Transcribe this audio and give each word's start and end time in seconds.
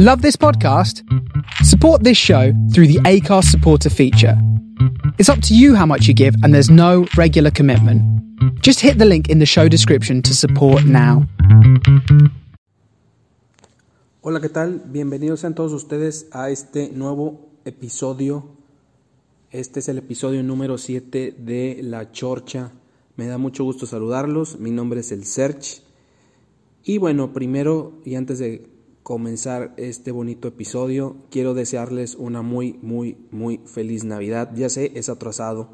Love 0.00 0.22
this 0.22 0.36
podcast? 0.36 1.02
Support 1.64 2.04
this 2.04 2.16
show 2.16 2.52
through 2.72 2.86
the 2.86 3.00
ACARS 3.00 3.46
supporter 3.46 3.90
feature. 3.90 4.40
It's 5.18 5.28
up 5.28 5.42
to 5.42 5.56
you 5.56 5.74
how 5.74 5.86
much 5.86 6.06
you 6.06 6.14
give, 6.14 6.36
and 6.44 6.54
there's 6.54 6.70
no 6.70 7.08
regular 7.16 7.50
commitment. 7.50 8.00
Just 8.62 8.78
hit 8.78 8.98
the 8.98 9.04
link 9.04 9.28
in 9.28 9.40
the 9.40 9.44
show 9.44 9.66
description 9.66 10.22
to 10.22 10.36
support 10.36 10.84
now. 10.84 11.26
Hola, 14.22 14.40
¿qué 14.40 14.48
tal? 14.48 14.82
Bienvenidos 14.86 15.40
sean 15.40 15.56
todos 15.56 15.72
ustedes 15.72 16.28
a 16.30 16.48
este 16.48 16.92
nuevo 16.92 17.50
episodio. 17.64 18.46
Este 19.50 19.80
es 19.80 19.88
el 19.88 19.98
episodio 19.98 20.44
número 20.44 20.78
7 20.78 21.34
de 21.36 21.80
La 21.82 22.12
Chorcha. 22.12 22.70
Me 23.16 23.26
da 23.26 23.36
mucho 23.36 23.64
gusto 23.64 23.84
saludarlos. 23.84 24.60
Mi 24.60 24.70
nombre 24.70 25.00
es 25.00 25.10
el 25.10 25.24
Search. 25.24 25.82
Y 26.84 26.98
bueno, 26.98 27.32
primero 27.32 27.94
y 28.04 28.14
antes 28.14 28.38
de 28.38 28.77
comenzar 29.08 29.72
este 29.78 30.10
bonito 30.12 30.48
episodio, 30.48 31.16
quiero 31.30 31.54
desearles 31.54 32.14
una 32.14 32.42
muy, 32.42 32.78
muy, 32.82 33.16
muy 33.30 33.56
feliz 33.64 34.04
Navidad. 34.04 34.50
Ya 34.54 34.68
sé, 34.68 34.92
es 34.96 35.08
atrasado. 35.08 35.70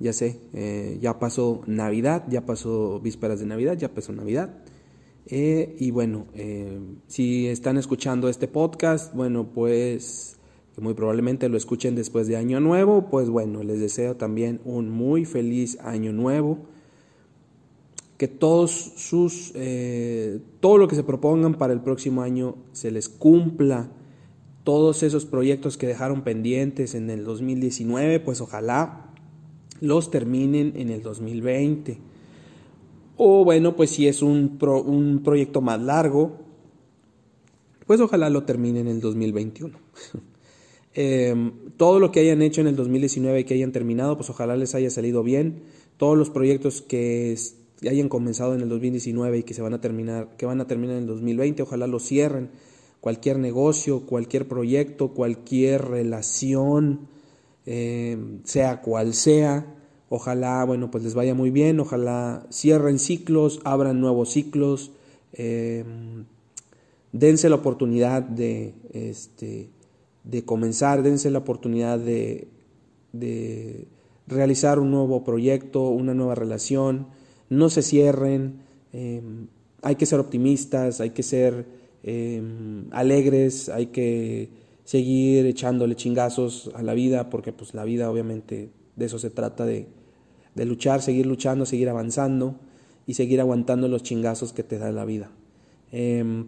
Ya 0.00 0.12
sé, 0.12 0.40
eh, 0.52 0.98
ya 1.00 1.20
pasó 1.20 1.62
Navidad, 1.68 2.24
ya 2.28 2.44
pasó 2.44 2.98
vísperas 2.98 3.38
de 3.38 3.46
Navidad, 3.46 3.78
ya 3.78 3.94
pasó 3.94 4.12
Navidad. 4.12 4.58
Eh, 5.26 5.76
y 5.78 5.92
bueno, 5.92 6.26
eh, 6.34 6.80
si 7.06 7.46
están 7.46 7.76
escuchando 7.76 8.28
este 8.28 8.48
podcast, 8.48 9.14
bueno, 9.14 9.52
pues 9.54 10.36
que 10.74 10.80
muy 10.80 10.94
probablemente 10.94 11.48
lo 11.48 11.56
escuchen 11.56 11.94
después 11.94 12.26
de 12.26 12.36
Año 12.36 12.58
Nuevo, 12.58 13.08
pues 13.08 13.30
bueno, 13.30 13.62
les 13.62 13.78
deseo 13.78 14.16
también 14.16 14.60
un 14.64 14.90
muy 14.90 15.26
feliz 15.26 15.78
Año 15.80 16.12
Nuevo 16.12 16.66
que 18.16 18.28
todos 18.28 18.70
sus, 18.96 19.52
eh, 19.54 20.40
todo 20.60 20.78
lo 20.78 20.88
que 20.88 20.96
se 20.96 21.04
propongan 21.04 21.54
para 21.54 21.72
el 21.72 21.80
próximo 21.80 22.22
año 22.22 22.56
se 22.72 22.90
les 22.90 23.08
cumpla. 23.08 23.90
Todos 24.64 25.02
esos 25.02 25.26
proyectos 25.26 25.76
que 25.76 25.86
dejaron 25.86 26.22
pendientes 26.22 26.94
en 26.94 27.10
el 27.10 27.24
2019, 27.24 28.20
pues 28.20 28.40
ojalá 28.40 29.12
los 29.80 30.10
terminen 30.10 30.72
en 30.76 30.90
el 30.90 31.02
2020. 31.02 31.98
O 33.16 33.44
bueno, 33.44 33.76
pues 33.76 33.90
si 33.90 34.08
es 34.08 34.22
un, 34.22 34.58
un 34.60 35.22
proyecto 35.22 35.60
más 35.60 35.80
largo, 35.80 36.38
pues 37.86 38.00
ojalá 38.00 38.30
lo 38.30 38.44
terminen 38.44 38.88
en 38.88 38.96
el 38.96 39.00
2021. 39.00 39.78
Em, 40.98 41.52
todo 41.76 42.00
lo 42.00 42.10
que 42.10 42.20
hayan 42.20 42.40
hecho 42.40 42.62
en 42.62 42.68
el 42.68 42.74
2019 42.74 43.40
y 43.40 43.44
que 43.44 43.52
hayan 43.52 43.70
terminado, 43.70 44.16
pues 44.16 44.30
ojalá 44.30 44.56
les 44.56 44.74
haya 44.74 44.88
salido 44.88 45.22
bien. 45.22 45.60
Todos 45.98 46.16
los 46.16 46.30
proyectos 46.30 46.80
que 46.80 47.36
hayan 47.82 48.08
comenzado 48.08 48.54
en 48.54 48.60
el 48.60 48.68
2019 48.68 49.38
y 49.38 49.42
que 49.42 49.54
se 49.54 49.62
van 49.62 49.74
a 49.74 49.80
terminar, 49.80 50.36
que 50.36 50.46
van 50.46 50.60
a 50.60 50.66
terminar 50.66 50.96
en 50.96 51.02
el 51.02 51.08
2020, 51.08 51.62
ojalá 51.62 51.86
lo 51.86 52.00
cierren. 52.00 52.50
Cualquier 53.00 53.38
negocio, 53.38 54.06
cualquier 54.06 54.48
proyecto, 54.48 55.08
cualquier 55.08 55.84
relación, 55.84 57.08
eh, 57.66 58.16
sea 58.44 58.80
cual 58.80 59.14
sea, 59.14 59.74
ojalá, 60.08 60.64
bueno, 60.64 60.90
pues 60.90 61.04
les 61.04 61.14
vaya 61.14 61.34
muy 61.34 61.50
bien, 61.50 61.78
ojalá 61.80 62.46
cierren 62.50 62.98
ciclos, 62.98 63.60
abran 63.64 64.00
nuevos 64.00 64.30
ciclos, 64.30 64.92
eh, 65.32 65.84
dense 67.12 67.48
la 67.48 67.56
oportunidad 67.56 68.22
de, 68.22 68.74
este, 68.92 69.70
de 70.24 70.44
comenzar, 70.44 71.02
dense 71.02 71.30
la 71.30 71.38
oportunidad 71.38 71.98
de, 71.98 72.48
de 73.12 73.86
realizar 74.26 74.78
un 74.78 74.90
nuevo 74.90 75.22
proyecto, 75.24 75.88
una 75.88 76.14
nueva 76.14 76.34
relación, 76.34 77.08
no 77.48 77.70
se 77.70 77.82
cierren, 77.82 78.60
em, 78.92 79.48
hay 79.82 79.96
que 79.96 80.06
ser 80.06 80.18
optimistas, 80.20 81.00
hay 81.00 81.10
que 81.10 81.22
ser 81.22 81.66
em, 82.02 82.86
alegres, 82.92 83.68
hay 83.68 83.86
que 83.86 84.50
seguir 84.84 85.46
echándole 85.46 85.96
chingazos 85.96 86.70
a 86.74 86.82
la 86.82 86.94
vida, 86.94 87.30
porque 87.30 87.52
pues 87.52 87.74
la 87.74 87.84
vida 87.84 88.10
obviamente 88.10 88.70
de 88.94 89.04
eso 89.04 89.18
se 89.18 89.30
trata, 89.30 89.66
de, 89.66 89.88
de 90.54 90.64
luchar, 90.64 91.02
seguir 91.02 91.26
luchando, 91.26 91.66
seguir 91.66 91.88
avanzando 91.88 92.56
y 93.06 93.14
seguir 93.14 93.40
aguantando 93.40 93.88
los 93.88 94.02
chingazos 94.02 94.52
que 94.52 94.62
te 94.62 94.78
da 94.78 94.92
la 94.92 95.04
vida. 95.04 95.30
Em, 95.90 96.46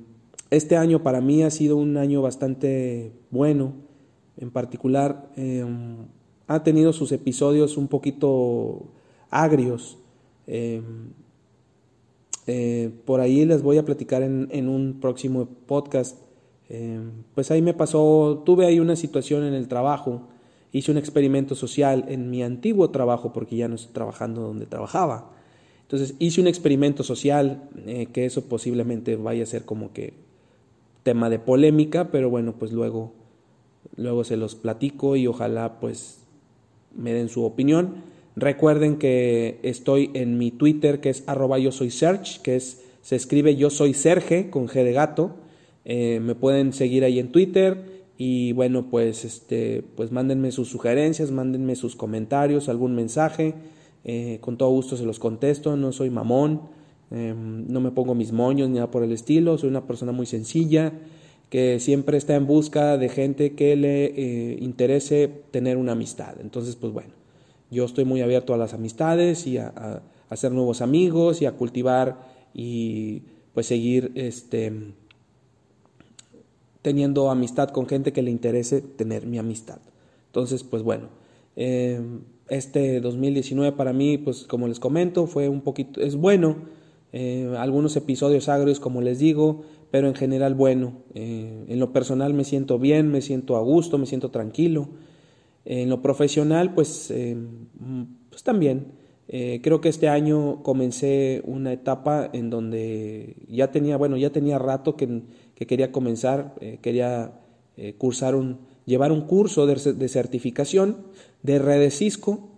este 0.50 0.76
año 0.76 1.02
para 1.02 1.20
mí 1.20 1.42
ha 1.42 1.50
sido 1.50 1.76
un 1.76 1.96
año 1.96 2.22
bastante 2.22 3.12
bueno, 3.30 3.74
en 4.36 4.50
particular 4.50 5.30
ha 6.46 6.62
tenido 6.62 6.92
sus 6.92 7.12
episodios 7.12 7.76
un 7.76 7.88
poquito 7.88 8.86
agrios, 9.30 9.97
Em, 10.48 11.12
eh, 12.46 12.90
por 13.04 13.20
ahí 13.20 13.44
les 13.44 13.62
voy 13.62 13.76
a 13.76 13.84
platicar 13.84 14.22
en, 14.22 14.68
un 14.68 14.98
próximo 15.00 15.46
podcast. 15.66 16.18
Em, 16.70 17.10
pues 17.34 17.50
ahí 17.50 17.60
me 17.60 17.74
pasó, 17.74 18.42
tuve 18.44 18.66
ahí 18.66 18.80
una 18.80 18.96
situación 18.96 19.44
en 19.44 19.52
el 19.52 19.68
trabajo, 19.68 20.22
hice 20.72 20.90
un 20.90 20.96
experimento 20.96 21.54
social 21.54 22.06
en 22.08 22.30
mi 22.30 22.42
antiguo 22.42 22.90
trabajo 22.90 23.32
porque 23.32 23.56
ya 23.56 23.68
no 23.68 23.74
estoy 23.74 23.92
trabajando 23.92 24.40
donde 24.40 24.66
trabajaba. 24.66 25.30
Entonces 25.82 26.14
hice 26.18 26.40
un 26.40 26.46
experimento 26.46 27.02
social, 27.02 27.68
eh, 27.86 28.06
que 28.06 28.24
eso 28.24 28.44
posiblemente 28.44 29.16
vaya 29.16 29.42
a 29.42 29.46
ser 29.46 29.64
como 29.64 29.92
que 29.92 30.14
tema 31.02 31.30
de 31.30 31.38
polémica, 31.38 32.10
pero 32.10 32.30
bueno, 32.30 32.54
pues 32.58 32.72
luego, 32.72 33.12
luego 33.96 34.24
se 34.24 34.36
los 34.36 34.54
platico 34.54 35.16
y 35.16 35.26
ojalá 35.26 35.80
pues 35.80 36.20
me 36.94 37.12
den 37.12 37.28
su 37.28 37.44
opinión. 37.44 38.17
Recuerden 38.40 38.96
que 38.96 39.58
estoy 39.62 40.10
en 40.14 40.38
mi 40.38 40.50
Twitter, 40.50 41.00
que 41.00 41.10
es 41.10 41.24
arroba 41.26 41.58
yo 41.58 41.72
soy 41.72 41.92
que 42.42 42.56
es, 42.56 42.82
se 43.02 43.16
escribe 43.16 43.56
yo 43.56 43.70
soy 43.70 43.94
Serge 43.94 44.50
con 44.50 44.68
G 44.68 44.84
de 44.84 44.92
gato. 44.92 45.36
Eh, 45.84 46.20
me 46.20 46.34
pueden 46.34 46.72
seguir 46.72 47.04
ahí 47.04 47.18
en 47.18 47.32
Twitter 47.32 47.98
y 48.16 48.52
bueno, 48.52 48.90
pues, 48.90 49.24
este, 49.24 49.82
pues 49.96 50.12
mándenme 50.12 50.52
sus 50.52 50.68
sugerencias, 50.68 51.30
mándenme 51.30 51.76
sus 51.76 51.96
comentarios, 51.96 52.68
algún 52.68 52.94
mensaje. 52.94 53.54
Eh, 54.04 54.38
con 54.40 54.56
todo 54.56 54.70
gusto 54.70 54.96
se 54.96 55.04
los 55.04 55.18
contesto, 55.18 55.76
no 55.76 55.92
soy 55.92 56.10
mamón, 56.10 56.62
em, 57.10 57.66
no 57.68 57.80
me 57.80 57.90
pongo 57.90 58.14
mis 58.14 58.32
moños 58.32 58.68
ni 58.68 58.76
nada 58.76 58.90
por 58.90 59.02
el 59.02 59.12
estilo, 59.12 59.58
soy 59.58 59.70
una 59.70 59.86
persona 59.86 60.12
muy 60.12 60.26
sencilla 60.26 60.92
que 61.50 61.80
siempre 61.80 62.18
está 62.18 62.34
en 62.34 62.46
busca 62.46 62.98
de 62.98 63.08
gente 63.08 63.54
que 63.54 63.74
le 63.76 64.06
eh, 64.06 64.58
interese 64.60 65.30
tener 65.50 65.76
una 65.76 65.92
amistad. 65.92 66.34
Entonces, 66.40 66.76
pues 66.76 66.92
bueno, 66.92 67.10
yo 67.70 67.84
estoy 67.84 68.04
muy 68.04 68.22
abierto 68.22 68.54
a 68.54 68.56
las 68.56 68.74
amistades 68.74 69.46
y 69.46 69.58
a, 69.58 70.02
hacer 70.30 70.52
nuevos 70.52 70.82
amigos 70.82 71.40
y 71.40 71.46
a 71.46 71.52
cultivar 71.52 72.18
y 72.52 73.22
pues 73.54 73.66
seguir 73.66 74.12
este, 74.14 74.72
teniendo 76.82 77.30
amistad 77.30 77.70
con 77.70 77.86
gente 77.86 78.12
que 78.12 78.22
le 78.22 78.30
interese 78.30 78.82
tener 78.82 79.26
mi 79.26 79.38
amistad. 79.38 79.78
Entonces, 80.26 80.64
pues 80.64 80.82
bueno, 80.82 81.08
em, 81.56 82.20
este 82.48 83.00
2019 83.00 83.76
para 83.76 83.92
mí, 83.92 84.18
pues 84.18 84.44
como 84.44 84.68
les 84.68 84.80
comento, 84.80 85.26
fue 85.26 85.48
un 85.48 85.62
poquito, 85.62 86.00
es 86.00 86.16
bueno, 86.16 86.56
eh, 87.12 87.54
algunos 87.58 87.96
episodios 87.96 88.48
agrios, 88.48 88.80
como 88.80 89.00
les 89.00 89.18
digo, 89.18 89.62
pero 89.90 90.08
en 90.08 90.14
general 90.14 90.54
bueno. 90.54 90.92
Eh, 91.14 91.64
en 91.68 91.78
lo 91.80 91.92
personal 91.92 92.34
me 92.34 92.44
siento 92.44 92.78
bien, 92.78 93.10
me 93.10 93.22
siento 93.22 93.56
a 93.56 93.60
gusto, 93.60 93.98
me 93.98 94.06
siento 94.06 94.30
tranquilo. 94.30 94.88
En 95.64 95.90
lo 95.90 96.00
profesional, 96.00 96.74
pues, 96.74 97.10
eh, 97.10 97.36
pues 98.30 98.42
también. 98.42 98.92
Eh, 99.28 99.60
creo 99.62 99.80
que 99.80 99.90
este 99.90 100.08
año 100.08 100.62
comencé 100.62 101.42
una 101.44 101.72
etapa 101.72 102.30
en 102.32 102.48
donde 102.48 103.36
ya 103.48 103.70
tenía, 103.70 103.98
bueno, 103.98 104.16
ya 104.16 104.30
tenía 104.30 104.58
rato 104.58 104.96
que, 104.96 105.22
quería 105.54 105.92
comenzar, 105.92 106.54
eh, 106.60 106.78
quería 106.80 107.40
cursar 107.96 108.34
un, 108.34 108.58
llevar 108.86 109.12
un 109.12 109.20
curso 109.20 109.64
de, 109.66 110.08
certificación 110.08 110.96
de 111.44 111.60
redes 111.60 111.98
Cisco. 111.98 112.48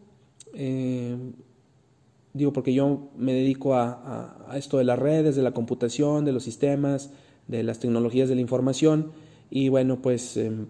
digo, 2.32 2.52
porque 2.54 2.72
yo 2.72 3.10
me 3.18 3.34
dedico 3.34 3.74
a, 3.74 4.46
a, 4.48 4.56
esto 4.56 4.78
de 4.78 4.84
las 4.84 4.98
redes, 4.98 5.36
de 5.36 5.42
la 5.42 5.52
computación, 5.52 6.24
de 6.24 6.32
los 6.32 6.44
sistemas, 6.44 7.10
de 7.48 7.64
las 7.64 7.80
tecnologías 7.80 8.28
de 8.28 8.36
la 8.36 8.40
información. 8.40 9.12
Y 9.50 9.68
bueno, 9.68 10.00
pues 10.00 10.36
em, 10.36 10.66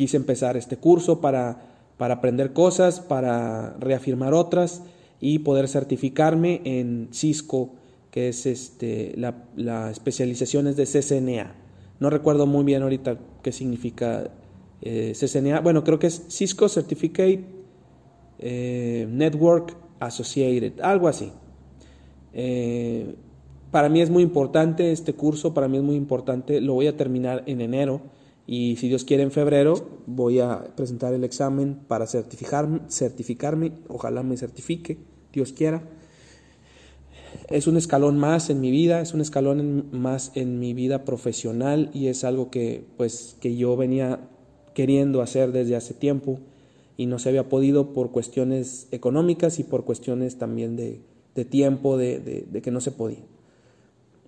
quise 0.00 0.16
empezar 0.16 0.56
este 0.56 0.78
curso 0.78 1.20
para, 1.20 1.58
para 1.98 2.14
aprender 2.14 2.54
cosas, 2.54 3.00
para 3.00 3.76
reafirmar 3.80 4.32
otras 4.32 4.82
y 5.20 5.40
poder 5.40 5.68
certificarme 5.68 6.62
en 6.64 7.08
Cisco, 7.12 7.74
que 8.10 8.30
es 8.30 8.46
este, 8.46 9.12
la, 9.18 9.44
la 9.56 9.90
especialización 9.90 10.68
es 10.68 10.76
de 10.76 10.86
CCNA. 10.86 11.54
No 11.98 12.08
recuerdo 12.08 12.46
muy 12.46 12.64
bien 12.64 12.82
ahorita 12.82 13.18
qué 13.42 13.52
significa 13.52 14.30
eh, 14.80 15.12
CCNA. 15.14 15.60
Bueno, 15.60 15.84
creo 15.84 15.98
que 15.98 16.06
es 16.06 16.24
Cisco 16.28 16.70
Certificate 16.70 17.44
eh, 18.38 19.06
Network 19.06 19.76
Associated, 19.98 20.80
algo 20.80 21.08
así. 21.08 21.30
Eh, 22.32 23.16
para 23.70 23.90
mí 23.90 24.00
es 24.00 24.08
muy 24.08 24.22
importante 24.22 24.92
este 24.92 25.12
curso, 25.12 25.52
para 25.52 25.68
mí 25.68 25.76
es 25.76 25.82
muy 25.82 25.96
importante, 25.96 26.62
lo 26.62 26.72
voy 26.72 26.86
a 26.86 26.96
terminar 26.96 27.42
en 27.44 27.60
enero 27.60 28.00
y 28.46 28.76
si 28.76 28.88
Dios 28.88 29.04
quiere 29.04 29.22
en 29.22 29.30
febrero 29.30 29.74
voy 30.06 30.40
a 30.40 30.74
presentar 30.76 31.14
el 31.14 31.24
examen 31.24 31.78
para 31.86 32.06
certificarme, 32.06 32.80
certificarme, 32.88 33.72
ojalá 33.88 34.22
me 34.22 34.36
certifique, 34.36 34.98
Dios 35.32 35.52
quiera. 35.52 35.82
es 37.48 37.66
un 37.66 37.76
escalón 37.76 38.18
más 38.18 38.50
en 38.50 38.60
mi 38.60 38.70
vida, 38.70 39.00
es 39.00 39.14
un 39.14 39.20
escalón 39.20 39.86
más 39.92 40.32
en 40.34 40.58
mi 40.58 40.74
vida 40.74 41.04
profesional 41.04 41.90
y 41.92 42.08
es 42.08 42.24
algo 42.24 42.50
que 42.50 42.84
pues 42.96 43.36
que 43.40 43.56
yo 43.56 43.76
venía 43.76 44.28
queriendo 44.74 45.22
hacer 45.22 45.52
desde 45.52 45.76
hace 45.76 45.94
tiempo 45.94 46.40
y 47.00 47.06
no 47.06 47.18
se 47.18 47.30
había 47.30 47.48
podido 47.48 47.94
por 47.94 48.10
cuestiones 48.10 48.86
económicas 48.90 49.58
y 49.58 49.64
por 49.64 49.84
cuestiones 49.84 50.36
también 50.36 50.76
de, 50.76 51.00
tiempo, 51.46 51.96
de, 51.96 52.60
que 52.62 52.70
no 52.70 52.82
se 52.82 52.90
podía. 52.90 53.24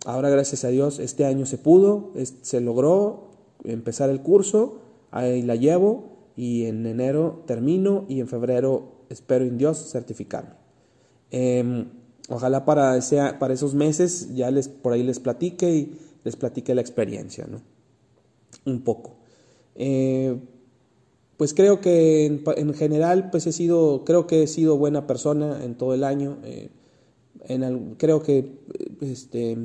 Ahora, 0.06 0.30
gracias 0.30 0.64
a 0.64 0.68
Dios, 0.68 0.98
este 0.98 1.26
año 1.26 1.44
se 1.44 1.58
pudo, 1.58 2.12
se 2.40 2.62
logró 2.62 3.31
empezar 3.64 4.10
el 4.10 4.20
curso, 4.20 4.80
ahí 5.10 5.42
la 5.42 5.56
llevo 5.56 6.12
y 6.36 6.64
en 6.64 6.86
enero 6.86 7.42
termino 7.46 8.04
y 8.08 8.20
en 8.20 8.28
febrero 8.28 8.92
espero 9.08 9.44
en 9.44 9.58
Dios 9.58 9.90
certificarme. 9.90 10.54
Em, 11.30 11.86
ojalá 12.28 12.64
para, 12.64 12.96
ese, 12.96 13.20
para 13.38 13.54
esos 13.54 13.74
meses 13.74 14.34
ya 14.34 14.50
les, 14.50 14.68
por 14.68 14.92
ahí 14.92 15.02
les 15.02 15.20
platique 15.20 15.74
y 15.74 15.98
les 16.24 16.36
platique 16.36 16.74
la 16.74 16.80
experiencia, 16.80 17.46
¿no? 17.46 17.60
Un 18.64 18.82
poco. 18.82 19.16
Eh, 19.74 20.38
pues 21.36 21.54
creo 21.54 21.80
que 21.80 22.26
en, 22.26 22.74
general, 22.74 23.30
pues 23.30 23.46
he 23.46 23.52
sido, 23.52 24.04
creo 24.04 24.26
que 24.26 24.44
he 24.44 24.46
sido 24.46 24.76
buena 24.76 25.06
persona 25.06 25.64
en 25.64 25.74
todo 25.74 25.94
el 25.94 26.04
año. 26.04 26.38
Eh, 26.44 26.70
en 27.48 27.96
creo 27.96 28.22
que 28.22 28.60
este, 29.00 29.58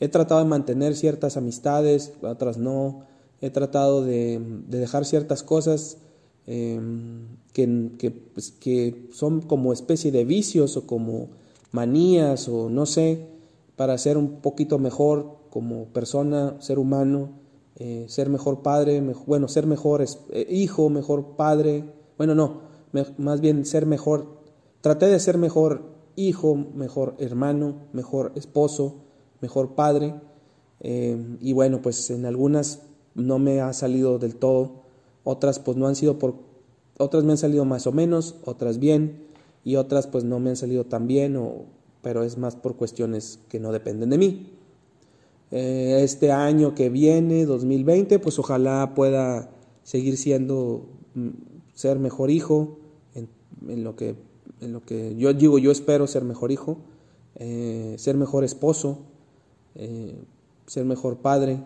he 0.00 0.08
tratado 0.08 0.42
de 0.42 0.46
mantener 0.46 0.94
ciertas 0.94 1.36
amistades, 1.36 2.12
otras 2.20 2.58
no. 2.58 3.06
He 3.40 3.50
tratado 3.50 4.04
de, 4.04 4.40
dejar 4.68 5.04
ciertas 5.04 5.42
cosas 5.42 5.98
em, 6.46 7.26
que, 7.52 8.10
pues, 8.32 8.50
que 8.52 9.08
son 9.12 9.40
como 9.42 9.72
especie 9.72 10.10
de 10.12 10.24
vicios 10.24 10.76
o 10.76 10.86
como 10.86 11.28
manías 11.72 12.48
o 12.48 12.70
no 12.70 12.86
sé, 12.86 13.28
para 13.76 13.98
ser 13.98 14.16
un 14.16 14.40
poquito 14.40 14.78
mejor 14.78 15.36
como 15.50 15.86
persona, 15.86 16.56
ser 16.60 16.78
humano, 16.78 17.30
eh, 17.76 18.06
ser 18.08 18.30
mejor 18.30 18.62
padre, 18.62 19.02
bueno, 19.26 19.48
ser 19.48 19.66
mejor 19.66 20.02
eh, 20.02 20.46
hijo, 20.50 20.88
mejor 20.88 21.36
padre, 21.36 21.84
bueno, 22.16 22.34
no, 22.34 22.62
más 23.18 23.40
bien 23.40 23.66
ser 23.66 23.84
mejor, 23.84 24.26
traté 24.80 25.06
de 25.06 25.20
ser 25.20 25.36
mejor 25.36 25.82
hijo, 26.16 26.54
mejor 26.54 27.14
hermano, 27.18 27.88
mejor 27.92 28.32
esposo, 28.34 29.02
mejor 29.42 29.74
padre, 29.74 30.14
eh, 30.80 31.36
y 31.40 31.52
bueno, 31.52 31.82
pues 31.82 32.10
en 32.10 32.24
algunas 32.24 32.82
no 33.16 33.38
me 33.38 33.60
ha 33.60 33.72
salido 33.72 34.18
del 34.18 34.36
todo, 34.36 34.82
otras 35.24 35.58
pues 35.58 35.76
no 35.76 35.88
han 35.88 35.96
sido 35.96 36.18
por, 36.18 36.34
otras 36.98 37.24
me 37.24 37.32
han 37.32 37.38
salido 37.38 37.64
más 37.64 37.86
o 37.86 37.92
menos, 37.92 38.36
otras 38.44 38.78
bien, 38.78 39.24
y 39.64 39.76
otras 39.76 40.06
pues 40.06 40.22
no 40.22 40.38
me 40.38 40.50
han 40.50 40.56
salido 40.56 40.84
tan 40.84 41.06
bien, 41.06 41.36
o, 41.36 41.64
pero 42.02 42.22
es 42.22 42.38
más 42.38 42.54
por 42.54 42.76
cuestiones 42.76 43.40
que 43.48 43.58
no 43.58 43.72
dependen 43.72 44.10
de 44.10 44.18
mí. 44.18 44.52
Eh, 45.50 46.00
este 46.02 46.30
año 46.30 46.74
que 46.74 46.90
viene, 46.90 47.46
2020, 47.46 48.18
pues 48.18 48.38
ojalá 48.38 48.92
pueda 48.94 49.50
seguir 49.82 50.16
siendo, 50.16 50.86
mm, 51.14 51.30
ser 51.74 51.98
mejor 51.98 52.30
hijo, 52.30 52.78
en, 53.68 53.82
lo, 53.82 53.96
que, 53.96 54.14
en 54.60 54.72
lo 54.72 54.84
que 54.84 55.16
yo 55.16 55.32
digo, 55.32 55.58
yo 55.58 55.72
espero 55.72 56.06
ser 56.06 56.22
mejor 56.22 56.52
hijo, 56.52 56.78
eh, 57.36 57.94
ser 57.98 58.16
mejor 58.16 58.44
esposo, 58.44 58.98
eh, 59.74 60.14
ser 60.66 60.84
mejor 60.84 61.18
padre 61.18 61.60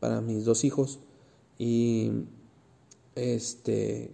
para 0.00 0.20
mis 0.20 0.44
dos 0.44 0.64
hijos 0.64 0.98
y 1.58 2.10
este 3.14 4.10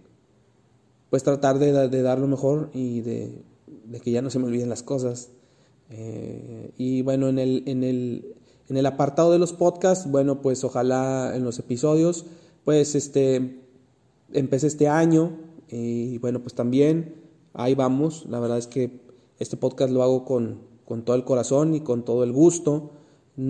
pues 1.09 1.23
tratar 1.23 1.57
de, 1.59 1.71
dar 1.71 2.19
lo 2.19 2.27
mejor 2.27 2.69
y 2.73 3.01
de, 3.01 3.43
que 4.03 4.11
ya 4.11 4.21
no 4.21 4.29
se 4.29 4.39
me 4.39 4.45
olviden 4.47 4.69
las 4.69 4.83
cosas. 4.83 5.29
Eh, 5.89 6.71
y 6.77 7.01
bueno, 7.01 7.29
en 7.29 7.39
el, 7.39 7.63
en, 7.65 7.85
el, 7.85 8.35
en 8.67 8.75
el 8.75 8.85
apartado 8.85 9.31
de 9.31 9.39
los 9.39 9.53
podcasts, 9.53 10.11
bueno, 10.11 10.41
pues 10.41 10.65
ojalá 10.65 11.33
en 11.33 11.45
los 11.45 11.59
episodios, 11.59 12.25
pues 12.65 12.93
este, 12.95 13.61
empecé 14.33 14.67
este 14.67 14.89
año 14.89 15.37
y 15.69 16.17
bueno, 16.17 16.41
pues 16.41 16.53
también 16.53 17.15
ahí 17.53 17.73
vamos. 17.73 18.25
La 18.27 18.41
verdad 18.41 18.57
es 18.57 18.67
que 18.67 18.99
este 19.39 19.55
podcast 19.55 19.91
lo 19.91 20.03
hago 20.03 20.25
con, 20.25 20.59
con 20.85 21.03
todo 21.03 21.15
el 21.15 21.23
corazón 21.23 21.73
y 21.73 21.81
con 21.81 22.03
todo 22.03 22.25
el 22.25 22.33
gusto, 22.33 22.91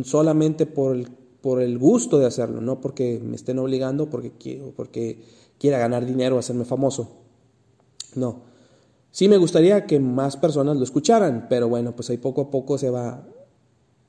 solamente 0.04 0.68
por 0.68 0.96
el, 0.96 1.08
por 1.48 1.62
el 1.62 1.78
gusto 1.78 2.20
de 2.20 2.26
hacerlo, 2.26 2.60
no 2.60 2.82
porque 2.82 3.22
me 3.24 3.38
estén 3.38 3.58
obligando, 3.58 4.10
porque 4.10 4.34
quiero, 4.38 4.74
porque 4.76 5.24
quiera 5.58 5.78
ganar 5.78 6.06
dinero 6.06 6.36
o 6.36 6.40
hacerme 6.40 6.66
famoso. 6.66 7.08
No. 8.16 8.42
Sí 9.12 9.30
me 9.30 9.38
gustaría 9.38 9.86
que 9.86 9.98
más 10.02 10.36
personas 10.36 10.76
lo 10.76 10.84
escucharan, 10.84 11.48
pero 11.50 11.70
bueno, 11.70 11.96
pues 11.96 12.10
ahí 12.10 12.18
poco 12.18 12.42
a 12.42 12.52
poco 12.52 12.78
se, 12.78 12.90
va, 12.90 13.26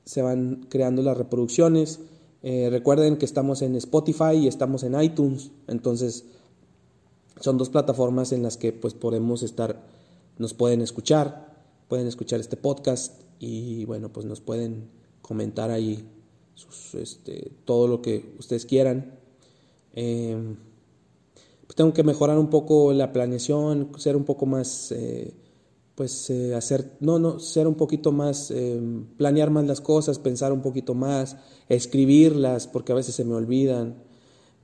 se 0.03 0.21
van 0.21 0.65
creando 0.67 1.01
las 1.01 1.17
reproducciones. 1.17 2.01
Eh, 2.43 2.67
recuerden 2.69 3.15
que 3.15 3.23
estamos 3.23 3.61
en 3.61 3.75
Spotify 3.75 4.33
y 4.33 4.49
estamos 4.49 4.83
en 4.83 5.01
iTunes, 5.01 5.51
entonces 5.69 6.25
son 7.39 7.57
dos 7.57 7.69
plataformas 7.69 8.33
en 8.33 8.43
las 8.43 8.57
que 8.57 8.73
pues 8.73 8.95
podemos 8.95 9.43
estar, 9.43 9.81
nos 10.37 10.53
pueden 10.53 10.81
escuchar, 10.81 11.55
pueden 11.87 12.05
escuchar 12.05 12.41
este 12.41 12.57
podcast 12.57 13.21
y 13.39 13.85
bueno, 13.85 14.09
pues 14.11 14.25
nos 14.25 14.41
pueden 14.41 14.89
comentar 15.21 15.71
ahí 15.71 16.05
este, 16.93 17.51
todo 17.65 17.87
lo 17.87 18.01
que 18.01 18.33
ustedes 18.37 18.65
quieran. 18.65 19.19
Eh, 19.93 20.55
pues 21.69 21.75
tengo 21.75 21.93
que 21.93 22.01
mejorar 22.01 22.39
un 22.39 22.49
poco 22.49 22.93
la 22.93 23.13
planeación, 23.13 23.91
ser 23.99 24.15
un 24.15 24.23
poco 24.23 24.47
más, 24.47 24.91
eh, 24.91 25.35
pues 25.93 26.31
eh, 26.31 26.55
hacer, 26.55 26.97
no, 26.99 27.19
no, 27.19 27.37
ser 27.37 27.67
un 27.67 27.75
poquito 27.75 28.11
más, 28.11 28.49
eh, 28.49 28.81
planear 29.17 29.51
más 29.51 29.67
las 29.67 29.79
cosas, 29.79 30.17
pensar 30.17 30.51
un 30.51 30.63
poquito 30.63 30.95
más, 30.95 31.37
escribirlas, 31.67 32.65
porque 32.65 32.91
a 32.91 32.95
veces 32.95 33.13
se 33.13 33.23
me 33.23 33.35
olvidan. 33.35 34.01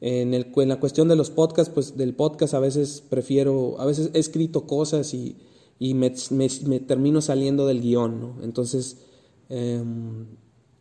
En, 0.01 0.31
la 0.31 0.79
cuestión 0.79 1.07
de 1.07 1.15
los 1.15 1.29
podcasts, 1.29 1.71
pues 1.71 1.95
del 1.95 2.15
podcast 2.15 2.55
a 2.55 2.59
veces 2.59 3.03
prefiero, 3.07 3.79
a 3.79 3.85
veces 3.85 4.09
he 4.15 4.17
escrito 4.17 4.65
cosas 4.65 5.13
y, 5.13 5.37
me, 5.79 6.11
me, 6.31 6.79
termino 6.79 7.21
saliendo 7.21 7.67
del 7.67 7.81
guion, 7.81 8.19
¿no? 8.19 8.37
Entonces, 8.41 8.97
em, 9.49 10.25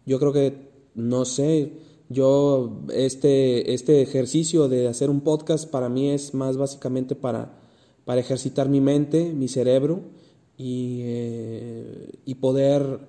yo 0.07 0.19
creo 0.19 0.33
que, 0.33 0.74
no 0.95 1.25
sé, 1.25 1.73
yo, 2.09 2.83
este, 2.93 3.75
este 3.75 4.03
ejercicio 4.03 4.69
de 4.69 4.89
hacer 4.89 5.11
un 5.11 5.21
podcast 5.21 5.69
para 5.69 5.89
mí 5.89 6.11
es 6.11 6.35
más 6.35 6.57
básicamente 6.57 7.15
para, 7.15 7.59
para 8.05 8.21
ejercitar 8.21 8.69
mi 8.69 8.81
mente, 8.81 9.33
mi 9.33 9.49
cerebro 9.49 10.01
y, 10.57 11.01
eh, 11.03 12.13
y 12.25 12.35
poder 12.37 13.01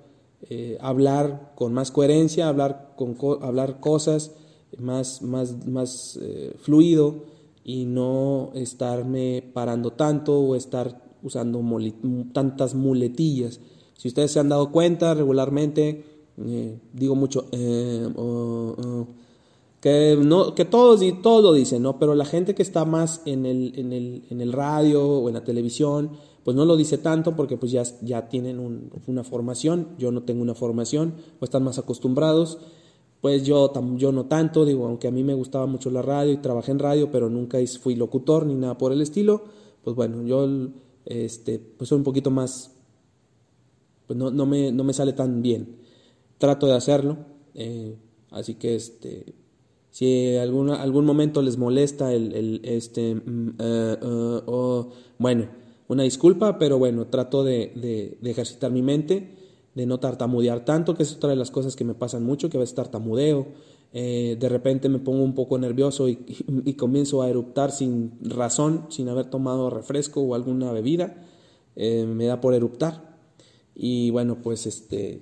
eh, 0.49 0.77
hablar 0.79 1.53
con 1.55 1.73
más 1.73 1.91
coherencia, 1.91 2.47
hablar, 2.47 2.93
con, 2.95 3.17
hablar 3.41 3.79
cosas 3.79 4.31
más, 4.77 5.21
más, 5.21 5.67
más 5.67 6.19
eh, 6.21 6.53
fluido 6.59 7.24
y 7.63 7.86
no 7.86 8.51
estarme 8.53 9.43
parando 9.53 9.91
tanto 9.91 10.39
o 10.39 10.55
estar 10.55 11.03
usando 11.24 11.63
tantas 12.31 12.75
muletillas. 12.75 13.60
Si 13.98 14.07
ustedes 14.07 14.31
se 14.31 14.39
han 14.39 14.50
dado 14.50 14.71
cuenta 14.71 15.13
regularmente, 15.15 16.14
eh, 16.44 16.80
digo 16.94 17.15
mucho, 17.15 17.46
eh, 17.51 18.08
que, 19.80 20.18
no, 20.22 20.54
que 20.54 20.65
todos, 20.65 21.01
y 21.01 21.13
todos 21.13 21.44
lo 21.44 21.54
dicen, 21.54 21.82
¿no? 21.82 21.98
Pero 21.98 22.15
la 22.15 22.25
gente 22.25 22.56
que 22.56 22.63
está 22.63 22.86
más 22.86 23.22
en 23.25 23.46
el, 23.46 23.74
en 23.77 23.94
el, 23.94 24.24
en 24.30 24.42
el 24.42 24.51
radio 24.51 25.06
o 25.06 25.27
en 25.30 25.36
la 25.36 25.44
televisión, 25.44 26.12
pues 26.44 26.58
no 26.58 26.65
lo 26.65 26.75
dice 26.75 26.98
tanto 26.98 27.36
porque 27.36 27.58
pues 27.58 27.72
ya, 27.72 27.84
ya 28.01 28.27
tienen 28.27 28.89
una 29.08 29.24
formación, 29.24 29.89
yo 29.98 30.12
no 30.12 30.24
tengo 30.24 30.42
una 30.42 30.56
formación, 30.56 31.13
o 31.39 31.46
están 31.46 31.63
más 31.63 31.80
acostumbrados, 31.80 32.58
pues 33.22 33.44
yo, 33.44 33.72
yo 33.96 34.12
no 34.12 34.25
tanto, 34.25 34.65
digo, 34.65 34.86
aunque 34.86 35.08
a 35.08 35.12
mí 35.12 35.24
me 35.24 35.34
gustaba 35.34 35.65
mucho 35.65 35.89
la 35.89 36.01
radio 36.01 36.34
y 36.34 36.38
trabajé 36.38 36.72
en 36.72 36.80
radio, 36.80 37.10
pero 37.12 37.30
nunca 37.30 37.58
fui 37.82 37.96
locutor 37.96 38.46
ni 38.46 38.56
nada 38.56 38.77
por 38.77 38.92
el 38.92 39.01
estilo, 39.01 39.44
pues 39.84 39.96
bueno, 39.96 40.22
yo 40.24 40.48
este, 41.06 41.60
pues 41.60 41.89
soy 41.89 41.98
un 41.98 42.04
poquito 42.04 42.30
más, 42.30 42.72
pues 44.06 44.18
no, 44.18 44.30
no, 44.32 44.46
me, 44.46 44.72
no 44.72 44.84
me 44.84 44.94
sale 44.94 45.13
tan 45.13 45.42
bien 45.42 45.85
trato 46.38 46.68
de 46.68 46.74
hacerlo. 46.74 47.18
Eh, 47.54 47.96
así 48.32 48.56
que 48.56 48.75
este, 48.75 49.34
si 49.89 50.36
alguna, 50.38 50.82
algún 50.82 51.06
momento 51.06 51.42
les 51.42 51.58
molesta 51.58 52.13
el, 52.13 52.62
este, 52.63 53.22
eh, 53.60 53.98
bueno, 55.18 55.48
una 55.88 56.04
disculpa, 56.04 56.58
pero 56.58 56.77
bueno, 56.77 57.08
trato 57.08 57.44
de, 57.44 58.18
ejercitar 58.24 58.72
mi 58.72 58.82
mente, 58.82 59.36
de 59.74 59.86
no 59.86 60.00
tartamudear 60.00 60.65
tanto, 60.65 60.96
que 60.96 61.04
es 61.04 61.13
otra 61.13 61.30
de 61.30 61.36
las 61.36 61.51
cosas 61.51 61.75
que 61.75 61.84
me 61.84 61.94
pasan 61.94 62.24
mucho, 62.24 62.50
que 62.50 62.58
a 62.58 62.60
veces 62.60 62.75
tartamudeo. 62.75 63.48
de 63.94 64.50
repente 64.50 64.89
me 64.89 65.00
pongo 65.00 65.24
un 65.24 65.36
poco 65.36 65.58
nervioso 65.58 66.10
y, 66.10 66.74
comienzo 66.74 67.22
a 67.22 67.30
eruptar 67.30 67.72
sin 67.72 68.13
razón, 68.22 68.88
sin 68.89 69.10
haber 69.10 69.30
tomado 69.30 69.70
refresco 69.70 70.22
o 70.22 70.34
alguna 70.34 70.72
bebida. 70.72 71.24
me 71.75 72.25
da 72.25 72.42
por 72.42 72.54
eruptar. 72.54 73.15
Y 73.75 74.10
bueno, 74.10 74.42
pues 74.42 74.65
este, 74.65 75.22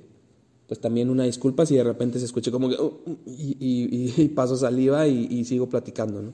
pues 0.68 0.80
también 0.80 1.10
una 1.10 1.24
disculpa 1.24 1.66
si 1.66 1.76
de 1.76 1.84
repente 1.84 2.20
se 2.20 2.26
escucha 2.26 2.52
como 2.52 2.70
que 2.70 2.76
oh, 2.80 3.02
y, 3.26 4.28
paso 4.30 4.56
saliva 4.56 5.08
y, 5.08 5.44
sigo 5.46 5.68
platicando. 5.68 6.22
¿no? 6.22 6.34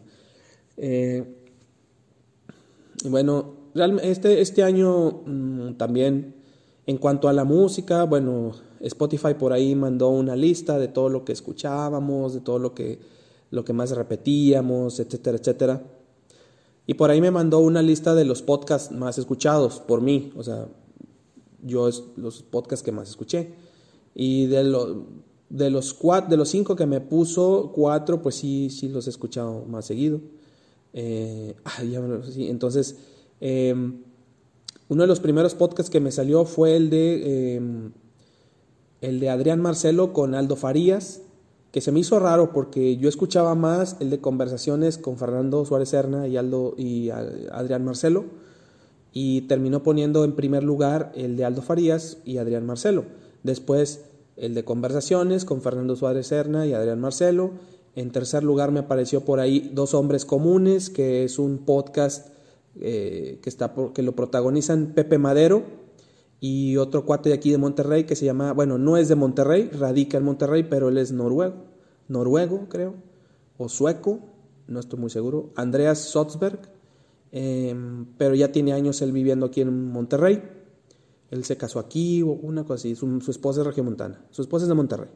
Eh, 0.78 1.24
bueno, 3.06 3.54
este, 4.02 4.42
este 4.42 4.64
año 4.64 5.22
mm, 5.26 5.74
también 5.78 6.36
En 6.86 6.98
cuanto 6.98 7.30
a 7.30 7.34
la 7.34 7.44
música, 7.44 8.04
bueno, 8.06 8.52
Spotify 8.80 9.36
por 9.38 9.54
ahí 9.54 9.76
mandó 9.76 10.10
una 10.10 10.36
lista 10.36 10.80
de 10.80 10.88
todo 10.88 11.08
lo 11.08 11.24
que 11.24 11.34
escuchábamos, 11.34 12.34
de 12.34 12.40
todo 12.40 12.58
lo 12.58 12.74
que, 12.74 13.00
lo 13.52 13.64
que 13.64 13.74
más 13.74 13.92
repetíamos, 13.92 15.00
etcétera, 15.00 15.38
etcétera. 15.38 15.84
Y 16.88 16.96
por 16.96 17.12
ahí 17.12 17.22
me 17.22 17.30
mandó 17.30 17.60
una 17.60 17.84
lista 17.84 18.16
de 18.16 18.26
los 18.26 18.42
podcasts 18.42 18.92
más 18.92 19.20
escuchados 19.20 19.80
por 19.80 20.02
mí, 20.02 20.34
o 20.36 20.42
sea, 20.42 20.68
yo 21.62 21.88
es 21.88 22.04
los 22.16 22.42
podcasts 22.42 22.84
que 22.84 22.92
más 22.92 23.10
escuché. 23.10 23.54
Y 24.16 24.48
de, 24.48 24.63
de, 25.50 25.70
los 25.70 25.94
cuatro, 25.94 26.30
de 26.30 26.38
los 26.38 26.50
cinco 26.50 26.75
que 26.75 26.86
me 26.86 27.01
puso, 27.01 27.72
cuatro, 27.74 28.22
pues 28.22 28.36
sí, 28.36 28.70
sí 28.70 28.89
los 28.89 29.08
he 29.08 29.10
escuchado 29.10 29.66
más 29.66 29.86
seguido. 29.86 30.20
Eh, 30.94 31.56
entonces, 32.38 32.98
em, 33.39 34.01
uno 34.88 35.04
de 35.04 35.08
los 35.08 35.20
primeros 35.20 35.54
podcasts 35.56 35.89
que 35.89 36.00
me 36.00 36.12
salió 36.12 36.46
fue 36.46 36.75
el 36.75 36.89
de, 36.89 37.56
em, 37.56 37.92
el 39.01 39.20
de 39.20 39.30
Adrián 39.30 39.62
Marcelo 39.62 40.13
con 40.13 40.36
Aldo 40.36 40.56
Farías, 40.56 41.22
que 41.72 41.82
se 41.82 41.92
me 41.92 42.00
hizo 42.00 42.20
raro 42.20 42.51
porque 42.51 42.98
yo 42.98 43.08
escuchaba 43.08 43.54
más 43.54 43.98
el 44.00 44.10
de 44.10 44.20
conversaciones 44.20 44.98
con 44.98 45.18
Fernando 45.18 45.63
Suárez 45.66 45.89
Serna 45.89 46.28
y, 46.28 46.36
Aldo, 46.36 46.74
y 46.78 47.12
Adrián 47.12 47.86
Marcelo, 47.86 48.25
y 49.13 49.42
terminó 49.42 49.84
poniendo 49.84 50.24
en 50.24 50.36
primer 50.36 50.63
lugar 50.63 51.12
el 51.16 51.36
de 51.38 51.46
Aldo 51.46 51.62
Farías 51.62 52.18
y 52.25 52.38
Adrián 52.38 52.66
Marcelo. 52.66 53.06
Después 53.43 54.05
el 54.39 54.53
de 54.53 54.63
conversaciones 54.63 55.46
con 55.46 55.62
Fernando 55.62 55.96
Suárez 55.96 56.27
Serna 56.27 56.65
y 56.65 56.74
Adrián 56.74 57.00
Marcelo. 57.00 57.51
En 57.96 58.12
tercer 58.12 58.43
lugar 58.43 58.72
me 58.72 58.79
apareció 58.79 59.25
por 59.25 59.39
ahí 59.39 59.69
Dos 59.74 59.93
Hombres 59.93 60.25
Comunes, 60.25 60.89
que 60.89 61.25
es 61.25 61.39
un 61.39 61.60
podcast 61.60 62.29
eh, 62.79 63.39
que, 63.41 63.50
está 63.50 63.74
que 63.93 64.01
lo 64.01 64.15
protagonizan 64.15 64.93
Pepe 64.96 65.17
Madero 65.17 65.63
y 66.39 66.77
otro 66.77 67.05
cuate 67.05 67.29
de 67.29 67.36
aquí 67.36 67.51
de 67.51 67.58
Monterrey 67.58 68.05
que 68.05 68.15
se 68.15 68.25
llama, 68.25 68.53
bueno, 68.53 68.77
no 68.77 68.96
es 68.96 69.10
de 69.10 69.15
Monterrey, 69.15 69.69
radica 69.69 70.17
en 70.17 70.24
Monterrey, 70.24 70.63
pero 70.63 70.88
él 70.88 70.98
es 70.98 71.12
noruego, 71.12 71.65
noruego 72.08 72.67
creo, 72.69 72.96
o 73.58 73.67
sueco, 73.67 74.19
no 74.67 74.79
estoy 74.79 75.00
muy 75.00 75.10
seguro, 75.10 75.51
Andreas 75.55 76.00
Sotzberg, 76.00 76.60
em, 77.34 78.05
pero 78.17 78.36
ya 78.36 78.53
tiene 78.53 78.72
años 78.72 79.01
él 79.01 79.12
viviendo 79.12 79.48
aquí 79.48 79.60
en 79.60 79.91
Monterrey, 79.91 80.41
él 81.32 81.44
se 81.44 81.58
casó 81.58 81.80
aquí, 81.80 82.22
o 82.22 82.28
una 82.28 82.64
cosa 82.64 82.76
así, 82.76 82.96
su, 82.96 83.22
su 83.22 83.32
esposa 83.32 83.62
es 83.62 83.68
regiomontana, 83.68 84.26
su 84.32 84.42
esposa 84.42 84.66
es 84.66 84.70
de 84.70 84.76
Monterrey. 84.76 85.10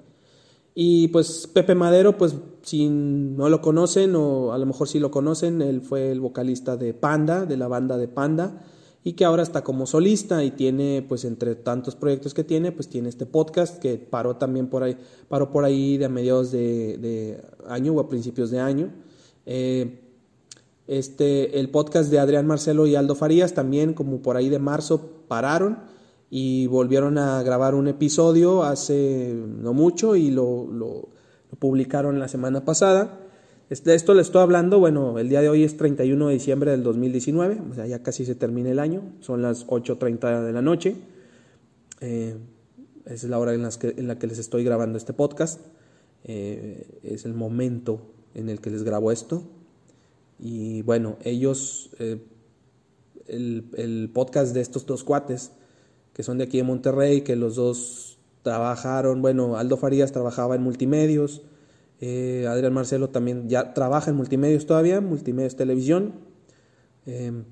Y 0.75 1.10
pues 1.10 1.48
Pepe 1.48 1.75
Madero, 1.75 2.17
pues 2.17 2.36
si 2.63 2.89
no 2.89 3.48
lo 3.50 3.62
conocen 3.62 4.15
o 4.15 4.53
a 4.53 4.58
lo 4.58 4.65
mejor 4.65 4.88
sí 4.88 5.00
lo 5.00 5.12
conocen, 5.12 5.62
él 5.62 5.82
fue 5.82 6.12
el 6.12 6.20
vocalista 6.20 6.77
de 6.77 6.93
Panda, 6.93 7.46
de 7.46 7.58
la 7.58 7.67
banda 7.67 7.98
de 7.98 8.08
Panda, 8.08 8.63
y 9.03 9.13
que 9.13 9.25
ahora 9.25 9.43
está 9.43 9.63
como 9.63 9.86
solista 9.86 10.43
y 10.43 10.51
tiene, 10.51 11.05
pues 11.08 11.25
entre 11.25 11.55
tantos 11.55 11.96
proyectos 11.96 12.34
que 12.34 12.43
tiene, 12.43 12.72
pues 12.72 12.88
tiene 12.88 13.10
este 13.10 13.25
podcast 13.25 13.77
que 13.77 13.98
paró 13.98 14.38
también 14.38 14.67
por 14.67 14.82
ahí, 14.82 14.98
paró 15.27 15.51
por 15.51 15.63
ahí 15.65 15.98
de 15.98 16.05
a 16.05 16.10
mediados 16.10 16.51
de, 16.51 17.43
año 17.67 17.93
o 17.93 18.00
a 18.00 18.10
principios 18.10 18.50
de 18.50 18.60
año. 18.60 18.91
Eh, 19.46 20.00
este, 20.88 21.60
el 21.60 21.70
podcast 21.70 22.10
de 22.10 22.20
Adrián 22.20 22.48
Marcelo 22.48 22.88
y 22.88 22.96
Aldo 22.96 23.15
Farías 23.15 23.53
también 23.53 23.93
como 23.93 24.22
por 24.22 24.38
ahí 24.38 24.50
de 24.50 24.60
marzo 24.60 25.24
pararon 25.27 25.79
y 26.35 26.65
volvieron 26.65 27.19
a 27.19 27.43
grabar 27.43 27.75
un 27.75 27.87
episodio 27.87 28.63
hace 28.63 29.35
no 29.35 29.71
mucho 29.71 30.15
y 30.15 30.31
lo, 30.31 30.65
lo, 30.65 31.09
publicaron 31.59 32.17
la 32.17 32.27
semana 32.27 32.65
pasada. 32.65 33.19
De 33.69 33.93
esto 33.93 34.15
le 34.15 34.23
estoy 34.23 34.41
hablando, 34.41 34.79
bueno, 34.79 35.19
el 35.19 35.29
día 35.29 35.41
de 35.41 35.49
hoy 35.49 35.63
es 35.63 35.77
31 35.77 36.29
de 36.29 36.33
diciembre 36.33 36.71
del 36.71 36.81
2019, 36.81 37.61
o 37.69 37.75
sea, 37.75 37.85
ya 37.85 38.01
casi 38.01 38.25
se 38.25 38.33
termina 38.33 38.71
el 38.71 38.79
año, 38.79 39.03
son 39.19 39.43
las 39.43 39.67
8.30 39.67 40.43
de 40.43 40.51
la 40.51 40.63
noche. 40.63 40.95
Eh, 42.01 42.35
es 43.05 43.23
la 43.25 43.37
hora 43.37 43.53
en, 43.53 43.61
las 43.61 43.77
que, 43.77 43.93
en, 43.95 44.07
la 44.07 44.17
que 44.17 44.25
les 44.25 44.39
estoy 44.39 44.63
grabando 44.63 44.97
este 44.97 45.13
podcast. 45.13 45.61
Eh, 46.23 46.99
es 47.03 47.25
el 47.25 47.35
momento 47.35 48.11
en 48.33 48.49
el 48.49 48.59
que 48.59 48.71
les 48.71 48.81
grabo 48.81 49.11
esto. 49.11 49.43
Y 50.39 50.81
bueno, 50.81 51.17
ellos, 51.23 51.91
eh, 51.99 52.17
el, 53.27 53.69
el, 53.77 54.09
podcast 54.11 54.55
de 54.55 54.61
estos 54.61 54.87
dos 54.87 55.03
cuates, 55.03 55.51
que 56.13 56.24
son 56.24 56.38
de 56.38 56.46
aquí 56.46 56.58
de 56.58 56.63
Monterrey, 56.63 57.22
que 57.22 57.36
los 57.36 57.55
dos 57.55 58.17
trabajaron, 58.43 59.22
bueno, 59.22 59.58
Aldo 59.58 59.77
Farías 59.77 60.12
trabajaba 60.12 60.55
en 60.55 60.62
multimedios, 60.62 61.41
eh, 62.01 62.46
Adrián 62.50 62.74
Marcelo 62.74 63.10
también 63.10 63.48
ya 63.48 63.74
trabaja 63.74 64.12
en 64.12 64.17
multimedios 64.17 64.65
todavía, 64.65 65.00
multimedios 65.00 65.55
televisión. 65.55 66.13
Em, 67.05 67.46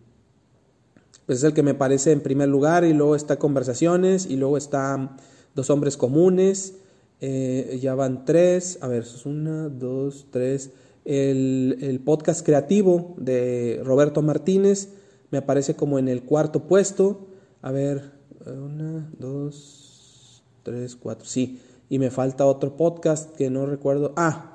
pues 1.25 1.39
es 1.39 1.44
el 1.46 1.53
que 1.53 1.63
me 1.63 1.74
parece 1.74 2.12
en 2.12 2.20
primer 2.20 2.50
lugar 2.50 2.84
y 2.84 2.94
luego 2.94 3.15
está 3.15 3.38
Conversaciones 3.38 4.25
y 4.25 4.36
luego 4.36 4.58
está 4.58 5.15
Dos 5.56 5.70
Hombres 5.70 5.96
Comunes, 5.96 6.75
eh, 7.22 7.80
ya 7.82 7.96
van 7.96 8.25
tres, 8.25 8.80
a 8.82 8.88
ver, 8.89 9.03
es 9.03 9.25
una, 9.25 9.70
dos, 9.70 10.27
tres. 10.32 10.72
El, 11.06 11.77
el, 11.82 12.00
podcast 12.00 12.46
creativo 12.46 13.15
de 13.18 13.82
Roberto 13.86 14.22
Martínez 14.22 14.89
me 15.30 15.38
aparece 15.38 15.75
como 15.75 15.98
en 15.98 16.10
el 16.10 16.24
cuarto 16.24 16.68
puesto. 16.68 17.27
A 17.62 17.72
ver, 17.72 18.12
una, 18.45 19.10
dos, 19.17 20.43
tres, 20.63 20.95
cuatro. 20.95 21.25
Sí, 21.25 21.60
y 21.89 22.00
me 22.00 22.10
falta 22.10 22.45
otro 22.45 22.77
podcast 22.77 23.36
que 23.36 23.50
no 23.50 23.65
recuerdo. 23.65 24.13
Ah, 24.15 24.51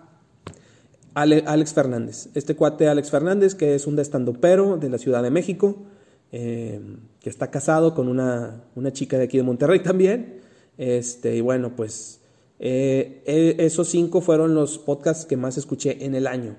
Alex 1.14 1.72
Fernández. 1.72 2.28
Este 2.34 2.54
cuate 2.56 2.88
Alex 2.88 3.10
Fernández, 3.10 3.54
que 3.54 3.74
es 3.74 3.86
un 3.86 3.96
pero 4.40 4.76
de 4.76 4.90
la 4.90 4.98
Ciudad 4.98 5.22
de 5.22 5.30
México, 5.30 5.76
eh, 6.30 6.80
que 7.20 7.30
está 7.30 7.50
casado 7.50 7.94
con 7.94 8.08
una, 8.08 8.64
una, 8.74 8.92
chica 8.92 9.16
de 9.16 9.24
aquí 9.24 9.38
de 9.38 9.42
Monterrey 9.42 9.80
también. 9.82 10.40
Este, 10.76 11.36
y 11.36 11.40
bueno, 11.40 11.74
pues 11.74 12.20
eh, 12.58 13.22
e, 13.24 13.56
esos 13.64 13.88
cinco 13.88 14.20
fueron 14.20 14.54
los 14.54 14.78
podcasts 14.78 15.24
que 15.24 15.36
más 15.36 15.56
escuché 15.56 16.04
en 16.04 16.14
el 16.14 16.26
año. 16.26 16.56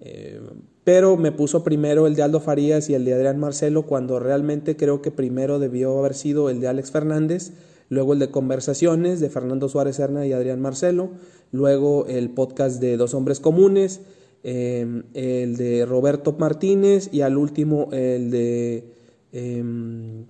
Eh, 0.00 0.40
pero 0.86 1.16
me 1.16 1.32
puso 1.32 1.64
primero 1.64 2.06
el 2.06 2.14
de 2.14 2.22
Aldo 2.22 2.38
Farías 2.38 2.88
y 2.88 2.94
el 2.94 3.04
de 3.04 3.12
Adrián 3.12 3.40
Marcelo 3.40 3.86
cuando 3.86 4.20
realmente 4.20 4.76
creo 4.76 5.02
que 5.02 5.10
primero 5.10 5.58
debió 5.58 5.98
haber 5.98 6.14
sido 6.14 6.48
el 6.48 6.60
de 6.60 6.68
Alex 6.68 6.92
Fernández, 6.92 7.54
luego 7.88 8.12
el 8.12 8.20
de 8.20 8.30
Conversaciones 8.30 9.18
de 9.18 9.28
Fernando 9.28 9.68
Suárez 9.68 9.96
Serna 9.96 10.28
y 10.28 10.32
Adrián 10.32 10.60
Marcelo, 10.60 11.10
luego 11.50 12.06
el 12.06 12.30
podcast 12.30 12.80
de 12.80 12.96
Dos 12.96 13.14
Hombres 13.14 13.40
Comunes, 13.40 13.98
em, 14.44 15.02
el 15.14 15.56
de 15.56 15.84
Roberto 15.86 16.36
Martínez 16.38 17.08
y 17.12 17.22
al 17.22 17.36
último 17.36 17.88
el 17.90 18.30
de... 18.30 18.84
Em, 19.32 20.24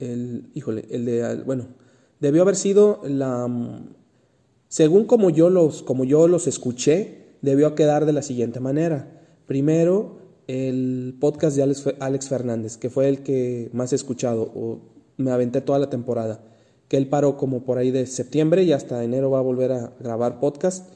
el, 0.00 0.50
híjole, 0.52 0.84
el 0.90 1.06
de... 1.06 1.42
Bueno, 1.46 1.68
debió 2.20 2.42
haber 2.42 2.56
sido 2.56 3.00
la... 3.04 3.48
Según 4.68 5.06
como 5.06 5.30
yo 5.30 5.48
los, 5.48 5.82
como 5.82 6.04
yo 6.04 6.28
los 6.28 6.46
escuché, 6.46 7.24
debió 7.40 7.74
quedar 7.74 8.04
de 8.04 8.12
la 8.12 8.20
siguiente 8.20 8.60
manera. 8.60 9.15
Primero, 9.46 10.16
el 10.48 11.16
podcast 11.20 11.56
de 11.56 11.62
Alex, 12.00 12.28
Fernández, 12.28 12.76
que 12.76 12.90
fue 12.90 13.08
el 13.08 13.22
que 13.22 13.70
más 13.72 13.92
he 13.92 13.96
escuchado, 13.96 14.42
o 14.42 14.80
me 15.16 15.30
aventé 15.30 15.60
toda 15.60 15.78
la 15.78 15.88
temporada, 15.88 16.40
que 16.88 16.96
él 16.96 17.08
paró 17.08 17.36
como 17.36 17.64
por 17.64 17.78
ahí 17.78 17.92
de 17.92 18.06
septiembre 18.06 18.64
y 18.64 18.72
hasta 18.72 19.02
enero 19.04 19.30
va 19.30 19.38
a 19.38 19.42
volver 19.42 19.72
a 19.72 19.92
grabar 20.00 20.40
podcast. 20.40 20.88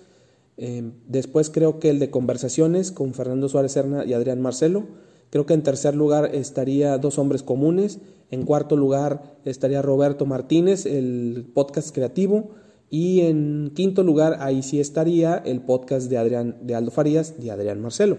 Em, 0.56 0.92
después 1.06 1.48
creo 1.48 1.78
que 1.78 1.90
el 1.90 2.00
de 2.00 2.10
conversaciones 2.10 2.90
con 2.92 3.14
Fernando 3.14 3.48
Suárez 3.48 3.72
Serna 3.72 4.04
y 4.04 4.14
Adrián 4.14 4.40
Marcelo. 4.40 4.84
Creo 5.30 5.46
que 5.46 5.54
en 5.54 5.62
tercer 5.62 5.94
lugar 5.94 6.34
estaría 6.34 6.98
Dos 6.98 7.18
Hombres 7.18 7.44
Comunes. 7.44 8.00
En 8.30 8.44
cuarto 8.44 8.76
lugar 8.76 9.38
estaría 9.44 9.80
Roberto 9.80 10.26
Martínez, 10.26 10.86
el 10.86 11.50
podcast 11.54 11.94
creativo. 11.94 12.50
Y 12.90 13.20
en 13.20 13.70
quinto 13.74 14.02
lugar, 14.02 14.38
ahí 14.40 14.62
sí 14.62 14.80
estaría 14.80 15.36
el 15.36 15.60
podcast 15.62 16.10
de, 16.10 16.18
Adrián, 16.18 16.58
de 16.62 16.74
Aldo 16.74 16.90
Farías 16.90 17.34
y 17.40 17.48
Adrián 17.48 17.80
Marcelo 17.80 18.18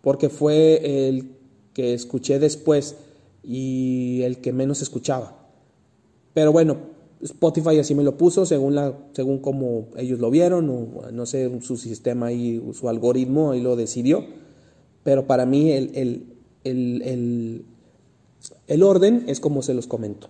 porque 0.00 0.28
fue 0.28 1.08
el 1.08 1.32
que 1.74 1.94
escuché 1.94 2.38
después 2.38 2.96
y 3.42 4.22
el 4.22 4.38
que 4.38 4.52
menos 4.52 4.82
escuchaba. 4.82 5.48
Pero 6.34 6.52
bueno, 6.52 6.76
Spotify 7.20 7.78
así 7.78 7.94
me 7.94 8.04
lo 8.04 8.16
puso 8.16 8.46
según 8.46 8.78
según 9.12 9.38
como 9.38 9.88
ellos 9.96 10.20
lo 10.20 10.30
vieron 10.30 10.70
o 10.70 11.10
no 11.10 11.26
sé 11.26 11.50
su 11.60 11.76
sistema 11.76 12.32
y 12.32 12.62
su 12.72 12.88
algoritmo 12.88 13.52
ahí 13.52 13.60
lo 13.60 13.76
decidió. 13.76 14.24
Pero 15.02 15.26
para 15.26 15.46
mí 15.46 15.72
el, 15.72 15.90
el, 15.94 17.02
el, 17.02 17.64
el 18.66 18.82
orden 18.82 19.24
es 19.26 19.40
como 19.40 19.62
se 19.62 19.74
los 19.74 19.86
comento. 19.86 20.28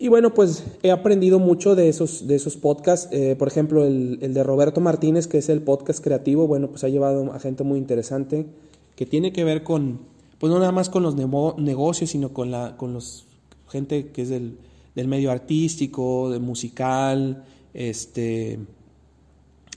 Y 0.00 0.06
bueno, 0.06 0.32
pues 0.32 0.62
he 0.82 0.92
aprendido 0.92 1.40
mucho 1.40 1.74
de 1.74 1.88
esos, 1.88 2.28
de 2.28 2.36
esos 2.36 2.56
podcasts. 2.56 3.08
Eh, 3.10 3.34
por 3.36 3.48
ejemplo, 3.48 3.84
el, 3.84 4.18
el, 4.22 4.32
de 4.32 4.44
Roberto 4.44 4.80
Martínez, 4.80 5.26
que 5.26 5.38
es 5.38 5.48
el 5.48 5.60
podcast 5.60 6.02
creativo, 6.02 6.46
bueno, 6.46 6.68
pues 6.68 6.84
ha 6.84 6.88
llevado 6.88 7.32
a 7.32 7.40
gente 7.40 7.64
muy 7.64 7.78
interesante 7.78 8.46
que 8.94 9.06
tiene 9.06 9.32
que 9.32 9.42
ver 9.42 9.64
con, 9.64 10.00
pues 10.38 10.52
no 10.52 10.60
nada 10.60 10.70
más 10.70 10.88
con 10.88 11.02
los 11.02 11.16
negocios, 11.16 12.10
sino 12.10 12.32
con, 12.32 12.52
la, 12.52 12.76
con 12.76 12.92
los 12.92 13.26
gente 13.68 14.08
que 14.08 14.22
es 14.22 14.28
del, 14.28 14.58
del 14.94 15.08
medio 15.08 15.30
artístico, 15.30 16.30
del 16.30 16.40
musical, 16.40 17.44
este, 17.74 18.58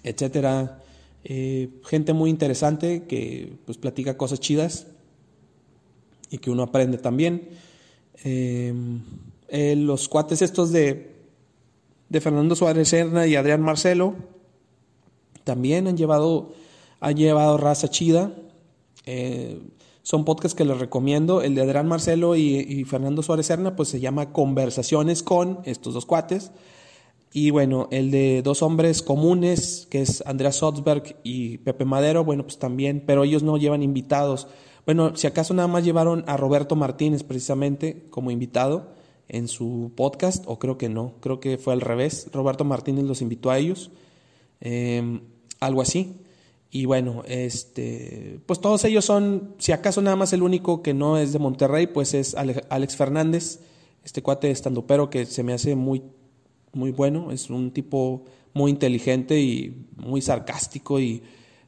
etcétera. 0.04 0.80
Eh, 1.24 1.70
gente 1.84 2.14
muy 2.14 2.30
interesante 2.30 3.04
que 3.04 3.54
pues 3.66 3.78
platica 3.78 4.18
cosas 4.18 4.40
chidas 4.40 4.88
y 6.30 6.38
que 6.38 6.52
uno 6.52 6.64
aprende 6.64 6.98
también. 6.98 7.50
Eh, 8.24 8.74
eh, 9.54 9.76
los 9.76 10.08
cuates 10.08 10.42
estos 10.42 10.72
de, 10.72 11.14
de 12.08 12.22
Fernando 12.22 12.56
Suárez 12.56 12.88
Serna 12.88 13.28
y 13.28 13.36
Adrián 13.36 13.62
Marcelo 13.62 14.16
también 15.44 15.88
han 15.88 15.98
llevado, 15.98 16.54
han 17.02 17.18
llevado 17.18 17.58
raza 17.58 17.90
chida. 17.90 18.34
Eh, 19.06 19.60
son 20.04 20.24
podcasts 20.24 20.56
que 20.56 20.64
les 20.64 20.80
recomiendo. 20.80 21.42
El 21.42 21.56
de 21.56 21.64
Adrián 21.64 21.86
Marcelo 21.86 22.38
y, 22.38 22.86
Fernando 22.86 23.22
Suárez 23.24 23.48
Serna, 23.48 23.76
pues 23.76 23.90
se 23.90 24.00
llama 24.00 24.32
Conversaciones 24.32 25.22
con 25.22 25.60
estos 25.66 25.96
dos 25.96 26.06
cuates. 26.06 26.52
Y 27.34 27.50
bueno, 27.50 27.90
el 27.92 28.10
de 28.10 28.42
dos 28.44 28.62
hombres 28.62 29.02
comunes, 29.02 29.86
que 29.92 30.02
es 30.02 30.24
Andrea 30.26 30.54
Sotzberg 30.54 31.18
y 31.24 31.58
Pepe 31.58 31.84
Madero, 31.84 32.24
bueno, 32.24 32.44
pues 32.44 32.58
también, 32.58 33.04
pero 33.06 33.26
ellos 33.26 33.44
no 33.44 33.58
llevan 33.58 33.84
invitados. 33.84 34.48
Bueno, 34.86 35.18
si 35.18 35.28
acaso 35.28 35.54
nada 35.54 35.68
más 35.68 35.84
llevaron 35.84 36.24
a 36.28 36.38
Roberto 36.38 36.78
Martínez 36.78 37.24
precisamente 37.24 38.08
como 38.10 38.32
invitado 38.32 39.01
en 39.32 39.48
su 39.48 39.94
podcast, 39.96 40.44
o 40.46 40.60
creo 40.60 40.78
que 40.78 40.90
no, 40.90 41.14
creo 41.22 41.40
que 41.40 41.58
fue 41.58 41.74
al 41.74 41.80
revés. 41.80 42.28
Roberto 42.34 42.66
Martínez 42.66 43.06
los 43.06 43.22
invitó 43.22 43.50
a 43.50 43.58
ellos, 43.58 43.90
em, 44.60 45.22
algo 45.62 45.82
así. 45.82 46.18
Y 46.70 46.86
bueno, 46.86 47.24
este, 47.26 48.40
pues 48.46 48.60
todos 48.60 48.84
ellos 48.84 49.06
son, 49.06 49.56
si 49.58 49.72
acaso 49.72 50.02
nada 50.02 50.18
más 50.18 50.34
el 50.34 50.44
único 50.44 50.84
que 50.84 50.94
no 50.94 51.18
es 51.18 51.32
de 51.32 51.40
Monterrey, 51.40 51.88
pues 51.88 52.14
es 52.14 52.36
Alex 52.36 52.96
Fernández, 52.98 53.62
este 54.04 54.22
cuate 54.22 54.52
estando 54.52 54.86
pero 54.88 55.10
que 55.10 55.26
se 55.26 55.44
me 55.44 55.54
hace 55.54 55.76
muy 55.76 56.02
muy 56.74 56.92
bueno, 56.92 57.32
es 57.32 57.50
un 57.50 57.72
tipo 57.72 58.24
muy 58.54 58.72
inteligente 58.72 59.40
y 59.40 59.88
muy 59.96 60.22
sarcástico 60.22 61.00
y 61.00 61.22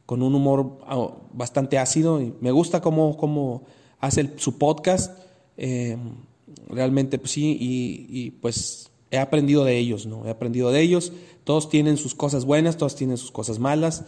con 0.06 0.22
un 0.22 0.36
humor 0.36 0.80
ah, 0.86 1.12
bastante 1.34 1.78
ácido. 1.78 2.22
Me 2.42 2.52
gusta 2.52 2.82
cómo, 2.82 3.18
cómo 3.18 3.64
hace 4.00 4.34
su 4.38 4.58
podcast. 4.58 5.18
Eh, 5.58 5.98
realmente, 6.68 7.18
pues 7.18 7.32
sí, 7.32 7.58
y, 7.60 8.32
pues 8.32 8.92
he 9.12 9.18
aprendido 9.18 9.64
de 9.64 9.78
ellos, 9.78 10.06
¿no? 10.06 10.26
He 10.26 10.30
aprendido 10.30 10.72
de 10.72 10.82
ellos. 10.82 11.14
Todos 11.44 11.70
tienen 11.70 11.98
sus 11.98 12.16
cosas 12.16 12.46
buenas, 12.46 12.78
todos 12.78 12.96
tienen 12.96 13.18
sus 13.18 13.32
cosas 13.32 13.60
malas. 13.60 14.06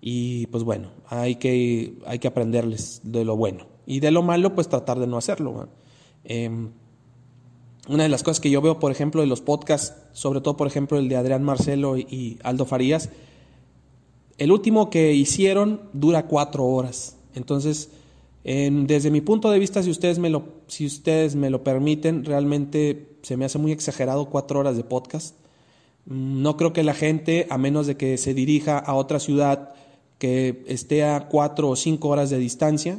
Y 0.00 0.46
pues 0.46 0.64
bueno, 0.64 0.90
hay 1.06 1.36
que, 1.36 1.94
hay 2.06 2.18
que 2.18 2.28
aprenderles 2.28 3.00
de 3.04 3.24
lo 3.24 3.36
bueno. 3.36 3.66
Y 3.86 4.00
de 4.00 4.10
lo 4.10 4.22
malo, 4.22 4.54
pues 4.54 4.68
tratar 4.68 4.98
de 4.98 5.06
no 5.06 5.18
hacerlo. 5.18 5.68
Em, 6.24 6.70
una 7.88 8.04
de 8.04 8.08
las 8.08 8.22
cosas 8.22 8.40
que 8.40 8.50
yo 8.50 8.60
veo, 8.60 8.78
por 8.78 8.92
ejemplo, 8.92 9.20
de 9.20 9.26
los 9.26 9.40
podcasts, 9.40 9.94
sobre 10.12 10.40
todo, 10.40 10.56
por 10.56 10.66
ejemplo, 10.66 10.98
el 10.98 11.08
de 11.08 11.16
Adrián 11.16 11.42
Marcelo 11.42 11.96
y 11.96 12.38
Aldo 12.42 12.64
Farías, 12.64 13.10
el 14.38 14.52
último 14.52 14.88
que 14.88 15.12
hicieron 15.12 15.82
dura 15.92 16.26
cuatro 16.26 16.64
horas. 16.64 17.16
Entonces, 17.34 17.90
desde 18.42 19.10
mi 19.10 19.20
punto 19.20 19.50
de 19.50 19.58
vista, 19.58 19.82
si 19.82 19.90
ustedes, 19.90 20.18
me 20.18 20.30
lo, 20.30 20.44
si 20.66 20.86
ustedes 20.86 21.36
me 21.36 21.50
lo 21.50 21.62
permiten, 21.62 22.24
realmente 22.24 23.16
se 23.22 23.36
me 23.36 23.44
hace 23.44 23.58
muy 23.58 23.72
exagerado 23.72 24.26
cuatro 24.26 24.60
horas 24.60 24.76
de 24.76 24.84
podcast. 24.84 25.36
Mm, 26.06 26.42
no 26.42 26.56
creo 26.56 26.72
que 26.72 26.82
la 26.82 26.94
gente, 26.94 27.46
a 27.50 27.58
menos 27.58 27.86
de 27.86 27.96
que 27.96 28.16
se 28.18 28.34
dirija 28.34 28.78
a 28.78 28.94
otra 28.94 29.20
ciudad 29.20 29.74
que 30.18 30.64
esté 30.66 31.04
a 31.04 31.28
cuatro 31.28 31.68
o 31.68 31.76
cinco 31.76 32.08
horas 32.08 32.30
de 32.30 32.38
distancia, 32.38 32.98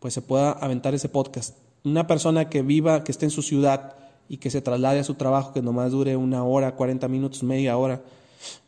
pues 0.00 0.14
se 0.14 0.22
pueda 0.22 0.52
aventar 0.52 0.94
ese 0.94 1.08
podcast 1.08 1.56
una 1.84 2.06
persona 2.06 2.48
que 2.48 2.62
viva, 2.62 3.04
que 3.04 3.12
esté 3.12 3.26
en 3.26 3.30
su 3.30 3.42
ciudad 3.42 3.96
y 4.28 4.38
que 4.38 4.50
se 4.50 4.62
traslade 4.62 5.00
a 5.00 5.04
su 5.04 5.14
trabajo, 5.14 5.52
que 5.52 5.62
nomás 5.62 5.90
dure 5.90 6.16
una 6.16 6.44
hora, 6.44 6.76
40 6.76 7.08
minutos, 7.08 7.42
media 7.42 7.76
hora, 7.76 8.02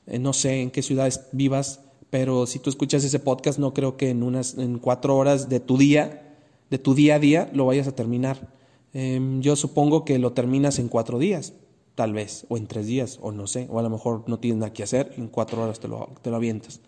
eh, 0.06 0.18
no 0.18 0.32
sé 0.32 0.60
en 0.60 0.70
qué 0.70 0.82
ciudades 0.82 1.28
vivas, 1.32 1.80
pero 2.14 2.46
si 2.46 2.60
tú 2.60 2.70
escuchas 2.70 3.02
ese 3.02 3.18
podcast, 3.18 3.58
no 3.58 3.74
creo 3.74 3.96
que 3.96 4.08
en 4.08 4.22
unas 4.22 4.56
en 4.56 4.78
cuatro 4.78 5.16
horas 5.16 5.48
de 5.48 5.58
tu 5.58 5.76
día, 5.76 6.36
de 6.70 6.78
tu 6.78 6.94
día 6.94 7.16
a 7.16 7.18
día, 7.18 7.50
lo 7.52 7.66
vayas 7.66 7.88
a 7.88 7.92
terminar. 7.96 8.52
Em, 8.92 9.40
yo 9.40 9.56
supongo 9.56 10.04
que 10.04 10.20
lo 10.20 10.32
terminas 10.32 10.78
en 10.78 10.86
cuatro 10.86 11.18
días, 11.18 11.54
tal 11.96 12.12
vez, 12.12 12.46
o 12.48 12.56
en 12.56 12.68
tres 12.68 12.86
días, 12.86 13.18
o 13.20 13.32
no 13.32 13.48
sé, 13.48 13.66
o 13.68 13.80
a 13.80 13.82
lo 13.82 13.90
mejor 13.90 14.22
no 14.28 14.38
tienes 14.38 14.60
nada 14.60 14.72
que 14.72 14.84
hacer, 14.84 15.12
en 15.16 15.26
cuatro 15.26 15.60
horas 15.60 15.80
te 15.80 15.88
lo, 15.88 16.08
te 16.22 16.30
lo 16.30 16.36
avientas. 16.36 16.78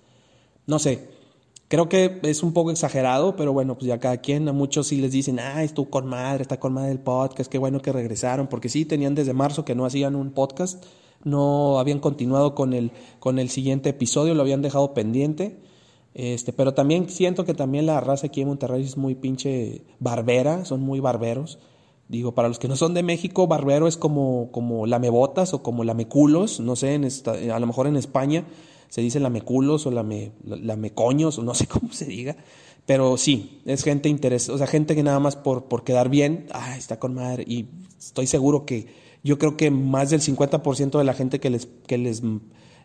No 0.65 0.79
sé, 0.79 1.09
Creo 1.67 1.89
que 1.89 2.21
es 2.23 2.45
un 2.45 2.53
poco 2.53 2.71
exagerado, 2.71 3.35
pero 3.35 3.53
bueno, 3.53 3.75
pues 3.75 3.89
ya 3.89 3.99
cada 3.99 4.19
quien, 4.19 4.49
a 4.49 4.53
muchos 4.53 4.87
sí 4.87 5.01
les 5.01 5.11
dicen, 5.11 5.41
ah, 5.41 5.65
estuvo 5.65 5.91
con 5.91 6.07
madre, 6.07 6.43
está 6.43 6.61
con 6.61 6.73
madre 6.73 6.93
el 6.93 7.01
podcast, 7.01 7.51
qué 7.51 7.59
bueno 7.59 7.83
que 7.83 7.91
regresaron, 7.91 8.47
porque 8.47 8.69
sí, 8.69 8.85
tenían 8.85 9.17
desde 9.17 9.33
marzo 9.33 9.65
que 9.65 9.75
no 9.75 9.85
hacían 9.85 10.15
un 10.15 10.31
podcast, 10.31 10.85
no 11.27 11.79
habían 11.79 11.99
continuado 11.99 12.55
con 12.55 12.73
el, 12.73 12.93
con 13.19 13.39
el 13.39 13.51
siguiente 13.51 13.91
episodio, 13.91 14.35
lo 14.35 14.43
habían 14.43 14.63
dejado 14.63 14.95
pendiente. 14.95 15.61
Este, 16.15 16.53
pero 16.53 16.73
también 16.73 17.11
siento 17.11 17.45
que 17.45 17.53
también 17.53 17.85
la 17.85 18.01
raza 18.01 18.29
aquí 18.29 18.41
en 18.41 18.49
Monterrey 18.49 18.83
es 18.83 18.97
muy 18.97 19.15
pinche 19.15 19.83
barbera, 19.99 20.65
son 20.65 20.81
muy 20.81 21.01
barberos. 21.01 21.59
Digo, 22.09 22.35
para 22.35 22.49
los 22.49 22.59
que 22.59 22.69
no 22.69 22.77
son 22.77 22.95
de 22.95 23.03
México, 23.03 23.49
barbero 23.49 23.89
es 23.89 23.97
como, 23.97 24.51
como 24.53 24.87
lamebotas 24.87 25.53
o 25.53 25.63
como 25.63 25.83
lameculos, 25.83 26.61
no 26.61 26.77
sé, 26.77 26.95
en 26.95 27.05
esta, 27.05 27.33
a 27.33 27.59
lo 27.59 27.67
mejor 27.67 27.89
en 27.89 27.97
España 27.97 28.45
se 28.89 29.01
dice 29.01 29.19
lameculos 29.19 29.85
o 29.87 29.91
lame, 29.91 30.31
lamecoños 30.45 31.39
o 31.39 31.43
no 31.43 31.55
sé 31.55 31.67
cómo 31.69 31.93
se 31.93 32.07
diga, 32.07 32.37
pero 32.87 33.17
sí, 33.17 33.61
es 33.67 33.83
gente 33.83 34.09
interesada, 34.09 34.55
o 34.55 34.59
sea, 34.59 34.69
gente 34.69 34.95
que 34.95 35.03
nada 35.03 35.19
más 35.19 35.35
por, 35.35 35.65
por 35.65 35.83
quedar 35.83 36.09
bien, 36.09 36.47
ah, 36.53 36.77
está 36.77 37.01
con 37.01 37.15
madre, 37.15 37.45
y 37.47 37.67
estoy 37.99 38.29
seguro 38.29 38.65
que 38.65 38.87
yo 39.27 39.39
creo 39.41 39.57
que 39.57 39.73
más 39.73 40.11
del 40.11 40.21
50% 40.21 40.99
de 40.99 41.05
la 41.05 41.13
gente 41.13 41.41
que 41.41 41.51
les, 41.51 41.67
que 41.89 41.99
les, 41.99 42.23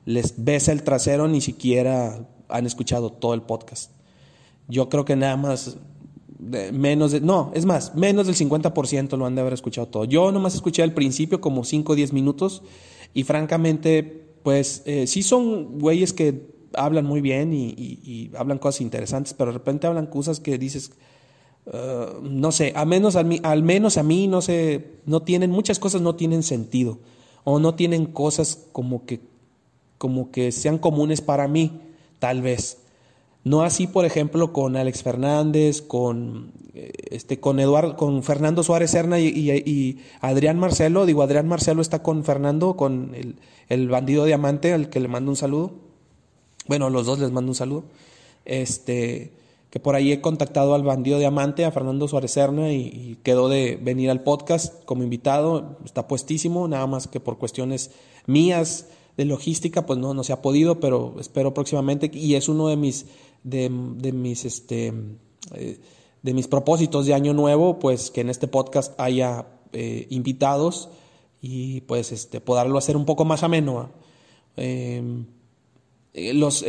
les 0.05 0.43
besa 0.43 0.71
el 0.71 0.81
trasero 0.81 1.27
ni 1.27 1.39
siquiera 1.39 2.27
han 2.49 2.65
escuchado 2.65 3.11
todo 3.11 3.35
el 3.35 3.43
podcast. 3.43 3.91
Yo 4.67 4.89
creo 4.89 5.05
que 5.05 5.15
nada 5.15 5.37
más 5.37 5.77
menos 6.73 7.11
de, 7.11 7.21
no, 7.21 7.51
es 7.53 7.65
más, 7.65 7.93
menos 7.93 8.25
del 8.25 8.35
50% 8.35 9.15
lo 9.17 9.27
han 9.27 9.35
de 9.35 9.41
haber 9.41 9.53
escuchado 9.53 9.87
todo. 9.87 10.05
Yo 10.05 10.31
nomás 10.31 10.55
escuché 10.55 10.81
al 10.81 10.95
principio 10.95 11.41
como 11.41 11.63
5 11.63 11.93
o 11.93 11.95
10 11.95 12.11
minutos 12.11 12.63
y 13.13 13.21
francamente 13.21 14.01
pues 14.41 14.81
eh, 14.87 15.05
sí 15.05 15.21
son 15.21 15.77
güeyes 15.77 16.11
que 16.11 16.49
hablan 16.73 17.05
muy 17.05 17.21
bien 17.21 17.53
y, 17.53 18.31
hablan 18.35 18.57
cosas 18.57 18.81
interesantes, 18.81 19.35
pero 19.35 19.51
de 19.51 19.59
repente 19.59 19.85
hablan 19.85 20.07
cosas 20.07 20.39
que 20.39 20.57
dices, 20.57 20.93
uh, 21.65 22.21
no 22.21 22.51
sé, 22.51 22.73
a 22.75 22.85
menos, 22.85 23.15
al, 23.15 23.63
menos 23.63 23.97
a 23.97 24.03
mí, 24.03 24.27
no 24.27 24.41
sé, 24.41 24.99
no 25.05 25.21
tienen, 25.21 25.51
muchas 25.51 25.79
cosas 25.79 26.01
no 26.01 26.15
tienen 26.15 26.43
sentido, 26.43 26.99
o 27.43 27.59
no 27.59 27.75
tienen 27.75 28.05
cosas 28.05 28.67
como 28.71 29.05
que, 29.05 29.21
como 29.97 30.31
que 30.31 30.51
sean 30.51 30.77
comunes 30.77 31.21
para 31.21 31.47
mí, 31.47 31.79
tal 32.19 32.41
vez. 32.41 32.77
No 33.43 33.63
así, 33.63 33.87
por 33.87 34.05
ejemplo, 34.05 34.53
con 34.53 34.75
Alex 34.75 35.01
Fernández, 35.01 35.81
con 35.81 36.51
eh, 36.73 36.91
este, 37.09 37.39
con 37.39 37.59
Eduardo, 37.59 37.97
con 37.97 38.23
Fernando 38.23 38.63
Suárez 38.63 38.91
Serna 38.91 39.19
y, 39.19 39.99
Adrián 40.21 40.57
Marcelo. 40.57 41.05
Digo, 41.05 41.21
Adrián 41.21 41.47
Marcelo 41.47 41.81
está 41.81 42.01
con 42.01 42.23
Fernando, 42.23 42.77
con 42.77 43.13
el, 43.13 43.35
el, 43.67 43.89
bandido 43.89 44.23
diamante, 44.25 44.71
al 44.71 44.89
que 44.89 44.99
le 45.01 45.07
mando 45.09 45.31
un 45.31 45.35
saludo. 45.35 45.73
Bueno, 46.67 46.89
los 46.89 47.05
dos 47.05 47.19
les 47.19 47.31
mando 47.31 47.51
un 47.51 47.55
saludo. 47.55 47.83
Este, 48.45 49.31
que 49.71 49.79
por 49.79 49.95
ahí 49.95 50.11
he 50.11 50.19
contactado 50.19 50.75
al 50.75 50.83
bandido 50.83 51.17
diamante, 51.17 51.63
a 51.63 51.71
Fernando 51.71 52.05
Suárez 52.05 52.31
Serna, 52.31 52.73
y, 52.73 53.17
quedó 53.23 53.47
de 53.47 53.79
venir 53.81 54.09
al 54.09 54.21
podcast 54.21 54.83
como 54.83 55.01
invitado. 55.01 55.77
Está 55.85 56.09
puestísimo, 56.09 56.67
nada 56.67 56.85
más 56.87 57.07
que 57.07 57.21
por 57.21 57.37
cuestiones 57.37 57.91
mías 58.27 58.89
de 59.15 59.23
logística, 59.23 59.85
pues 59.85 59.97
no, 59.97 60.13
no 60.13 60.25
se 60.25 60.33
ha 60.33 60.41
podido, 60.41 60.81
pero 60.81 61.15
espero 61.21 61.53
próximamente. 61.53 62.11
Y 62.13 62.35
es 62.35 62.49
uno 62.49 62.67
de 62.67 62.75
mis 62.75 63.05
de, 63.43 63.69
mis 63.69 64.43
este 64.43 64.93
eh, 65.55 65.79
de 66.21 66.33
mis 66.33 66.49
propósitos 66.49 67.05
de 67.05 67.13
año 67.13 67.33
nuevo, 67.33 67.79
pues 67.79 68.11
que 68.11 68.21
en 68.21 68.29
este 68.29 68.49
podcast 68.49 68.99
haya 68.99 69.45
eh, 69.71 70.05
invitados 70.09 70.89
y 71.41 71.79
pues 71.81 72.11
este 72.11 72.41
poderlo 72.41 72.77
hacer 72.77 72.97
un 72.97 73.05
poco 73.05 73.23
más 73.23 73.41
ameno. 73.41 73.89
Em, 74.57 75.27
eh, 76.13 76.33
los 76.33 76.65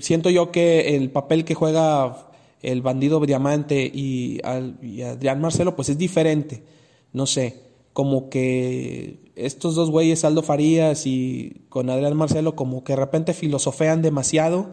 siento 0.00 0.28
yo 0.28 0.50
que 0.50 0.96
el 0.96 1.12
papel 1.12 1.44
que 1.44 1.54
juega 1.54 2.31
el 2.62 2.80
bandido 2.82 3.20
Diamante 3.20 3.90
y, 3.92 4.40
y 4.82 5.02
Adrián 5.02 5.40
Marcelo 5.40 5.76
pues 5.76 5.88
es 5.88 5.98
diferente. 5.98 6.64
No 7.12 7.26
sé, 7.26 7.60
como 7.92 8.30
que 8.30 9.32
estos 9.36 9.74
dos 9.74 9.90
güeyes, 9.90 10.24
Aldo 10.24 10.42
Farías 10.42 11.06
y 11.06 11.64
con 11.68 11.90
Adrián 11.90 12.16
Marcelo, 12.16 12.56
como 12.56 12.84
que 12.84 12.94
de 12.94 12.96
repente 13.00 13.34
filosofean 13.34 14.02
demasiado 14.02 14.72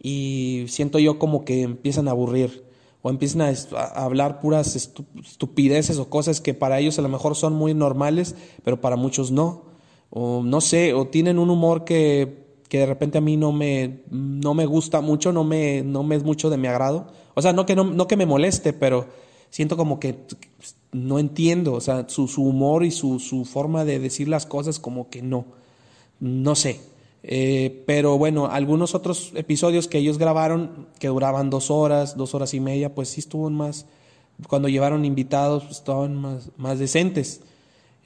y 0.00 0.64
siento 0.68 0.98
yo 0.98 1.18
como 1.18 1.44
que 1.44 1.62
empiezan 1.62 2.08
a 2.08 2.12
aburrir 2.12 2.64
o 3.02 3.10
empiezan 3.10 3.42
a, 3.42 3.82
hablar 3.94 4.40
puras 4.40 4.76
estupideces 4.76 5.98
o 5.98 6.08
cosas 6.08 6.40
que 6.40 6.54
para 6.54 6.78
ellos 6.78 6.98
a 6.98 7.02
lo 7.02 7.08
mejor 7.08 7.34
son 7.34 7.52
muy 7.54 7.74
normales, 7.74 8.36
pero 8.64 8.80
para 8.80 8.96
muchos 8.96 9.30
no. 9.32 9.72
O 10.10 10.42
no 10.44 10.60
sé, 10.60 10.92
o 10.92 11.06
tienen 11.06 11.38
un 11.38 11.50
humor 11.50 11.84
que, 11.84 12.41
que 12.72 12.78
de 12.78 12.86
repente 12.86 13.18
a 13.18 13.20
mí 13.20 13.36
no 13.36 13.52
me, 13.52 14.00
no 14.08 14.54
me 14.54 14.64
gusta 14.64 15.02
mucho, 15.02 15.30
no 15.30 15.44
me, 15.44 15.82
no 15.82 16.02
me 16.04 16.16
es 16.16 16.24
mucho 16.24 16.48
de 16.48 16.56
mi 16.56 16.68
agrado. 16.68 17.06
O 17.34 17.42
sea, 17.42 17.52
no 17.52 17.66
que, 17.66 17.76
no, 17.76 17.84
no 17.84 18.08
que 18.08 18.16
me 18.16 18.24
moleste, 18.24 18.72
pero 18.72 19.08
siento 19.50 19.76
como 19.76 20.00
que 20.00 20.20
no 20.90 21.18
entiendo, 21.18 21.74
o 21.74 21.82
sea, 21.82 22.08
su, 22.08 22.28
su 22.28 22.42
humor 22.42 22.82
y 22.86 22.90
su, 22.90 23.18
su 23.18 23.44
forma 23.44 23.84
de 23.84 23.98
decir 23.98 24.26
las 24.26 24.46
cosas 24.46 24.78
como 24.78 25.10
que 25.10 25.20
no. 25.20 25.44
No 26.18 26.54
sé, 26.54 26.80
eh, 27.22 27.84
pero 27.86 28.16
bueno, 28.16 28.46
algunos 28.46 28.94
otros 28.94 29.32
episodios 29.34 29.86
que 29.86 29.98
ellos 29.98 30.16
grabaron, 30.16 30.88
que 30.98 31.08
duraban 31.08 31.50
dos 31.50 31.70
horas, 31.70 32.16
dos 32.16 32.34
horas 32.34 32.54
y 32.54 32.60
media, 32.60 32.94
pues 32.94 33.10
sí 33.10 33.20
estuvo 33.20 33.50
más, 33.50 33.84
cuando 34.48 34.70
llevaron 34.70 35.04
invitados, 35.04 35.64
pues 35.64 35.76
estaban 35.76 36.16
más, 36.16 36.48
más 36.56 36.78
decentes. 36.78 37.42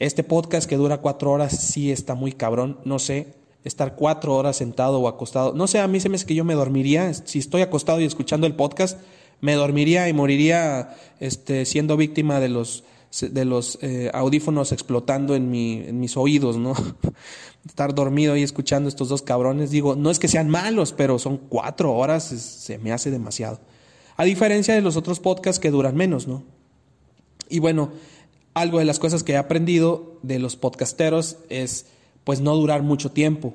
Este 0.00 0.24
podcast 0.24 0.68
que 0.68 0.76
dura 0.76 1.00
cuatro 1.00 1.30
horas 1.30 1.56
sí 1.56 1.92
está 1.92 2.16
muy 2.16 2.32
cabrón, 2.32 2.80
no 2.84 2.98
sé, 2.98 3.45
estar 3.66 3.96
cuatro 3.96 4.34
horas 4.36 4.56
sentado 4.56 5.00
o 5.00 5.08
acostado. 5.08 5.52
No 5.52 5.66
sé, 5.66 5.80
a 5.80 5.88
mí 5.88 5.98
se 5.98 6.08
me 6.08 6.16
hace 6.16 6.24
que 6.24 6.36
yo 6.36 6.44
me 6.44 6.54
dormiría. 6.54 7.12
Si 7.12 7.40
estoy 7.40 7.62
acostado 7.62 8.00
y 8.00 8.04
escuchando 8.04 8.46
el 8.46 8.54
podcast, 8.54 8.98
me 9.40 9.54
dormiría 9.54 10.08
y 10.08 10.12
moriría 10.12 10.96
este, 11.18 11.64
siendo 11.64 11.96
víctima 11.96 12.38
de 12.38 12.48
los, 12.48 12.84
de 13.20 13.44
los 13.44 13.78
eh, 13.82 14.08
audífonos 14.14 14.70
explotando 14.70 15.34
en, 15.34 15.50
mi, 15.50 15.82
en 15.84 15.98
mis 15.98 16.16
oídos, 16.16 16.56
¿no? 16.56 16.74
Estar 17.66 17.92
dormido 17.92 18.36
y 18.36 18.44
escuchando 18.44 18.88
estos 18.88 19.08
dos 19.08 19.22
cabrones. 19.22 19.72
Digo, 19.72 19.96
no 19.96 20.12
es 20.12 20.20
que 20.20 20.28
sean 20.28 20.48
malos, 20.48 20.92
pero 20.92 21.18
son 21.18 21.36
cuatro 21.36 21.92
horas, 21.92 22.22
se 22.22 22.78
me 22.78 22.92
hace 22.92 23.10
demasiado. 23.10 23.58
A 24.16 24.24
diferencia 24.24 24.74
de 24.74 24.80
los 24.80 24.96
otros 24.96 25.18
podcasts 25.18 25.58
que 25.58 25.72
duran 25.72 25.96
menos, 25.96 26.28
¿no? 26.28 26.44
Y 27.48 27.58
bueno, 27.58 27.90
algo 28.54 28.78
de 28.78 28.84
las 28.84 29.00
cosas 29.00 29.24
que 29.24 29.32
he 29.32 29.36
aprendido 29.36 30.20
de 30.22 30.38
los 30.38 30.54
podcasteros 30.54 31.38
es 31.48 31.86
pues 32.26 32.40
no 32.40 32.56
durar 32.56 32.82
mucho 32.82 33.12
tiempo. 33.12 33.54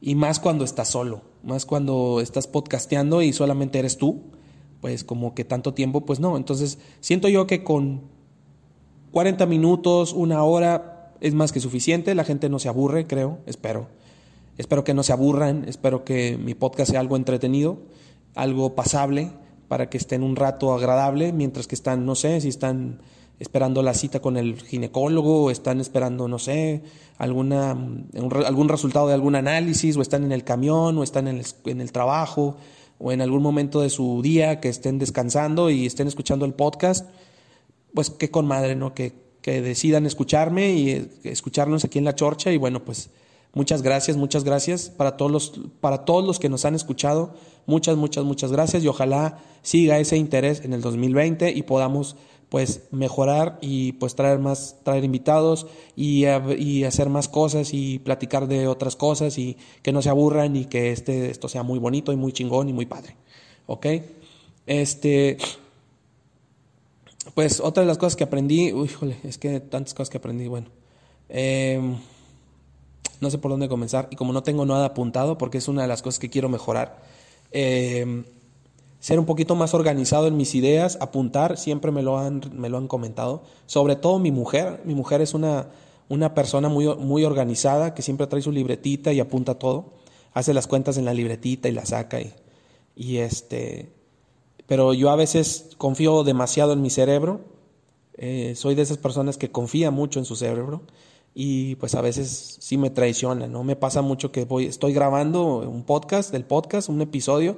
Y 0.00 0.16
más 0.16 0.40
cuando 0.40 0.64
estás 0.64 0.88
solo, 0.88 1.22
más 1.44 1.64
cuando 1.64 2.20
estás 2.20 2.48
podcasteando 2.48 3.22
y 3.22 3.32
solamente 3.32 3.78
eres 3.78 3.96
tú, 3.96 4.22
pues 4.80 5.04
como 5.04 5.36
que 5.36 5.44
tanto 5.44 5.72
tiempo, 5.72 6.04
pues 6.04 6.18
no. 6.18 6.36
Entonces 6.36 6.80
siento 6.98 7.28
yo 7.28 7.46
que 7.46 7.62
con 7.62 8.02
40 9.12 9.46
minutos, 9.46 10.12
una 10.12 10.42
hora, 10.42 11.14
es 11.20 11.32
más 11.34 11.52
que 11.52 11.60
suficiente. 11.60 12.16
La 12.16 12.24
gente 12.24 12.48
no 12.48 12.58
se 12.58 12.68
aburre, 12.68 13.06
creo, 13.06 13.38
espero. 13.46 13.86
Espero 14.56 14.82
que 14.82 14.94
no 14.94 15.04
se 15.04 15.12
aburran, 15.12 15.64
espero 15.68 16.04
que 16.04 16.36
mi 16.38 16.54
podcast 16.54 16.90
sea 16.90 16.98
algo 16.98 17.14
entretenido, 17.14 17.78
algo 18.34 18.74
pasable, 18.74 19.30
para 19.68 19.90
que 19.90 19.96
estén 19.96 20.24
un 20.24 20.34
rato 20.34 20.74
agradable, 20.74 21.32
mientras 21.32 21.68
que 21.68 21.76
están, 21.76 22.04
no 22.04 22.16
sé, 22.16 22.40
si 22.40 22.48
están 22.48 22.98
esperando 23.38 23.82
la 23.82 23.94
cita 23.94 24.20
con 24.20 24.36
el 24.36 24.60
ginecólogo, 24.60 25.44
o 25.44 25.50
están 25.50 25.80
esperando, 25.80 26.28
no 26.28 26.38
sé, 26.38 26.82
alguna, 27.18 27.70
algún 28.46 28.68
resultado 28.68 29.08
de 29.08 29.14
algún 29.14 29.34
análisis, 29.34 29.96
o 29.96 30.02
están 30.02 30.24
en 30.24 30.32
el 30.32 30.44
camión, 30.44 30.98
o 30.98 31.02
están 31.02 31.28
en 31.28 31.38
el, 31.38 31.46
en 31.66 31.80
el 31.80 31.92
trabajo, 31.92 32.56
o 32.98 33.12
en 33.12 33.20
algún 33.20 33.42
momento 33.42 33.80
de 33.80 33.90
su 33.90 34.22
día 34.22 34.60
que 34.60 34.68
estén 34.68 34.98
descansando 34.98 35.70
y 35.70 35.86
estén 35.86 36.08
escuchando 36.08 36.44
el 36.44 36.54
podcast, 36.54 37.08
pues 37.94 38.10
qué 38.10 38.30
con 38.30 38.46
madre, 38.46 38.74
¿no? 38.74 38.94
Que, 38.94 39.12
que 39.40 39.62
decidan 39.62 40.04
escucharme 40.06 40.72
y 40.72 40.90
eh, 40.90 41.10
escucharnos 41.24 41.84
aquí 41.84 41.98
en 41.98 42.04
La 42.04 42.14
Chorcha 42.14 42.50
y 42.52 42.56
bueno, 42.56 42.84
pues 42.84 43.10
muchas 43.54 43.82
gracias, 43.82 44.16
muchas 44.16 44.44
gracias 44.44 44.90
para 44.90 45.16
todos 45.16 45.30
los, 45.30 45.52
para 45.80 46.04
todos 46.04 46.24
los 46.24 46.38
que 46.38 46.48
nos 46.48 46.64
han 46.64 46.74
escuchado, 46.74 47.34
muchas, 47.66 47.96
muchas, 47.96 48.24
muchas 48.24 48.52
gracias 48.52 48.82
y 48.82 48.88
ojalá 48.88 49.38
siga 49.62 49.98
ese 49.98 50.16
interés 50.16 50.64
en 50.64 50.72
el 50.72 50.80
2020 50.80 51.52
y 51.52 51.62
podamos 51.62 52.16
pues 52.48 52.82
mejorar 52.90 53.58
y 53.60 53.92
pues 53.92 54.14
traer 54.14 54.38
más, 54.38 54.76
traer 54.82 55.04
invitados 55.04 55.66
y, 55.96 56.24
y, 56.56 56.84
hacer 56.84 57.10
más 57.10 57.28
cosas 57.28 57.74
y 57.74 57.98
platicar 57.98 58.48
de 58.48 58.66
otras 58.66 58.96
cosas 58.96 59.38
y 59.38 59.56
que 59.82 59.92
no 59.92 60.00
se 60.00 60.08
aburran 60.08 60.56
y 60.56 60.64
que 60.64 60.92
este, 60.92 61.30
esto 61.30 61.48
sea 61.48 61.62
muy 61.62 61.78
bonito 61.78 62.12
y 62.12 62.16
muy 62.16 62.32
chingón 62.32 62.68
y 62.68 62.72
muy 62.72 62.86
padre. 62.86 63.16
¿Ok? 63.66 63.86
Este, 64.66 65.36
pues 67.34 67.60
otra 67.60 67.82
de 67.82 67.86
las 67.86 67.98
cosas 67.98 68.16
que 68.16 68.24
aprendí, 68.24 68.72
uy, 68.72 68.90
es 69.24 69.36
que 69.38 69.60
tantas 69.60 69.94
cosas 69.94 70.10
que 70.10 70.18
aprendí, 70.18 70.48
bueno, 70.48 70.68
em, 71.28 71.96
no 73.20 73.30
sé 73.30 73.38
por 73.38 73.50
dónde 73.50 73.68
comenzar 73.68 74.08
y 74.10 74.16
como 74.16 74.32
no 74.32 74.42
tengo 74.42 74.64
nada 74.64 74.86
apuntado 74.86 75.36
porque 75.36 75.58
es 75.58 75.68
una 75.68 75.82
de 75.82 75.88
las 75.88 76.00
cosas 76.00 76.18
que 76.18 76.30
quiero 76.30 76.48
mejorar, 76.48 77.02
eh, 77.52 78.24
ser 79.00 79.18
un 79.18 79.26
poquito 79.26 79.54
más 79.54 79.74
organizado 79.74 80.26
en 80.26 80.36
mis 80.36 80.54
ideas, 80.54 80.98
apuntar, 81.00 81.56
siempre 81.56 81.92
me 81.92 82.02
lo 82.02 82.18
han, 82.18 82.42
me 82.54 82.68
lo 82.68 82.78
han 82.78 82.88
comentado, 82.88 83.42
sobre 83.66 83.96
todo 83.96 84.18
mi 84.18 84.32
mujer, 84.32 84.82
mi 84.84 84.94
mujer 84.94 85.20
es 85.20 85.34
una, 85.34 85.68
una 86.08 86.34
persona 86.34 86.68
muy, 86.68 86.86
muy 86.96 87.24
organizada 87.24 87.94
que 87.94 88.02
siempre 88.02 88.26
trae 88.26 88.42
su 88.42 88.52
libretita 88.52 89.12
y 89.12 89.20
apunta 89.20 89.58
todo, 89.58 89.92
hace 90.32 90.52
las 90.54 90.66
cuentas 90.66 90.98
en 90.98 91.04
la 91.04 91.14
libretita 91.14 91.68
y 91.68 91.72
la 91.72 91.86
saca 91.86 92.20
y, 92.20 92.32
y 92.96 93.18
este, 93.18 93.92
pero 94.66 94.94
yo 94.94 95.10
a 95.10 95.16
veces 95.16 95.70
confío 95.78 96.24
demasiado 96.24 96.72
en 96.72 96.82
mi 96.82 96.90
cerebro, 96.90 97.40
eh, 98.20 98.54
soy 98.56 98.74
de 98.74 98.82
esas 98.82 98.98
personas 98.98 99.38
que 99.38 99.52
confía 99.52 99.92
mucho 99.92 100.18
en 100.18 100.24
su 100.24 100.34
cerebro 100.34 100.82
y 101.34 101.76
pues 101.76 101.94
a 101.94 102.00
veces 102.00 102.56
sí 102.58 102.76
me 102.76 102.90
traiciona, 102.90 103.46
¿no? 103.46 103.62
Me 103.62 103.76
pasa 103.76 104.02
mucho 104.02 104.32
que 104.32 104.44
voy, 104.44 104.66
estoy 104.66 104.92
grabando 104.92 105.58
un 105.58 105.84
podcast, 105.84 106.32
del 106.32 106.44
podcast, 106.44 106.88
un 106.88 107.00
episodio, 107.00 107.56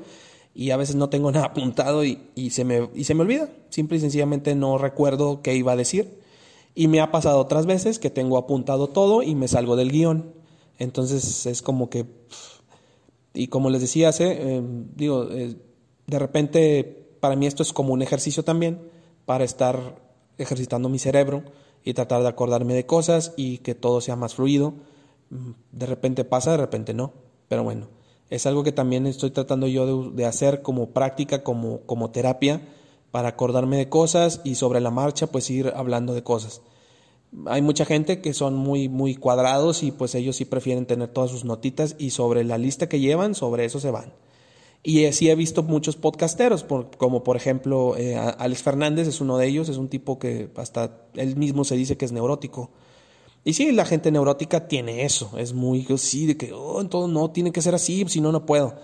y 0.54 0.70
a 0.70 0.76
veces 0.76 0.96
no 0.96 1.08
tengo 1.08 1.30
nada 1.32 1.46
apuntado 1.52 2.04
y, 2.04 2.18
y, 2.34 2.50
se 2.50 2.64
me, 2.64 2.88
y 2.94 3.04
se 3.04 3.14
me 3.14 3.22
olvida. 3.22 3.50
Simple 3.70 3.98
y 3.98 4.00
sencillamente 4.00 4.54
no 4.54 4.78
recuerdo 4.78 5.42
qué 5.42 5.54
iba 5.54 5.72
a 5.72 5.76
decir. 5.76 6.20
Y 6.74 6.88
me 6.88 7.00
ha 7.00 7.10
pasado 7.10 7.38
otras 7.38 7.66
veces 7.66 7.98
que 7.98 8.10
tengo 8.10 8.38
apuntado 8.38 8.88
todo 8.88 9.22
y 9.22 9.34
me 9.34 9.48
salgo 9.48 9.76
del 9.76 9.90
guion. 9.90 10.32
Entonces 10.78 11.46
es 11.46 11.62
como 11.62 11.90
que, 11.90 12.06
y 13.34 13.48
como 13.48 13.70
les 13.70 13.82
decía 13.82 14.08
hace, 14.08 14.56
em, 14.56 14.88
digo, 14.96 15.28
eh, 15.30 15.56
de 16.06 16.18
repente 16.18 17.00
para 17.20 17.36
mí 17.36 17.46
esto 17.46 17.62
es 17.62 17.72
como 17.72 17.92
un 17.92 18.02
ejercicio 18.02 18.42
también 18.42 18.80
para 19.26 19.44
estar 19.44 20.00
ejercitando 20.38 20.88
mi 20.88 20.98
cerebro 20.98 21.44
y 21.84 21.94
tratar 21.94 22.22
de 22.22 22.28
acordarme 22.28 22.74
de 22.74 22.86
cosas 22.86 23.34
y 23.36 23.58
que 23.58 23.74
todo 23.74 24.00
sea 24.00 24.16
más 24.16 24.34
fluido. 24.34 24.74
Mm, 25.28 25.50
de 25.72 25.86
repente 25.86 26.24
pasa, 26.24 26.52
de 26.52 26.56
repente 26.56 26.94
no. 26.94 27.12
Pero 27.48 27.62
bueno, 27.62 27.88
es 28.30 28.46
algo 28.46 28.62
que 28.62 28.72
también 28.72 29.06
estoy 29.06 29.30
tratando 29.30 29.66
yo 29.66 30.10
de, 30.10 30.24
hacer 30.24 30.62
como 30.62 30.90
práctica, 30.90 31.42
como, 31.42 31.80
como 31.80 32.10
terapia, 32.10 32.62
para 33.10 33.28
acordarme 33.28 33.76
de 33.76 33.88
cosas 33.88 34.40
y 34.44 34.54
sobre 34.54 34.80
la 34.80 34.92
marcha 34.92 35.26
pues 35.26 35.50
ir 35.50 35.72
hablando 35.74 36.14
de 36.14 36.22
cosas. 36.22 36.62
Hay 37.46 37.60
mucha 37.60 37.84
gente 37.84 38.20
que 38.20 38.32
son 38.32 38.54
muy, 38.54 38.88
muy 38.88 39.16
cuadrados 39.16 39.82
y 39.82 39.90
pues 39.90 40.14
ellos 40.14 40.36
sí 40.36 40.44
prefieren 40.44 40.86
tener 40.86 41.08
todas 41.08 41.30
sus 41.30 41.44
notitas 41.44 41.96
y 41.98 42.10
sobre 42.10 42.44
la 42.44 42.56
lista 42.56 42.88
que 42.88 43.00
llevan, 43.00 43.34
sobre 43.34 43.64
eso 43.64 43.80
se 43.80 43.90
van. 43.90 44.12
Y 44.82 45.10
sí 45.12 45.28
he 45.28 45.34
visto 45.34 45.62
muchos 45.62 45.96
podcasteros, 45.96 46.64
como 46.96 47.22
por 47.22 47.36
ejemplo 47.36 47.96
eh, 47.96 48.16
Alex 48.16 48.62
Fernández 48.62 49.08
es 49.08 49.20
uno 49.20 49.36
de 49.36 49.46
ellos, 49.46 49.68
es 49.68 49.76
un 49.76 49.88
tipo 49.88 50.18
que 50.18 50.50
hasta 50.56 51.02
él 51.14 51.36
mismo 51.36 51.64
se 51.64 51.76
dice 51.76 51.96
que 51.96 52.04
es 52.04 52.12
neurótico. 52.12 52.70
Y 53.44 53.54
sí, 53.54 53.72
la 53.72 53.86
gente 53.86 54.10
neurótica 54.10 54.68
tiene 54.68 55.04
eso, 55.04 55.32
es 55.38 55.54
muy, 55.54 55.86
sí, 55.96 56.26
de 56.26 56.36
que, 56.36 56.52
oh, 56.52 56.80
entonces 56.80 57.12
no, 57.12 57.30
tiene 57.30 57.52
que 57.52 57.62
ser 57.62 57.74
así, 57.74 58.04
si 58.08 58.20
no, 58.20 58.32
no 58.32 58.44
puedo. 58.44 58.74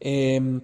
Em, 0.00 0.62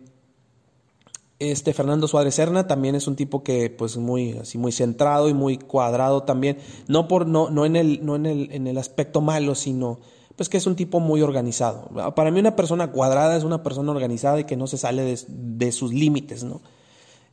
este 1.39 1.75
Fernando 1.75 2.09
Suárez 2.09 2.37
Serna 2.37 2.67
también 2.67 2.95
es 2.95 3.07
un 3.07 3.17
tipo 3.17 3.43
que 3.43 3.69
pues 3.69 3.97
muy 3.97 4.39
así 4.39 4.57
muy 4.57 4.71
centrado 4.73 5.29
y 5.29 5.35
muy 5.35 5.59
cuadrado 5.59 6.23
también, 6.23 6.59
no 6.87 7.09
por 7.09 7.27
no 7.27 7.51
no 7.51 7.67
en 7.67 7.75
el 7.77 8.07
no 8.07 8.15
en 8.15 8.27
el 8.27 8.53
en 8.53 8.67
el 8.69 8.79
aspecto 8.79 9.21
malo, 9.21 9.57
sino 9.57 9.99
pues 10.37 10.49
que 10.49 10.57
es 10.57 10.67
un 10.67 10.77
tipo 10.77 11.01
muy 11.01 11.23
organizado. 11.23 11.89
Para 12.15 12.31
mí 12.31 12.41
una 12.41 12.57
persona 12.57 12.91
cuadrada 12.91 13.37
es 13.37 13.45
una 13.45 13.63
persona 13.63 13.93
organizada 13.93 14.41
y 14.41 14.45
que 14.45 14.57
no 14.57 14.67
se 14.67 14.79
sale 14.79 15.03
de, 15.03 15.19
de 15.29 15.73
sus 15.73 15.93
límites, 15.93 16.45
¿no? 16.45 16.61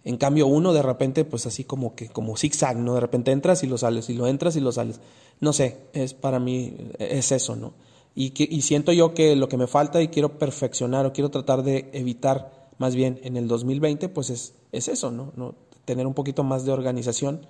En 0.03 0.17
cambio, 0.17 0.47
uno 0.47 0.73
de 0.73 0.81
repente, 0.81 1.25
pues 1.25 1.45
así 1.45 1.63
como 1.63 1.95
que, 1.95 2.09
como 2.09 2.35
zigzag, 2.35 2.77
¿no? 2.77 2.95
De 2.95 2.99
repente 2.99 3.31
entras 3.31 3.63
y 3.63 3.67
lo 3.67 3.77
sales, 3.77 4.09
y 4.09 4.13
lo 4.13 4.27
entras 4.27 4.55
y 4.55 4.59
lo 4.59 4.71
sales. 4.71 4.99
No 5.41 5.53
sé, 5.53 5.77
es 5.93 6.13
para 6.13 6.39
mí, 6.39 6.77
es 6.99 7.31
eso, 7.31 7.55
¿no? 7.55 7.73
Y, 8.15 8.29
que, 8.31 8.47
y 8.49 8.61
siento 8.61 8.93
yo 8.93 9.13
que 9.13 9.35
lo 9.35 9.49
que 9.49 9.57
me 9.57 9.67
falta 9.67 10.01
y 10.01 10.09
quiero 10.09 10.37
perfeccionar 10.37 11.05
o 11.05 11.13
quiero 11.13 11.31
tratar 11.31 11.63
de 11.63 11.89
evitar 11.93 12.69
más 12.77 12.95
bien 12.95 13.19
en 13.23 13.37
el 13.37 13.47
2020, 13.47 14.09
pues 14.09 14.29
es, 14.29 14.53
es 14.71 14.87
eso, 14.87 15.11
¿no? 15.11 15.33
¿no? 15.35 15.55
Tener 15.85 16.07
un 16.07 16.13
poquito 16.13 16.43
más 16.43 16.65
de 16.65 16.71
organización, 16.71 17.45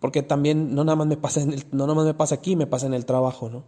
porque 0.00 0.22
también 0.22 0.74
no 0.74 0.84
nada 0.84 0.96
más 0.96 1.06
me 1.06 1.16
pasa, 1.16 1.40
en 1.40 1.52
el, 1.52 1.64
no 1.72 1.86
nada 1.86 1.94
más 1.94 2.06
me 2.06 2.14
pasa 2.14 2.36
aquí, 2.36 2.56
me 2.56 2.66
pasa 2.66 2.86
en 2.86 2.94
el 2.94 3.04
trabajo, 3.06 3.48
¿no? 3.48 3.64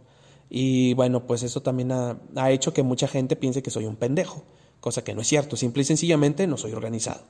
Y 0.49 0.93
bueno, 0.93 1.25
pues 1.25 1.43
eso 1.43 1.61
también 1.61 1.91
ha, 1.91 2.19
ha 2.35 2.51
hecho 2.51 2.73
que 2.73 2.83
mucha 2.83 3.07
gente 3.07 3.35
piense 3.35 3.63
que 3.63 3.71
soy 3.71 3.85
un 3.85 3.95
pendejo, 3.95 4.43
cosa 4.79 5.03
que 5.03 5.15
no 5.15 5.21
es 5.21 5.27
cierto, 5.27 5.55
simple 5.55 5.81
y 5.81 5.85
sencillamente 5.85 6.45
no 6.45 6.57
soy 6.57 6.73
organizado. 6.73 7.21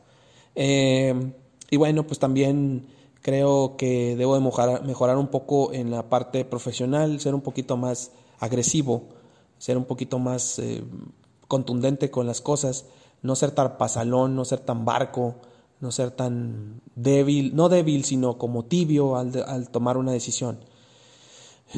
Eh, 0.56 1.32
y 1.70 1.78
bueno, 1.78 2.06
pues 2.06 2.20
también 2.20 2.88
creo 3.24 3.78
que 3.78 4.16
debo 4.16 4.36
de 4.36 4.42
mejorar, 4.86 5.18
un 5.18 5.28
poco 5.30 5.74
en 5.74 5.90
la 5.90 6.10
parte 6.10 6.46
profesional, 6.46 7.20
ser 7.20 7.34
un 7.34 7.42
poquito 7.42 7.78
más 7.78 8.12
agresivo, 8.40 9.06
ser 9.58 9.78
un 9.78 9.86
poquito 9.86 10.20
más 10.20 10.60
eh, 10.60 10.84
contundente 11.48 12.12
con 12.12 12.28
las 12.28 12.42
cosas, 12.42 12.86
no 13.24 13.36
ser 13.36 13.52
tan 13.52 13.78
pasalón, 13.78 14.36
no 14.36 14.44
ser 14.44 14.60
tan 14.60 14.84
barco, 14.84 15.36
no 15.80 15.92
ser 15.92 16.12
tan 16.12 16.82
débil, 16.96 17.56
no 17.56 17.70
débil, 17.70 18.04
sino 18.04 18.38
como 18.38 18.66
tibio 18.66 19.16
al, 19.16 19.32
al 19.48 19.70
tomar 19.70 19.98
una 19.98 20.12
decisión. 20.12 20.60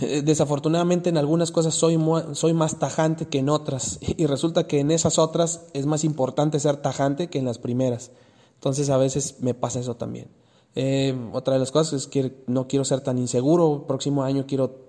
Eh, 0.02 0.24
desafortunadamente 0.26 1.10
en 1.10 1.18
algunas 1.18 1.52
cosas 1.52 1.76
soy, 1.76 1.98
soy 2.34 2.54
más 2.54 2.80
tajante 2.80 3.28
que 3.28 3.38
en 3.38 3.50
otras 3.50 4.00
y 4.18 4.26
resulta 4.26 4.68
que 4.68 4.80
en 4.80 4.90
esas 4.90 5.20
otras 5.20 5.68
es 5.74 5.86
más 5.86 6.04
importante 6.04 6.60
ser 6.60 6.78
tajante 6.78 7.30
que 7.30 7.38
en 7.38 7.46
las 7.46 7.60
primeras. 7.60 8.10
Entonces 8.56 8.90
a 8.90 8.98
veces 8.98 9.36
me 9.42 9.54
pasa 9.54 9.80
eso 9.80 9.96
también. 9.96 10.28
Eh, 10.76 11.18
otra 11.32 11.54
de 11.54 11.60
las 11.60 11.72
cosas 11.72 12.02
es 12.02 12.08
que 12.08 12.44
no 12.48 12.68
quiero 12.68 12.86
ser 12.86 13.02
tan 13.02 13.18
inseguro. 13.18 13.86
Próximo 13.88 14.24
año 14.24 14.46
quiero 14.48 14.86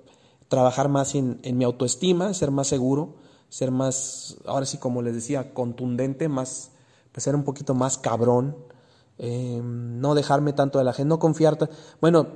trabajar 0.48 0.88
más 0.88 1.14
en, 1.14 1.40
mi 1.56 1.64
autoestima, 1.64 2.34
ser 2.34 2.50
más 2.50 2.68
seguro, 2.68 3.14
ser 3.48 3.70
más, 3.70 4.36
ahora 4.46 4.66
sí 4.66 4.78
como 4.78 5.02
les 5.02 5.14
decía, 5.14 5.54
contundente, 5.54 6.28
más, 6.28 6.72
pues 7.12 7.24
ser 7.24 7.34
un 7.34 7.44
poquito 7.44 7.74
más 7.74 7.98
cabrón, 7.98 8.56
eh, 9.18 9.60
no 9.62 10.14
dejarme 10.14 10.52
tanto 10.52 10.78
de 10.78 10.84
la 10.84 10.92
gente, 10.92 11.08
no 11.08 11.18
confiar. 11.18 11.58
Bueno, 12.00 12.28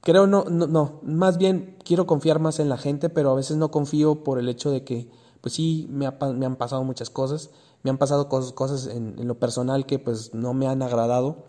creo 0.00 0.26
no, 0.26 0.44
no, 0.44 0.66
no, 0.66 1.00
más 1.02 1.38
bien 1.38 1.78
quiero 1.84 2.06
confiar 2.06 2.40
más 2.40 2.60
en 2.60 2.68
la 2.68 2.76
gente, 2.76 3.08
pero 3.08 3.30
a 3.30 3.34
veces 3.34 3.56
no 3.56 3.70
confío 3.70 4.22
por 4.22 4.38
el 4.38 4.48
hecho 4.48 4.70
de 4.70 4.84
que, 4.84 5.10
pues 5.40 5.54
sí, 5.54 5.86
me, 5.90 6.10
me 6.34 6.46
han 6.46 6.56
pasado 6.56 6.84
muchas 6.84 7.08
cosas, 7.08 7.50
me 7.82 7.90
han 7.90 7.98
pasado 7.98 8.28
cosas, 8.28 8.52
cosas 8.52 8.86
en, 8.86 9.26
lo 9.26 9.38
personal 9.38 9.86
que 9.86 9.98
pues 9.98 10.34
no 10.34 10.52
me 10.52 10.66
han 10.66 10.82
agradado. 10.82 11.46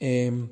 Em, 0.00 0.50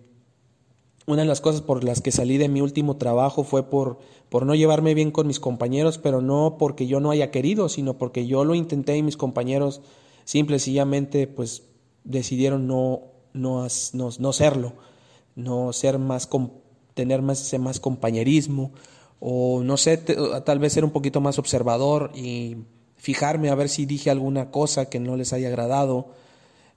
una 1.09 1.23
de 1.23 1.29
las 1.29 1.41
cosas 1.41 1.63
por 1.63 1.83
las 1.85 2.03
que 2.03 2.13
salí 2.13 2.37
de 2.37 2.49
mi 2.49 2.61
último 2.61 2.99
trabajo 2.99 3.43
fue 3.43 3.71
por, 3.71 3.99
por 4.29 4.45
no 4.45 4.55
llevarme 4.55 4.93
bien 4.93 5.11
con 5.11 5.27
mis 5.27 5.41
compañeros, 5.41 5.97
pero 5.97 6.21
no 6.21 6.57
porque 6.59 6.87
yo 6.87 7.01
no 7.01 7.11
haya 7.11 7.31
querido, 7.31 7.71
sino 7.71 7.97
porque 7.97 8.27
yo 8.27 8.45
lo 8.45 8.55
intenté 8.55 8.97
y 8.97 9.03
mis 9.03 9.17
compañeros 9.17 9.81
simple 10.25 10.57
y 10.57 10.59
sencillamente 10.59 11.27
pues 11.27 11.63
decidieron 12.05 12.67
no, 12.67 13.03
no, 13.33 13.67
no, 13.95 14.11
no 14.19 14.33
serlo, 14.35 14.75
no 15.35 15.73
ser 15.73 15.99
más, 15.99 16.29
tener 16.93 17.23
más, 17.23 17.41
ese 17.41 17.59
más 17.59 17.81
compañerismo, 17.81 18.73
o 19.19 19.63
no 19.65 19.79
sé, 19.79 19.97
tal 19.97 20.59
vez 20.59 20.75
ser 20.75 20.85
un 20.85 20.91
poquito 20.91 21.23
más 21.23 21.39
observador 21.39 22.13
y 22.15 22.59
fijarme 22.97 23.49
a 23.49 23.55
ver 23.55 23.71
si 23.71 23.87
dije 23.87 24.11
alguna 24.11 24.51
cosa 24.51 24.91
que 24.91 25.01
no 25.01 25.17
les 25.17 25.33
haya 25.33 25.49
agradado. 25.49 26.09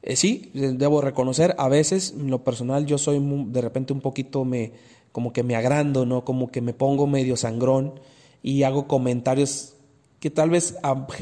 Eh, 0.03 0.15
sí, 0.15 0.51
debo 0.53 1.01
reconocer, 1.01 1.55
a 1.57 1.69
veces, 1.69 2.13
en 2.17 2.29
lo 2.31 2.43
personal, 2.43 2.85
yo 2.85 2.97
soy 2.97 3.19
de 3.47 3.61
repente 3.61 3.93
un 3.93 4.01
poquito 4.01 4.45
me, 4.45 4.73
como 5.11 5.31
que 5.31 5.43
me 5.43 5.55
agrando, 5.55 6.05
¿no? 6.05 6.25
Como 6.25 6.51
que 6.51 6.61
me 6.61 6.73
pongo 6.73 7.07
medio 7.07 7.37
sangrón 7.37 7.99
y 8.41 8.63
hago 8.63 8.87
comentarios 8.87 9.75
que 10.19 10.29
tal 10.29 10.49
vez 10.49 10.75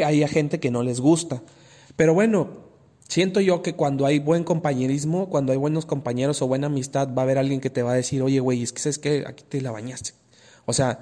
haya 0.05 0.27
gente 0.27 0.59
que 0.59 0.71
no 0.71 0.83
les 0.83 1.01
gusta. 1.01 1.41
Pero 1.95 2.13
bueno, 2.13 2.69
Siento 3.09 3.41
yo 3.41 3.63
que 3.63 3.73
cuando 3.73 4.05
hay 4.05 4.19
buen 4.19 4.43
compañerismo, 4.43 5.29
cuando 5.29 5.51
hay 5.51 5.57
buenos 5.57 5.87
compañeros 5.87 6.43
o 6.43 6.47
buena 6.47 6.67
amistad, 6.67 7.09
va 7.11 7.23
a 7.23 7.25
haber 7.25 7.39
alguien 7.39 7.59
que 7.59 7.71
te 7.71 7.81
va 7.81 7.93
a 7.93 7.95
decir, 7.95 8.21
oye, 8.21 8.39
güey, 8.39 8.61
es 8.61 8.71
que 8.71 8.81
sabes 8.81 8.99
que 8.99 9.23
aquí 9.25 9.43
te 9.49 9.61
la 9.61 9.71
bañaste. 9.71 10.11
O 10.65 10.73
sea, 10.73 10.99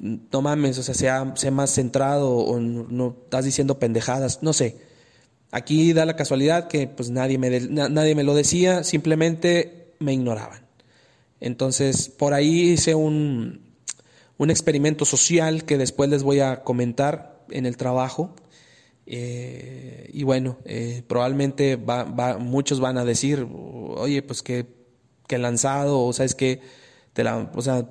no 0.00 0.42
mames, 0.42 0.78
o 0.78 0.84
sea, 0.84 0.94
sea, 0.94 1.32
sea 1.34 1.50
más 1.50 1.70
centrado 1.74 2.30
o 2.30 2.60
no, 2.60 3.16
estás 3.24 3.44
diciendo 3.44 3.80
pendejadas, 3.80 4.44
no 4.44 4.52
sé. 4.52 4.76
Aquí 5.52 5.92
da 5.92 6.04
la 6.04 6.16
casualidad 6.16 6.66
que 6.66 6.88
pues 6.88 7.10
nadie 7.10 7.38
me, 7.38 7.60
nadie 7.60 8.16
me 8.16 8.24
lo 8.24 8.34
decía, 8.34 8.82
simplemente 8.82 9.94
me 10.00 10.12
ignoraban. 10.12 10.66
Entonces, 11.38 12.08
por 12.08 12.34
ahí 12.34 12.72
hice 12.72 12.96
un, 12.96 13.60
un 14.38 14.50
experimento 14.50 15.04
social 15.04 15.64
que 15.64 15.78
después 15.78 16.10
les 16.10 16.24
voy 16.24 16.40
a 16.40 16.64
comentar 16.64 17.44
en 17.50 17.66
el 17.66 17.76
trabajo 17.76 18.34
eh, 19.06 20.08
y 20.12 20.22
bueno, 20.22 20.58
eh, 20.64 21.02
probablemente 21.06 21.76
va, 21.76 22.04
muchos 22.38 22.80
van 22.80 22.98
a 22.98 23.04
decir, 23.04 23.46
oye, 23.50 24.22
pues 24.22 24.42
que, 24.42 24.66
que 25.26 25.38
lanzado, 25.38 26.00
o 26.00 26.12
sabes 26.12 26.34
que, 26.34 26.60
te 27.12 27.24
la, 27.24 27.50
o 27.54 27.62
sea, 27.62 27.88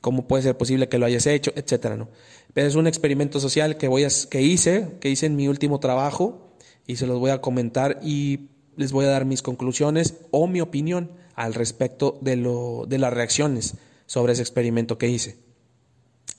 ¿cómo 0.00 0.26
puede 0.26 0.42
ser 0.42 0.56
posible 0.56 0.88
que 0.88 0.98
lo 0.98 1.06
hayas 1.06 1.26
hecho? 1.26 1.52
Etcétera, 1.54 1.96
¿no? 1.96 2.08
Pero 2.52 2.66
es 2.66 2.74
un 2.74 2.86
experimento 2.86 3.38
social 3.38 3.76
que, 3.76 3.88
voy 3.88 4.04
a, 4.04 4.08
que 4.28 4.42
hice, 4.42 4.96
que 5.00 5.08
hice 5.08 5.26
en 5.26 5.36
mi 5.36 5.46
último 5.48 5.78
trabajo, 5.78 6.49
y 6.90 6.96
se 6.96 7.06
los 7.06 7.20
voy 7.20 7.30
a 7.30 7.40
comentar 7.40 8.00
y 8.02 8.48
les 8.76 8.90
voy 8.90 9.04
a 9.04 9.10
dar 9.10 9.24
mis 9.24 9.42
conclusiones 9.42 10.16
o 10.32 10.48
mi 10.48 10.60
opinión 10.60 11.12
al 11.36 11.54
respecto 11.54 12.18
de, 12.20 12.34
lo, 12.34 12.84
de 12.88 12.98
las 12.98 13.12
reacciones 13.12 13.74
sobre 14.06 14.32
ese 14.32 14.42
experimento 14.42 14.98
que 14.98 15.06
hice. 15.06 15.38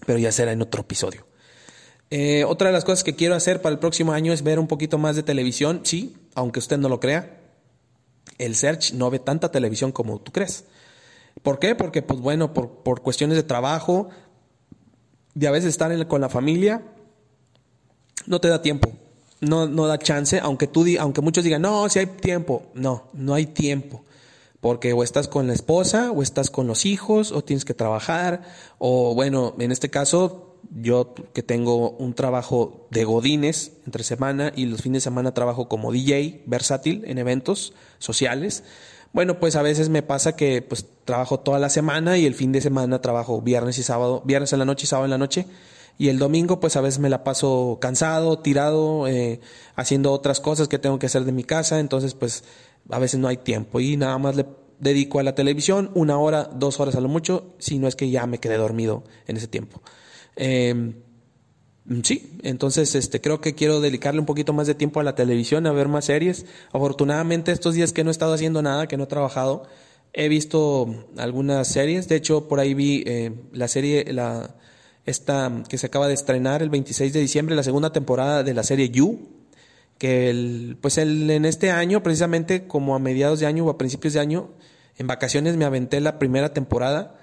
Pero 0.06 0.20
ya 0.20 0.30
será 0.34 0.52
en 0.52 0.62
otro 0.62 0.82
episodio. 0.82 1.26
Eh, 2.10 2.44
otra 2.44 2.68
de 2.68 2.74
las 2.74 2.84
cosas 2.84 3.06
que 3.06 3.16
quiero 3.16 3.34
hacer 3.34 3.62
para 3.62 3.72
el 3.72 3.80
próximo 3.80 4.12
año 4.12 4.34
es 4.34 4.44
ver 4.44 4.60
un 4.60 4.68
poquito 4.68 4.98
más 4.98 5.16
de 5.16 5.24
televisión, 5.24 5.82
sí, 5.86 6.18
aunque 6.36 6.60
usted 6.60 6.78
no 6.78 6.90
lo 6.90 7.00
crea. 7.00 7.40
El 8.38 8.56
Search 8.56 8.92
no 8.92 9.10
ve 9.10 9.20
tanta 9.20 9.52
televisión 9.52 9.94
como 9.94 10.20
tú 10.20 10.34
crees. 10.34 10.66
¿Por 11.44 11.60
qué? 11.60 11.76
Porque, 11.76 12.02
pues 12.02 12.20
bueno, 12.20 12.54
por, 12.54 12.84
por 12.84 13.02
cuestiones 13.02 13.38
de 13.38 13.44
trabajo, 13.44 14.10
de 15.34 15.48
a 15.48 15.52
veces 15.52 15.70
estar 15.70 16.08
con 16.08 16.20
la 16.20 16.28
familia, 16.28 16.82
no 18.26 18.42
te 18.42 18.50
da 18.50 18.62
tiempo, 18.62 18.92
no, 19.41 19.67
no 19.67 19.88
da 19.88 19.97
chance, 19.97 20.39
aunque, 20.39 20.67
tú, 20.67 20.86
aunque 20.99 21.21
muchos 21.21 21.43
digan, 21.43 21.62
no, 21.62 21.89
si 21.89 21.99
hay 21.99 22.06
tiempo, 22.06 22.63
no, 22.73 23.10
no 23.13 23.34
hay 23.34 23.47
tiempo. 23.47 24.04
Porque 24.62 24.93
o 24.93 25.04
estás 25.04 25.27
con 25.27 25.47
la 25.47 25.54
esposa, 25.54 26.12
o 26.12 26.21
estás 26.21 26.51
con 26.51 26.67
los 26.67 26.86
hijos, 26.86 27.32
o 27.32 27.43
tienes 27.43 27.65
que 27.65 27.73
trabajar, 27.73 28.43
o 28.77 29.15
bueno, 29.15 29.56
en 29.60 29.71
este 29.71 29.89
caso 29.89 30.47
yo 30.69 31.15
que 31.34 31.41
tengo 31.41 31.89
un 31.91 32.13
trabajo 32.13 32.88
de 32.91 33.04
godines 33.04 33.73
entre 33.86 34.04
semana 34.04 34.54
y 34.56 34.65
los 34.67 34.84
fines 34.84 35.01
de 35.01 35.06
semana 35.06 35.34
trabajo 35.34 35.67
como 35.67 35.91
DJ 35.91 36.43
versátil 36.45 37.04
en 37.08 37.17
eventos 37.17 37.73
sociales, 37.97 38.63
bueno, 39.13 39.39
pues 39.39 39.56
a 39.56 39.62
veces 39.62 39.89
me 39.89 40.04
pasa 40.04 40.36
que 40.36 40.62
pues 40.62 40.86
trabajo 41.04 41.39
toda 41.39 41.60
la 41.60 41.69
semana 41.69 42.17
y 42.17 42.25
el 42.25 42.34
fin 42.34 42.51
de 42.54 42.62
semana 42.62 43.01
trabajo 43.01 43.41
viernes 43.41 43.77
y 43.77 43.84
sábado, 43.84 44.21
viernes 44.23 44.54
en 44.54 44.60
la 44.60 44.65
noche 44.65 44.86
y 44.86 44.88
sábado 44.88 45.06
en 45.06 45.12
la 45.12 45.17
noche. 45.17 45.45
Y 46.02 46.10
el 46.10 46.18
domingo 46.18 46.60
pues 46.60 46.78
a 46.78 46.82
veces 46.82 47.00
me 47.00 47.10
la 47.10 47.24
paso 47.24 47.78
cansado, 47.80 48.40
tirado, 48.40 49.08
eh, 49.08 49.40
haciendo 49.76 50.12
otras 50.12 50.40
cosas 50.40 50.68
que 50.68 50.80
tengo 50.80 50.98
que 50.98 51.06
hacer 51.06 51.26
de 51.26 51.32
mi 51.32 51.44
casa, 51.44 51.80
entonces 51.80 52.16
pues 52.16 52.44
a 52.90 52.98
veces 52.98 53.20
no 53.20 53.28
hay 53.28 53.38
tiempo 53.38 53.80
y 53.80 53.98
nada 53.98 54.18
más 54.18 54.36
le 54.36 54.48
dedico 54.80 55.20
a 55.20 55.24
la 55.24 55.36
televisión 55.36 55.92
una 55.94 56.18
hora, 56.18 56.46
dos 56.56 56.80
horas 56.80 56.96
a 56.96 57.02
lo 57.02 57.08
mucho, 57.08 57.54
si 57.60 57.78
no 57.78 57.88
es 57.88 57.96
que 57.96 58.10
ya 58.10 58.26
me 58.26 58.40
quedé 58.40 58.58
dormido 58.58 59.04
en 59.28 59.38
ese 59.38 59.48
tiempo. 59.48 59.84
Eh, 60.38 60.96
sí, 62.02 62.36
entonces 62.42 62.96
este, 62.96 63.22
creo 63.22 63.40
que 63.40 63.54
quiero 63.54 63.80
dedicarle 63.80 64.22
un 64.22 64.26
poquito 64.26 64.54
más 64.54 64.66
de 64.66 64.74
tiempo 64.74 65.02
a 65.02 65.04
la 65.04 65.14
televisión, 65.14 65.68
a 65.68 65.72
ver 65.72 65.88
más 65.88 66.06
series. 66.06 66.48
Afortunadamente 66.72 67.52
estos 67.52 67.76
días 67.76 67.94
que 67.94 68.04
no 68.04 68.10
he 68.10 68.12
estado 68.12 68.34
haciendo 68.34 68.64
nada, 68.64 68.88
que 68.88 68.98
no 68.98 69.04
he 69.04 69.08
trabajado, 69.08 69.68
he 70.14 70.30
visto 70.30 71.06
algunas 71.18 71.68
series. 71.68 72.08
De 72.10 72.16
hecho, 72.16 72.48
por 72.48 72.60
ahí 72.60 72.74
vi 72.74 73.04
eh, 73.06 73.34
la 73.54 73.68
serie, 73.68 74.12
la, 74.12 74.56
esta 75.06 75.64
que 75.68 75.78
se 75.78 75.88
acaba 75.88 76.08
de 76.08 76.14
estrenar 76.14 76.62
el 76.62 76.70
26 76.70 77.14
de 77.14 77.20
diciembre, 77.20 77.56
la 77.56 77.64
segunda 77.64 77.92
temporada 77.92 78.44
de 78.44 78.54
la 78.54 78.64
serie 78.64 78.90
You, 78.90 79.30
que 79.98 80.30
el, 80.30 80.78
pues 80.82 80.98
el, 80.98 81.30
en 81.30 81.46
este 81.46 81.72
año, 81.72 82.04
precisamente 82.04 82.68
como 82.68 82.96
a 82.96 83.00
mediados 83.00 83.40
de 83.40 83.46
año 83.46 83.66
o 83.66 83.70
a 83.70 83.78
principios 83.78 84.14
de 84.14 84.20
año, 84.20 84.50
en 84.98 85.08
vacaciones 85.08 85.58
me 85.58 85.66
aventé 85.66 86.00
la 86.02 86.20
primera 86.20 86.54
temporada 86.54 87.16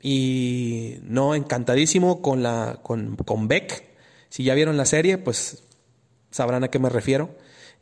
y 0.00 0.96
no, 1.02 1.34
encantadísimo 1.34 2.20
con, 2.20 2.42
la, 2.42 2.80
con, 2.82 3.16
con 3.16 3.48
Beck. 3.48 3.84
Si 4.28 4.44
ya 4.44 4.54
vieron 4.54 4.76
la 4.76 4.84
serie, 4.84 5.16
pues 5.18 5.62
sabrán 6.30 6.64
a 6.64 6.68
qué 6.68 6.78
me 6.78 6.90
refiero. 6.90 7.30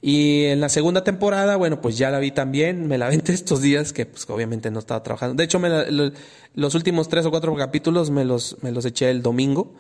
Y 0.05 0.47
en 0.47 0.61
la 0.61 0.69
segunda 0.69 1.05
temporada, 1.05 1.55
bueno, 1.55 1.81
pues 1.81 1.97
ya 1.97 2.11
la 2.11 2.19
vi 2.19 2.33
también, 2.33 2.89
me 2.89 2.99
la 2.99 3.09
vente 3.11 3.33
estos 3.33 3.63
días, 3.63 3.93
que 3.93 4.05
pues 4.05 4.29
obviamente 4.29 4.71
no 4.71 4.81
estaba 4.81 5.03
trabajando. 5.03 5.37
De 5.37 5.45
hecho, 5.45 5.61
me 5.61 5.71
los 6.55 6.75
últimos 6.75 7.09
tres 7.09 7.25
o 7.25 7.31
cuatro 7.31 7.55
capítulos 7.55 8.11
me 8.11 8.25
los, 8.25 8.57
me 8.63 8.73
los 8.73 8.85
eché 8.85 9.11
el 9.11 9.23
domingo. 9.23 9.75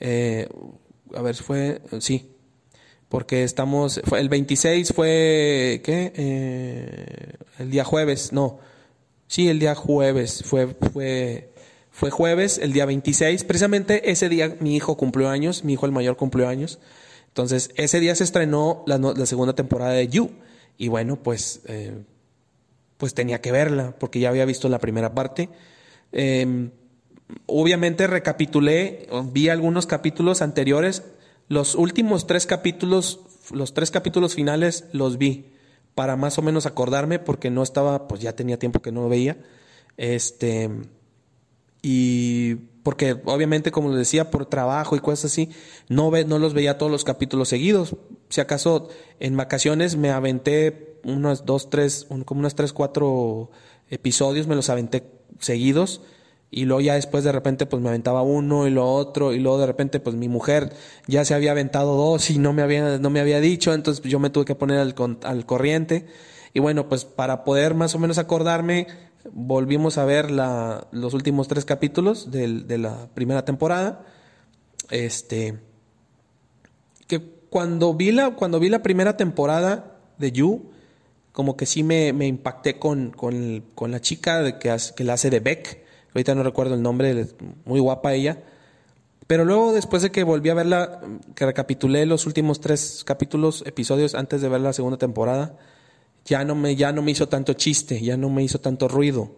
Eh, 0.00 0.48
a 1.14 1.22
ver, 1.22 1.36
fue, 1.36 1.82
sí, 2.00 2.30
porque 3.08 3.44
estamos, 3.44 4.00
el 4.16 4.28
26 4.28 4.92
fue, 4.94 5.82
¿qué? 5.84 6.12
Eh, 6.16 7.34
el 7.58 7.70
día 7.70 7.84
jueves, 7.84 8.32
no, 8.32 8.58
sí, 9.28 9.48
el 9.48 9.58
día 9.58 9.74
jueves 9.74 10.42
fue, 10.44 10.74
fue 10.92 11.52
fue 11.96 12.10
jueves, 12.10 12.58
el 12.58 12.74
día 12.74 12.84
26. 12.84 13.44
Precisamente 13.44 14.10
ese 14.10 14.28
día 14.28 14.54
mi 14.60 14.76
hijo 14.76 14.98
cumplió 14.98 15.30
años, 15.30 15.64
mi 15.64 15.72
hijo 15.72 15.86
el 15.86 15.92
mayor 15.92 16.18
cumplió 16.18 16.46
años. 16.46 16.78
Entonces, 17.36 17.70
ese 17.74 18.00
día 18.00 18.14
se 18.14 18.24
estrenó 18.24 18.82
la, 18.86 19.26
segunda 19.26 19.54
temporada 19.54 19.92
de 19.92 20.08
You. 20.08 20.30
Y 20.78 20.88
bueno, 20.88 21.16
pues, 21.22 21.60
eh, 21.66 21.92
pues 22.96 23.12
tenía 23.12 23.42
que 23.42 23.52
verla, 23.52 23.94
porque 23.98 24.20
ya 24.20 24.30
había 24.30 24.46
visto 24.46 24.70
la 24.70 24.78
primera 24.78 25.14
parte. 25.14 25.50
Em, 26.12 26.70
obviamente 27.44 28.06
recapitulé, 28.06 29.06
vi 29.32 29.50
algunos 29.50 29.86
capítulos 29.86 30.40
anteriores. 30.40 31.02
Los 31.48 31.74
últimos 31.74 32.26
tres 32.26 32.46
capítulos, 32.46 33.20
los 33.50 33.74
tres 33.74 33.90
capítulos 33.90 34.34
finales 34.34 34.86
los 34.92 35.18
vi 35.18 35.52
para 35.94 36.16
más 36.16 36.38
o 36.38 36.42
menos 36.42 36.64
acordarme, 36.64 37.18
porque 37.18 37.50
no 37.50 37.62
estaba, 37.62 38.08
pues 38.08 38.22
ya 38.22 38.32
tenía 38.32 38.58
tiempo 38.58 38.80
que 38.80 38.92
no 38.92 39.10
veía. 39.10 39.36
Este 39.98 40.70
y 41.82 42.56
porque 42.86 43.16
obviamente, 43.24 43.72
como 43.72 43.88
les 43.88 43.98
decía, 43.98 44.30
por 44.30 44.46
trabajo 44.46 44.94
y 44.94 45.00
cosas 45.00 45.32
así, 45.32 45.50
no, 45.88 46.10
ve, 46.10 46.24
no 46.24 46.38
los 46.38 46.54
veía 46.54 46.78
todos 46.78 46.92
los 46.92 47.02
capítulos 47.02 47.48
seguidos. 47.48 47.96
Si 48.28 48.40
acaso 48.40 48.88
en 49.18 49.36
vacaciones 49.36 49.96
me 49.96 50.10
aventé 50.10 51.00
unos 51.02 51.44
dos, 51.46 51.68
tres, 51.68 52.06
como 52.24 52.38
unos 52.38 52.54
tres, 52.54 52.72
cuatro 52.72 53.50
episodios, 53.88 54.46
me 54.46 54.54
los 54.54 54.70
aventé 54.70 55.02
seguidos. 55.40 56.00
Y 56.48 56.64
luego 56.64 56.80
ya 56.80 56.94
después 56.94 57.24
de 57.24 57.32
repente 57.32 57.66
pues 57.66 57.82
me 57.82 57.88
aventaba 57.88 58.22
uno 58.22 58.68
y 58.68 58.70
lo 58.70 58.88
otro 58.88 59.32
y 59.32 59.40
luego 59.40 59.58
de 59.58 59.66
repente 59.66 59.98
pues 59.98 60.14
mi 60.14 60.28
mujer 60.28 60.72
ya 61.08 61.24
se 61.24 61.34
había 61.34 61.50
aventado 61.50 61.96
dos 61.96 62.30
y 62.30 62.38
no 62.38 62.52
me 62.52 62.62
había, 62.62 62.98
no 62.98 63.10
me 63.10 63.18
había 63.18 63.40
dicho, 63.40 63.74
entonces 63.74 64.04
yo 64.04 64.20
me 64.20 64.30
tuve 64.30 64.44
que 64.44 64.54
poner 64.54 64.78
al, 64.78 64.94
al 65.24 65.44
corriente. 65.44 66.06
Y 66.54 66.60
bueno, 66.60 66.88
pues 66.88 67.04
para 67.04 67.44
poder 67.44 67.74
más 67.74 67.94
o 67.94 67.98
menos 67.98 68.16
acordarme, 68.18 68.86
volvimos 69.32 69.98
a 69.98 70.04
ver 70.04 70.30
la, 70.30 70.86
los 70.92 71.14
últimos 71.14 71.48
tres 71.48 71.64
capítulos 71.64 72.30
de 72.30 72.78
la 72.78 73.08
primera 73.14 73.44
temporada. 73.44 74.04
Este, 74.90 75.58
que 77.06 77.20
cuando 77.50 77.94
vi 77.94 78.12
la, 78.12 78.30
cuando 78.30 78.60
vi 78.60 78.68
la 78.68 78.82
primera 78.82 79.16
temporada 79.16 79.98
de 80.18 80.32
You, 80.32 80.70
como 81.32 81.56
que 81.56 81.66
sí 81.66 81.82
me, 81.82 82.12
me 82.12 82.26
impacté 82.26 82.78
con, 82.78 83.10
con, 83.10 83.64
con, 83.74 83.90
la 83.90 84.00
chica 84.00 84.42
de 84.42 84.58
que, 84.58 84.74
que 84.94 85.04
la 85.04 85.14
hace 85.14 85.30
de 85.30 85.40
Beck, 85.40 85.84
ahorita 86.14 86.34
no 86.34 86.42
recuerdo 86.42 86.74
el 86.74 86.82
nombre, 86.82 87.26
muy 87.64 87.80
guapa 87.80 88.14
ella. 88.14 88.42
Pero 89.26 89.44
luego, 89.44 89.72
después 89.72 90.02
de 90.02 90.12
que 90.12 90.22
volví 90.22 90.50
a 90.50 90.54
verla, 90.54 91.00
que 91.34 91.44
recapitulé 91.44 92.06
los 92.06 92.26
últimos 92.26 92.60
tres 92.60 93.02
capítulos, 93.04 93.64
episodios 93.66 94.14
antes 94.14 94.40
de 94.40 94.48
ver 94.48 94.60
la 94.60 94.72
segunda 94.72 94.98
temporada, 94.98 95.56
ya 96.26 96.44
no 96.44 96.54
me, 96.54 96.76
ya 96.76 96.92
no 96.92 97.02
me 97.02 97.12
hizo 97.12 97.28
tanto 97.28 97.54
chiste, 97.54 98.00
ya 98.00 98.16
no 98.16 98.28
me 98.28 98.42
hizo 98.42 98.60
tanto 98.60 98.88
ruido. 98.88 99.36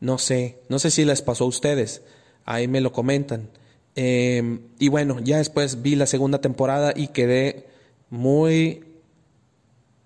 No 0.00 0.18
sé, 0.18 0.60
no 0.68 0.78
sé 0.78 0.90
si 0.90 1.04
les 1.04 1.22
pasó 1.22 1.44
a 1.44 1.48
ustedes, 1.48 2.02
ahí 2.44 2.68
me 2.68 2.80
lo 2.80 2.92
comentan. 2.92 3.50
Em, 3.94 4.60
y 4.78 4.88
bueno, 4.88 5.20
ya 5.20 5.38
después 5.38 5.82
vi 5.82 5.96
la 5.96 6.06
segunda 6.06 6.40
temporada 6.40 6.92
y 6.94 7.08
quedé 7.08 7.66
muy, 8.10 8.84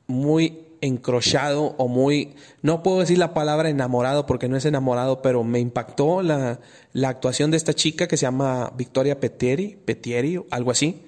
muy 0.07 0.67
encrochado 0.81 1.75
o 1.77 1.89
muy, 1.89 2.35
no 2.63 2.83
puedo 2.83 3.01
decir 3.01 3.19
la 3.19 3.35
palabra 3.35 3.69
enamorado 3.69 4.27
porque 4.27 4.49
no 4.49 4.57
es 4.57 4.65
enamorado, 4.65 5.23
pero 5.23 5.45
me 5.45 5.61
impactó 5.61 6.23
la, 6.23 6.61
la 6.93 7.09
actuación 7.09 7.51
de 7.51 7.57
esta 7.57 7.75
chica 7.75 8.07
que 8.07 8.17
se 8.17 8.23
llama 8.23 8.73
Victoria 8.77 9.21
Petieri, 9.21 9.77
Petieri, 9.85 10.41
algo 10.51 10.71
así, 10.71 11.03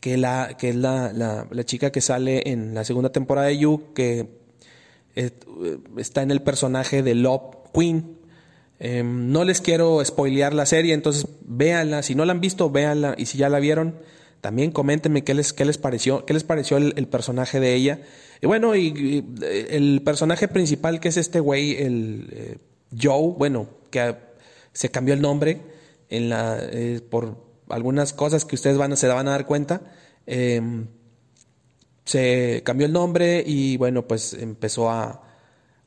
que, 0.00 0.16
la, 0.16 0.56
que 0.58 0.70
es 0.70 0.76
la, 0.76 1.12
la, 1.12 1.64
chica 1.64 1.90
que 1.90 2.00
sale 2.00 2.50
en 2.50 2.74
la 2.74 2.84
segunda 2.84 3.10
temporada 3.10 3.48
de 3.48 3.58
You, 3.58 3.92
que 3.94 4.37
está 5.96 6.22
en 6.22 6.30
el 6.30 6.42
personaje 6.42 7.02
de 7.02 7.14
Love 7.14 7.56
Queen. 7.74 8.18
Em, 8.78 9.32
no 9.32 9.44
les 9.44 9.60
quiero 9.60 10.04
spoilear 10.04 10.54
la 10.54 10.66
serie, 10.66 10.94
entonces 10.94 11.26
véanla, 11.44 12.02
si 12.02 12.14
no 12.14 12.24
la 12.24 12.32
han 12.32 12.40
visto, 12.40 12.70
véanla, 12.70 13.14
y 13.18 13.26
si 13.26 13.38
ya 13.38 13.48
la 13.48 13.58
vieron, 13.58 13.96
también 14.40 14.70
coméntenme 14.70 15.24
qué 15.24 15.34
les, 15.34 15.52
qué 15.52 15.64
les 15.64 15.78
pareció, 15.78 16.24
qué 16.24 16.32
les 16.32 16.44
pareció 16.44 16.76
el 16.76 17.08
personaje 17.08 17.58
de 17.58 17.74
ella. 17.74 18.00
Y 18.40 18.46
bueno, 18.46 18.76
y, 18.76 19.24
el 19.70 20.02
personaje 20.02 20.48
principal 20.48 21.00
que 21.00 21.08
es 21.08 21.16
este 21.16 21.40
güey, 21.40 21.76
el 21.82 22.28
eh, 22.32 22.58
Joe, 23.00 23.34
bueno, 23.36 23.68
que 23.90 24.14
se 24.72 24.90
cambió 24.90 25.14
el 25.14 25.20
nombre 25.20 25.60
en 26.08 26.28
la, 26.28 26.58
eh, 26.60 27.00
por 27.08 27.36
algunas 27.68 28.12
cosas 28.12 28.44
que 28.44 28.54
ustedes 28.54 28.76
van, 28.76 28.96
se 28.96 29.08
van 29.08 29.28
a 29.28 29.32
dar 29.32 29.46
cuenta. 29.46 29.82
Se 32.08 32.62
cambió 32.64 32.86
el 32.86 32.92
nombre 32.94 33.44
y 33.46 33.76
bueno, 33.76 34.08
pues 34.08 34.32
empezó 34.32 34.88
a... 34.88 35.20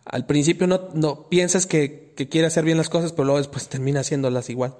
Al 0.06 0.28
principio 0.28 0.68
no, 0.68 0.90
no 0.94 1.30
piensas 1.30 1.66
que, 1.66 2.14
que 2.16 2.30
quiere 2.30 2.46
hacer 2.46 2.64
bien 2.64 2.78
las 2.78 2.90
cosas, 2.90 3.12
pero 3.12 3.24
luego 3.24 3.40
después 3.40 3.68
termina 3.70 4.02
haciéndolas 4.02 4.52
igual. 4.52 4.76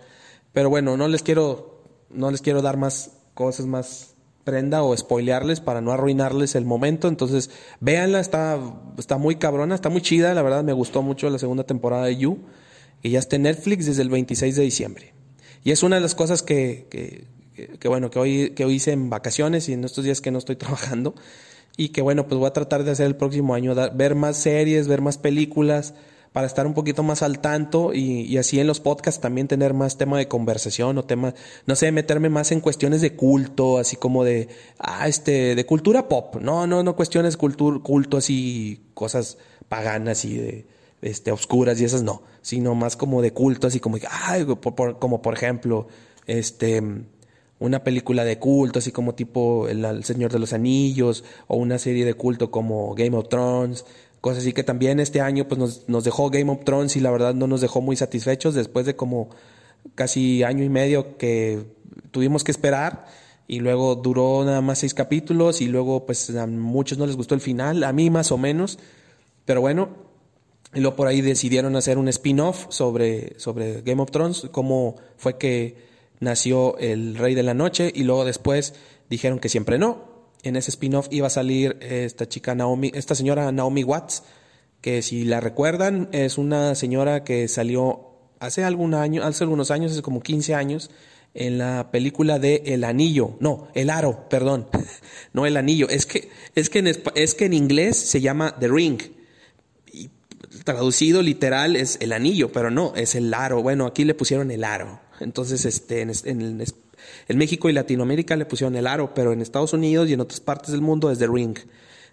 Pero 0.54 0.70
bueno, 0.70 0.98
no 0.98 1.08
les 1.08 1.24
quiero, 1.24 1.84
no 2.12 2.30
les 2.30 2.44
quiero 2.44 2.62
dar 2.62 2.78
más 2.78 3.14
cosas 3.34 3.66
más 3.66 4.14
prenda 4.44 4.84
o 4.84 4.96
spoilearles 4.96 5.62
para 5.62 5.82
no 5.82 5.92
arruinarles 5.92 6.54
el 6.54 6.66
momento. 6.66 7.08
Entonces, 7.08 7.50
véanla, 7.80 8.20
está, 8.20 8.60
está 9.00 9.18
muy 9.18 9.38
cabrona, 9.38 9.74
está 9.74 9.90
muy 9.90 10.02
chida, 10.02 10.36
la 10.36 10.44
verdad 10.44 10.64
me 10.64 10.74
gustó 10.74 11.02
mucho 11.02 11.28
la 11.32 11.40
segunda 11.40 11.64
temporada 11.64 12.06
de 12.06 12.18
You, 12.18 12.38
que 13.02 13.10
ya 13.10 13.18
está 13.18 13.38
en 13.38 13.44
Netflix 13.44 13.88
desde 13.88 14.04
el 14.04 14.10
26 14.10 14.56
de 14.56 14.62
diciembre. 14.62 15.14
Y 15.64 15.72
es 15.72 15.82
una 15.82 15.96
de 15.96 16.04
las 16.04 16.14
cosas 16.14 16.44
que, 16.44 16.86
que, 16.92 17.26
que, 17.80 17.88
bueno, 17.88 18.10
que 18.10 18.20
hoy, 18.20 18.50
que 18.52 18.66
hoy 18.66 18.76
hice 18.76 18.92
en 18.92 19.10
vacaciones 19.10 19.70
y 19.70 19.74
en 19.74 19.84
estos 19.84 20.04
días 20.04 20.22
que 20.22 20.32
no 20.32 20.38
estoy 20.38 20.56
trabajando. 20.58 21.16
Y 21.78 21.90
que 21.90 22.02
bueno, 22.02 22.28
pues 22.28 22.38
voy 22.38 22.48
a 22.48 22.54
tratar 22.54 22.84
de 22.84 22.92
hacer 22.92 23.06
el 23.08 23.16
próximo 23.16 23.56
año, 23.56 23.74
ver 23.94 24.16
más 24.16 24.38
series, 24.38 24.88
ver 24.88 25.02
más 25.02 25.18
películas, 25.18 25.94
para 26.34 26.48
estar 26.48 26.66
un 26.66 26.74
poquito 26.74 27.04
más 27.04 27.24
al 27.24 27.40
tanto 27.40 27.94
y, 27.94 28.38
así 28.38 28.60
en 28.60 28.68
los 28.68 28.80
podcasts 28.80 29.20
también 29.20 29.48
tener 29.48 29.74
más 29.74 29.98
tema 29.98 30.18
de 30.18 30.28
conversación 30.28 30.98
o 30.98 31.04
tema, 31.04 31.34
no 31.66 31.76
sé, 31.76 31.92
meterme 31.92 32.30
más 32.30 32.52
en 32.52 32.62
cuestiones 32.62 33.02
de 33.02 33.16
culto, 33.16 33.78
así 33.78 33.98
como 33.98 34.24
de, 34.24 34.48
ah, 34.80 35.08
este, 35.08 35.56
de 35.56 35.66
cultura 35.66 36.08
pop, 36.08 36.38
no, 36.38 36.68
no, 36.68 36.84
no 36.84 36.96
cuestiones 36.96 37.36
cultura, 37.36 37.80
culto 37.80 38.18
así, 38.18 38.82
cosas 38.94 39.38
paganas 39.68 40.24
y 40.24 40.38
de, 40.38 40.66
este, 41.02 41.32
obscuras 41.32 41.82
y 41.82 41.86
esas 41.86 42.04
no, 42.04 42.24
sino 42.42 42.76
más 42.76 42.96
como 42.96 43.22
de 43.22 43.34
culto, 43.34 43.68
así 43.68 43.80
como, 43.82 43.98
ah, 44.10 44.38
como 45.00 45.22
por 45.22 45.34
ejemplo, 45.34 45.88
este, 46.28 46.82
una 47.62 47.84
película 47.84 48.26
de 48.26 48.40
culto, 48.40 48.80
así 48.80 48.92
como 48.92 49.16
tipo 49.16 49.68
el, 49.68 50.04
Señor 50.04 50.32
de 50.32 50.40
los 50.40 50.52
Anillos, 50.52 51.24
o 51.48 51.56
una 51.56 51.78
serie 51.78 52.04
de 52.04 52.16
culto 52.16 52.52
como 52.52 52.94
Game 52.96 53.16
of 53.16 53.30
Thrones, 53.30 53.86
Cosas 54.20 54.44
así 54.44 54.54
que 54.54 54.64
también 54.64 55.00
este 55.00 55.20
año 55.20 55.48
pues 55.48 55.58
nos, 55.58 55.90
nos 55.90 56.04
dejó 56.04 56.30
Game 56.30 56.52
of 56.52 56.64
Thrones 56.64 56.96
y 56.96 57.00
la 57.00 57.10
verdad 57.10 57.34
no 57.34 57.48
nos 57.48 57.60
dejó 57.60 57.82
muy 57.82 57.96
satisfechos 57.96 58.54
después 58.54 58.86
de 58.86 58.96
como 58.96 59.30
casi 59.96 60.44
año 60.44 60.64
y 60.64 60.70
medio 60.70 61.18
que 61.18 61.66
tuvimos 62.12 62.44
que 62.44 62.52
esperar 62.52 63.08
y 63.48 63.62
luego 63.62 63.96
duró 63.96 64.46
nada 64.46 64.62
más 64.62 64.78
seis 64.78 64.94
capítulos 64.94 65.60
y 65.62 65.68
luego 65.68 66.06
pues 66.06 66.30
a 66.36 66.46
muchos 66.46 67.00
no 67.00 67.08
les 67.08 67.16
gustó 67.16 67.34
el 67.34 67.42
final, 67.42 67.84
a 67.84 67.92
mí 67.94 68.12
más 68.12 68.32
o 68.32 68.38
menos, 68.38 68.78
pero 69.44 69.60
bueno, 69.60 69.90
y 70.74 70.82
luego 70.82 70.96
por 70.96 71.08
ahí 71.08 71.22
decidieron 71.22 71.76
hacer 71.76 71.98
un 71.98 72.08
spin-off 72.08 72.68
sobre, 72.70 73.40
sobre 73.40 73.82
Game 73.82 74.04
of 74.04 74.12
Thrones, 74.12 74.48
cómo 74.52 74.98
fue 75.18 75.40
que 75.40 75.91
nació 76.22 76.78
el 76.78 77.18
Rey 77.18 77.36
de 77.36 77.44
la 77.44 77.54
Noche 77.54 77.92
y 77.94 78.04
luego 78.06 78.24
después 78.24 78.74
dijeron 79.10 79.40
que 79.40 79.50
siempre 79.50 79.78
no, 79.78 80.12
en 80.44 80.56
ese 80.56 80.72
spin-off 80.72 81.08
iba 81.12 81.28
a 81.28 81.32
salir 81.32 81.78
esta 81.82 82.30
chica 82.30 82.56
Naomi, 82.56 82.92
esta 82.96 83.16
señora 83.16 83.52
Naomi 83.52 83.84
Watts, 83.84 84.24
que 84.80 85.02
si 85.02 85.26
la 85.26 85.40
recuerdan 85.42 86.10
es 86.12 86.38
una 86.38 86.76
señora 86.76 87.24
que 87.24 87.48
salió 87.48 88.12
hace 88.40 88.64
algún 88.64 88.94
año, 88.94 89.24
hace 89.24 89.44
algunos 89.44 89.70
años, 89.72 89.92
hace 89.92 90.02
como 90.02 90.22
15 90.22 90.56
años, 90.56 90.90
en 91.34 91.58
la 91.58 91.92
película 91.92 92.40
de 92.40 92.64
El 92.66 92.84
Anillo, 92.84 93.36
no, 93.40 93.68
El 93.74 93.90
Aro, 93.90 94.28
perdón, 94.30 94.68
no 95.34 95.46
El 95.46 95.58
Anillo, 95.58 95.90
es 95.90 96.06
que 96.06 96.30
es 96.56 96.70
que 96.70 96.80
en, 96.80 96.88
es 96.88 97.36
que 97.36 97.46
en 97.46 97.54
inglés 97.54 97.98
se 97.98 98.22
llama 98.22 98.56
The 98.60 98.68
Ring. 98.68 99.02
Traducido 100.66 101.24
literal 101.24 101.76
es 101.76 101.98
el 102.02 102.14
anillo, 102.14 102.52
pero 102.52 102.70
no, 102.70 102.94
es 102.96 103.16
el 103.16 103.34
aro. 103.34 103.64
Bueno, 103.64 103.88
aquí 103.88 104.04
le 104.04 104.14
pusieron 104.14 104.52
el 104.52 104.64
aro. 104.64 105.00
Entonces, 105.22 105.66
este, 105.66 106.02
en, 106.02 107.38
México 107.38 107.70
y 107.70 107.74
Latinoamérica 107.74 108.36
le 108.36 108.46
pusieron 108.46 108.76
el 108.76 108.88
aro, 108.88 109.14
pero 109.14 109.32
en 109.32 109.42
Estados 109.42 109.74
Unidos 109.74 110.10
y 110.10 110.14
en 110.14 110.22
otras 110.22 110.40
partes 110.40 110.72
del 110.72 110.82
mundo 110.82 111.12
es 111.12 111.20
The 111.20 111.28
Ring. 111.28 111.58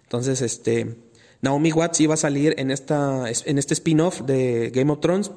Entonces, 0.03 0.41
este, 0.41 0.95
Naomi 1.41 1.71
Watts 1.71 1.99
iba 2.01 2.13
a 2.13 2.17
salir 2.17 2.55
en, 2.57 2.71
esta, 2.71 3.25
en 3.27 3.57
este 3.57 3.73
spin-off 3.73 4.21
de 4.21 4.71
Game 4.73 4.91
of 4.91 4.99
Thrones, 4.99 5.31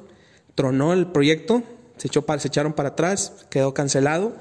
tronó 0.55 0.93
el 0.93 1.07
proyecto, 1.09 1.63
se, 1.97 2.09
echó, 2.09 2.25
se 2.39 2.49
echaron 2.49 2.73
para 2.73 2.91
atrás, 2.91 3.47
quedó 3.51 3.75
cancelado. 3.75 4.35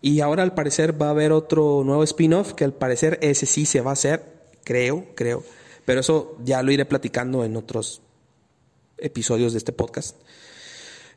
Y 0.00 0.20
ahora 0.20 0.44
al 0.44 0.54
parecer 0.54 1.00
va 1.00 1.08
a 1.08 1.10
haber 1.10 1.32
otro 1.32 1.82
nuevo 1.84 2.04
spin-off 2.04 2.54
que 2.54 2.64
al 2.64 2.72
parecer 2.72 3.18
ese 3.20 3.46
sí 3.46 3.66
se 3.66 3.80
va 3.80 3.90
a 3.90 3.94
hacer, 3.94 4.24
creo, 4.64 5.06
creo. 5.14 5.42
Pero 5.84 6.00
eso 6.00 6.36
ya 6.44 6.62
lo 6.62 6.70
iré 6.70 6.84
platicando 6.84 7.44
en 7.44 7.56
otros 7.56 8.00
episodios 8.96 9.52
de 9.52 9.58
este 9.58 9.72
podcast. 9.72 10.16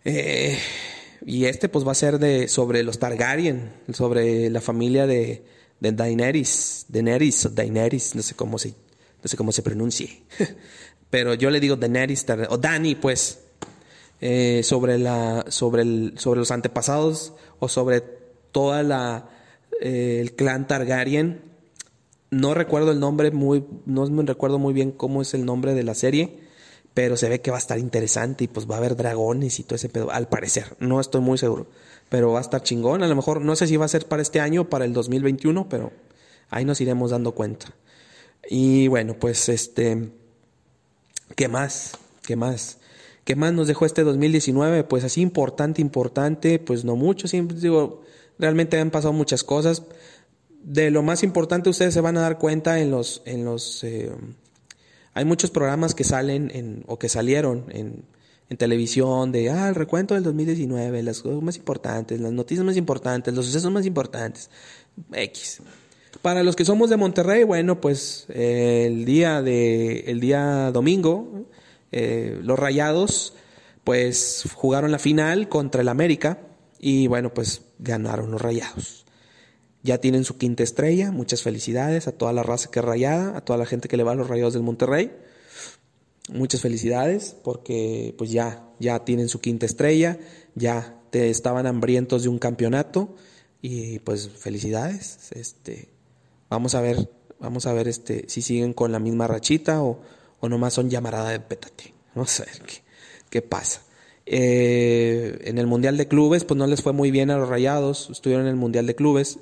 Eh, 0.04 0.58
y 1.26 1.46
este 1.46 1.70
pues 1.70 1.86
va 1.86 1.92
a 1.92 1.96
ser 1.96 2.20
de 2.20 2.48
sobre 2.48 2.84
los 2.84 3.00
Targaryen, 3.00 3.72
sobre 3.94 4.50
la 4.50 4.62
familia 4.62 5.06
de, 5.06 5.44
de 5.80 5.92
Daenerys, 5.92 6.86
Daenerys 6.90 7.54
Daenerys, 7.54 8.16
no 8.16 8.22
sé 8.22 8.36
cómo 8.36 8.58
se, 8.58 8.70
no 8.70 9.28
sé 9.28 9.38
cómo 9.38 9.52
se 9.52 9.62
pronuncie. 9.62 10.24
Pero 11.10 11.34
yo 11.34 11.50
le 11.50 11.60
digo 11.60 11.76
Daenerys 11.76 12.26
o 12.50 12.58
Dani, 12.58 12.96
pues, 12.96 13.42
eh, 14.22 14.62
sobre 14.64 14.98
la, 14.98 15.46
sobre 15.50 15.82
el, 15.82 16.14
sobre 16.18 16.40
los 16.40 16.52
antepasados 16.52 17.34
o 17.60 17.68
sobre 17.68 18.02
toda 18.52 18.84
la 18.84 19.30
eh, 19.82 20.20
el 20.22 20.34
clan 20.36 20.68
Targaryen. 20.68 21.42
No 22.30 22.54
recuerdo 22.54 22.92
el 22.92 23.00
nombre 23.00 23.32
muy, 23.32 23.66
no 23.86 24.06
me 24.08 24.24
recuerdo 24.24 24.58
muy 24.58 24.74
bien 24.74 24.92
cómo 24.92 25.22
es 25.22 25.34
el 25.34 25.46
nombre 25.46 25.74
de 25.74 25.84
la 25.84 25.96
serie 25.96 26.51
pero 26.94 27.18
se 27.18 27.30
ve 27.30 27.42
que 27.42 27.52
va 27.52 27.58
a 27.58 27.60
estar 27.60 27.80
interesante 27.80 28.44
y 28.44 28.48
pues 28.48 28.70
va 28.70 28.76
a 28.76 28.78
haber 28.80 28.96
dragones 28.96 29.60
y 29.60 29.64
todo 29.64 29.76
ese 29.76 29.90
pedo, 29.90 30.12
al 30.12 30.28
parecer, 30.28 30.76
no 30.80 31.00
estoy 31.00 31.22
muy 31.22 31.38
seguro, 31.38 31.68
pero 32.10 32.32
va 32.32 32.40
a 32.40 32.42
estar 32.42 32.62
chingón, 32.64 33.04
a 33.04 33.08
lo 33.08 33.16
mejor 33.16 33.42
no 33.42 33.56
sé 33.56 33.68
si 33.68 33.78
va 33.78 33.86
a 33.86 33.90
ser 33.90 34.08
para 34.08 34.22
este 34.22 34.40
año 34.40 34.62
o 34.62 34.70
para 34.70 34.86
el 34.86 34.94
2021, 34.94 35.70
pero 35.70 35.92
ahí 36.50 36.66
nos 36.66 36.82
iremos 36.82 37.12
dando 37.12 37.34
cuenta. 37.34 37.68
Y 38.50 38.88
bueno, 38.88 39.16
pues 39.20 39.50
este, 39.50 40.10
¿qué 41.36 41.48
más? 41.48 41.98
¿Qué 42.24 42.36
más? 42.36 42.78
¿Qué 43.24 43.36
más 43.36 43.54
nos 43.54 43.68
dejó 43.68 43.86
este 43.86 44.04
2019? 44.04 44.84
Pues 44.84 45.04
así 45.04 45.22
importante, 45.22 45.82
importante, 45.82 46.60
pues 46.60 46.84
no 46.84 46.96
mucho, 46.96 47.28
siempre 47.28 47.58
digo, 47.58 48.02
realmente 48.40 48.80
han 48.80 48.92
pasado 48.92 49.14
muchas 49.14 49.44
cosas. 49.44 49.84
De 50.64 50.92
lo 50.92 51.04
más 51.04 51.24
importante 51.24 51.70
ustedes 51.70 51.94
se 51.94 52.02
van 52.02 52.18
a 52.18 52.22
dar 52.22 52.38
cuenta 52.38 52.80
en 52.80 52.92
los, 52.92 53.22
en 53.26 53.46
los 53.46 53.84
eh, 53.84 54.12
hay 55.14 55.26
muchos 55.26 55.52
programas 55.52 55.96
que 55.96 56.04
salen 56.04 56.52
en, 56.54 56.84
o 56.88 56.98
que 56.98 57.10
salieron 57.10 57.66
en, 57.70 58.06
en 58.50 58.58
televisión 58.58 59.32
de, 59.32 59.50
ah, 59.50 59.70
el 59.70 59.76
recuento 59.76 60.14
del 60.14 60.24
2019, 60.24 61.04
las 61.04 61.22
cosas 61.22 61.42
más 61.42 61.58
importantes, 61.58 62.20
las 62.20 62.32
noticias 62.32 62.66
más 62.66 62.78
importantes, 62.78 63.34
los 63.34 63.46
sucesos 63.46 63.72
más 63.72 63.86
importantes, 63.86 64.50
X. 65.14 65.62
Para 66.22 66.44
los 66.44 66.56
que 66.56 66.66
somos 66.66 66.90
de 66.90 66.98
Monterrey, 66.98 67.44
bueno, 67.44 67.80
pues 67.82 68.26
el 68.30 69.06
día 69.06 69.42
de, 69.42 70.02
el 70.08 70.20
día 70.20 70.72
domingo, 70.72 71.46
eh, 71.92 72.40
los 72.44 72.60
Rayados, 72.60 73.34
pues 73.84 74.44
jugaron 74.54 74.92
la 74.92 75.00
final 75.00 75.50
contra 75.50 75.82
el 75.82 75.88
América 75.88 76.40
y 76.80 77.08
bueno, 77.08 77.34
pues 77.34 77.62
ganaron 77.80 78.32
los 78.32 78.42
Rayados. 78.42 79.06
Ya 79.84 80.00
tienen 80.00 80.24
su 80.24 80.38
quinta 80.38 80.64
estrella. 80.64 81.12
Muchas 81.12 81.42
felicidades 81.42 82.08
a 82.08 82.12
toda 82.12 82.34
la 82.34 82.44
raza 82.44 82.70
que 82.70 82.80
es 82.80 82.86
rayada, 82.86 83.38
a 83.38 83.42
toda 83.42 83.58
la 83.58 83.66
gente 83.66 83.88
que 83.88 83.98
le 83.98 84.04
va 84.04 84.12
a 84.12 84.16
los 84.16 84.28
rayados 84.28 84.54
del 84.54 84.64
Monterrey. 84.64 85.12
muchas 86.30 86.62
felicidades 86.62 87.36
porque 87.44 88.14
pues 88.18 88.32
ya, 88.32 88.66
ya 88.80 89.04
tienen 89.04 89.28
su 89.28 89.42
quinta 89.42 89.66
estrella, 89.66 90.20
ya 90.56 90.98
te 91.10 91.30
estaban 91.30 91.68
hambrientos 91.68 92.24
de 92.24 92.30
un 92.30 92.40
campeonato 92.40 93.16
y 93.62 94.00
pues 94.00 94.30
felicidades. 94.30 95.32
Este, 95.32 95.90
vamos 96.50 96.76
a 96.76 96.82
ver, 96.82 97.10
vamos 97.40 97.66
a 97.66 97.74
ver 97.74 97.88
este, 97.88 98.26
si 98.28 98.42
siguen 98.42 98.74
con 98.74 98.92
la 98.92 99.00
misma 99.00 99.28
rachita 99.28 99.82
o, 99.84 100.02
o 100.40 100.50
nomás 100.50 100.74
son 100.74 100.90
llamarada 100.90 101.30
de 101.30 101.40
pétate. 101.40 101.94
Vamos 102.16 102.38
a 102.42 102.44
ver 102.44 102.62
qué, 102.66 102.82
qué 103.30 103.42
pasa. 103.42 103.82
Eh, 104.26 105.40
en 105.46 105.58
el 105.58 105.68
Mundial 105.68 105.98
de 105.98 106.08
Clubes, 106.08 106.44
pues 106.44 106.58
no 106.58 106.68
les 106.68 106.82
fue 106.82 106.94
muy 106.94 107.12
bien 107.12 107.32
a 107.32 107.38
los 107.38 107.50
Rayados, 107.50 108.10
estuvieron 108.10 108.46
en 108.46 108.52
el 108.52 108.56
Mundial 108.56 108.86
de 108.86 108.96
Clubes. 108.96 109.40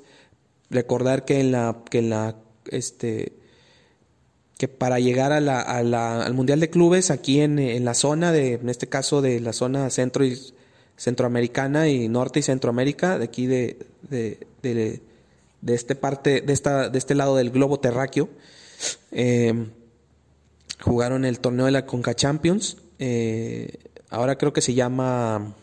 Recordar 0.70 1.24
que 1.24 1.40
en 1.40 1.52
la, 1.52 1.82
que 1.90 1.98
en 1.98 2.10
la, 2.10 2.36
este, 2.70 3.32
que 4.56 4.68
para 4.68 5.00
llegar 5.00 5.32
a 5.32 5.40
la, 5.40 5.60
a 5.60 5.82
la, 5.82 6.22
al 6.22 6.34
Mundial 6.34 6.60
de 6.60 6.70
Clubes, 6.70 7.10
aquí 7.10 7.40
en, 7.40 7.58
en, 7.58 7.84
la 7.84 7.94
zona 7.94 8.30
de, 8.30 8.54
en 8.54 8.68
este 8.68 8.88
caso 8.88 9.20
de 9.20 9.40
la 9.40 9.52
zona 9.52 9.90
centro 9.90 10.24
y 10.24 10.38
centroamericana 10.96 11.88
y 11.88 12.08
norte 12.08 12.40
y 12.40 12.42
centroamérica, 12.42 13.18
de 13.18 13.24
aquí 13.24 13.46
de, 13.46 13.78
de, 14.08 14.46
de, 14.62 15.00
de 15.62 15.74
este 15.74 15.94
parte, 15.94 16.42
de 16.42 16.52
esta, 16.52 16.88
de 16.88 16.98
este 16.98 17.14
lado 17.14 17.36
del 17.36 17.50
globo 17.50 17.80
terráqueo, 17.80 18.28
eh, 19.12 19.66
jugaron 20.80 21.24
el 21.24 21.40
torneo 21.40 21.66
de 21.66 21.72
la 21.72 21.86
Conca 21.86 22.14
Champions. 22.14 22.76
Eh, 22.98 23.78
ahora 24.10 24.36
creo 24.36 24.52
que 24.52 24.60
se 24.60 24.74
llama 24.74 25.54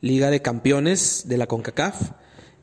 Liga 0.00 0.30
de 0.30 0.42
Campeones 0.42 1.24
de 1.26 1.38
la 1.38 1.46
CONCACAF. 1.46 2.12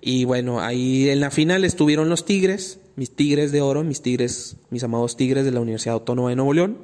Y 0.01 0.25
bueno, 0.25 0.61
ahí 0.61 1.09
en 1.09 1.19
la 1.19 1.31
final 1.31 1.65
estuvieron 1.65 2.09
los 2.09 2.25
Tigres, 2.25 2.79
mis 2.95 3.11
Tigres 3.11 3.51
de 3.51 3.61
Oro, 3.61 3.83
mis 3.83 4.01
Tigres, 4.01 4.55
mis 4.69 4.83
amados 4.83 5.17
Tigres 5.17 5.45
de 5.45 5.51
la 5.51 5.59
Universidad 5.59 5.95
Autónoma 5.95 6.29
de 6.29 6.35
Nuevo 6.35 6.53
León, 6.53 6.77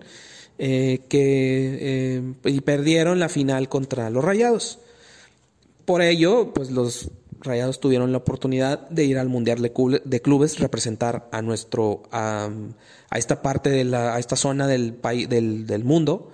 eh, 0.58 1.02
que 1.10 1.78
eh, 1.82 2.22
y 2.46 2.62
perdieron 2.62 3.20
la 3.20 3.30
final 3.30 3.70
contra 3.70 4.10
los 4.10 4.24
Rayados. 4.24 4.80
Por 5.86 6.02
ello, 6.02 6.54
pues 6.54 6.72
los 6.72 7.10
Rayados 7.42 7.80
tuvieron 7.80 8.12
la 8.12 8.18
oportunidad 8.18 8.90
de 8.90 9.06
ir 9.06 9.18
al 9.18 9.30
Mundial 9.30 9.62
de 9.62 10.22
Clubes, 10.22 10.60
representar 10.60 11.30
a 11.32 11.42
nuestro, 11.42 12.04
a, 12.12 12.50
a 13.10 13.18
esta 13.18 13.42
parte 13.42 13.70
de 13.70 13.84
la, 13.84 14.16
a 14.16 14.20
esta 14.20 14.36
zona 14.36 14.68
del 14.68 14.94
país, 14.94 15.30
del, 15.30 15.68
del 15.68 15.84
mundo, 15.84 16.32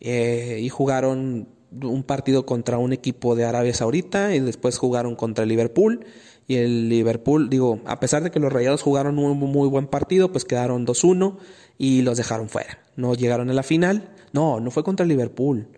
eh, 0.00 0.58
y 0.60 0.68
jugaron 0.68 1.48
un 1.82 2.02
partido 2.02 2.46
contra 2.46 2.78
un 2.78 2.92
equipo 2.92 3.34
de 3.34 3.44
Arabia 3.44 3.74
Saudita 3.74 4.34
y 4.34 4.40
después 4.40 4.78
jugaron 4.78 5.16
contra 5.16 5.44
el 5.44 5.48
Liverpool 5.50 6.06
y 6.48 6.56
el 6.56 6.88
Liverpool, 6.88 7.50
digo, 7.50 7.80
a 7.84 8.00
pesar 8.00 8.22
de 8.22 8.30
que 8.30 8.40
los 8.40 8.50
Rayados 8.50 8.80
jugaron 8.80 9.18
un 9.18 9.38
muy 9.38 9.68
buen 9.68 9.86
partido, 9.86 10.32
pues 10.32 10.46
quedaron 10.46 10.86
2-1 10.86 11.36
y 11.76 12.00
los 12.00 12.16
dejaron 12.16 12.48
fuera. 12.48 12.78
No 12.96 13.14
llegaron 13.14 13.50
a 13.50 13.52
la 13.52 13.62
final. 13.62 14.14
No, 14.32 14.58
no 14.58 14.70
fue 14.70 14.82
contra 14.82 15.04
el 15.04 15.10
Liverpool. 15.10 15.68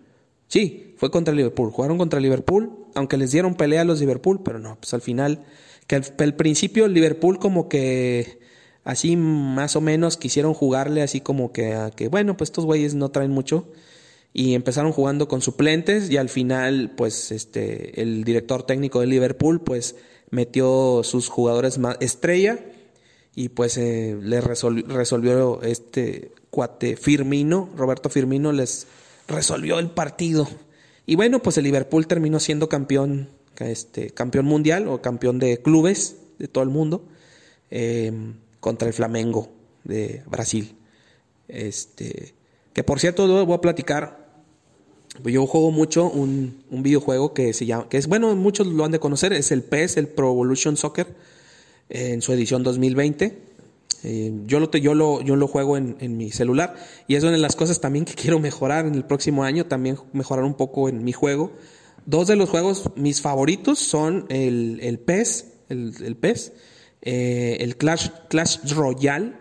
Sí, 0.46 0.94
fue 0.96 1.11
contra 1.11 1.32
el 1.32 1.38
Liverpool. 1.38 1.72
Jugaron 1.72 1.98
contra 1.98 2.18
el 2.18 2.22
Liverpool, 2.22 2.86
aunque 2.94 3.16
les 3.16 3.32
dieron 3.32 3.57
pelea 3.57 3.80
a 3.82 3.84
los 3.84 3.98
Liverpool, 3.98 4.42
pero 4.44 4.61
no, 4.61 4.76
pues 4.80 4.94
al 4.94 5.01
final, 5.01 5.42
que 5.88 5.96
al, 5.96 6.34
principio 6.36 6.86
el 6.86 6.94
Liverpool 6.94 7.40
como 7.40 7.68
que 7.68 8.38
así 8.84 9.16
más 9.16 9.74
o 9.74 9.80
menos 9.80 10.16
quisieron 10.16 10.55
jugarle 10.55 11.03
así 11.03 11.20
como 11.20 11.53
que 11.53 11.74
a 11.74 11.90
que, 11.90 12.07
bueno, 12.07 12.36
pues 12.36 12.51
estos 12.51 12.64
güeyes 12.64 12.94
no 12.94 13.11
traen 13.11 13.32
mucho 13.32 13.66
y 14.33 14.55
empezaron 14.55 14.93
jugando 14.93 15.28
con 15.28 15.43
suplentes 15.43 16.11
y 16.11 16.16
al 16.16 16.28
final 16.28 16.93
pues 16.97 17.33
este 17.33 18.01
el 18.01 18.24
director 18.24 18.62
técnico 18.62 19.01
de 19.01 19.07
Liverpool 19.07 19.61
pues 19.61 19.97
metió 20.31 21.03
sus 21.03 21.28
jugadores 21.28 21.78
estrella 22.01 22.59
y 23.35 23.49
pues 23.51 23.76
eh, 23.76 24.18
le 24.20 24.41
resolvió, 24.41 25.62
este 25.62 26.33
cuate 26.51 26.97
Firmino, 26.97 27.70
Roberto 27.76 28.09
Firmino 28.09 28.53
les 28.53 28.87
resolvió 29.28 29.78
el 29.78 29.91
partido. 29.91 30.49
Y 31.07 31.16
bueno, 31.16 31.41
pues 31.41 31.57
el 31.57 31.64
Liverpool 31.64 32.07
terminó 32.07 32.41
siendo 32.41 32.68
campeón 32.68 33.28
este 33.59 34.11
campeón 34.11 34.47
mundial 34.47 34.89
o 34.89 35.03
campeón 35.03 35.39
de 35.39 35.61
clubes 35.61 36.16
de 36.39 36.49
todo 36.49 36.64
el 36.64 36.70
mundo 36.70 37.05
eh, 37.70 38.12
contra 38.59 38.89
el 38.89 38.95
Flamengo 38.95 39.51
de 39.85 40.22
Brasil. 40.26 40.76
Este 41.49 42.35
que 42.72 42.85
por 42.85 43.01
cierto 43.01 43.26
voy 43.45 43.55
a 43.55 43.61
platicar 43.61 44.20
yo 45.25 45.47
juego 45.47 45.71
mucho 45.71 46.09
un, 46.09 46.63
un, 46.71 46.83
videojuego 46.83 47.35
que 47.35 47.53
se 47.53 47.67
llama, 47.67 47.89
que 47.89 47.97
es 47.97 48.07
bueno, 48.07 48.35
muchos 48.37 48.67
lo 48.67 48.85
han 48.85 48.93
de 48.93 49.01
conocer, 49.01 49.33
es 49.33 49.51
el 49.51 49.63
PES, 49.63 49.97
el 49.97 50.09
Pro 50.09 50.31
Evolution 50.31 50.77
Soccer, 50.77 51.09
en 51.89 52.23
su 52.23 52.33
edición 52.33 52.63
2020. 52.63 53.51
Eh, 54.03 54.33
yo, 54.47 54.61
lo, 54.61 54.71
yo, 54.71 54.95
lo, 54.95 55.21
yo 55.21 55.37
lo 55.37 55.47
juego 55.47 55.77
en, 55.77 55.97
en, 56.01 56.17
mi 56.17 56.31
celular 56.31 56.75
y 57.07 57.17
es 57.17 57.23
una 57.23 57.33
de 57.33 57.39
las 57.39 57.55
cosas 57.55 57.83
también 57.83 58.07
que 58.07 58.15
quiero 58.15 58.39
mejorar 58.39 58.87
en 58.87 58.95
el 58.95 59.05
próximo 59.05 59.45
año, 59.45 59.67
también 59.67 59.99
mejorar 60.15 60.45
un 60.45 60.55
poco 60.55 60.89
en 60.89 61.05
mi 61.05 61.13
juego. 61.13 61.53
Dos 62.07 62.29
de 62.29 62.37
los 62.37 62.49
juegos, 62.49 62.85
mis 62.97 63.21
favoritos 63.21 63.79
son 63.79 64.25
el, 64.31 64.79
el 64.83 64.99
PES, 64.99 65.47
el, 65.69 65.95
el 66.03 66.17
PES, 66.17 66.53
eh, 67.03 67.59
el 67.61 67.77
Clash, 67.77 68.09
Clash 68.29 68.73
Royale 68.73 69.35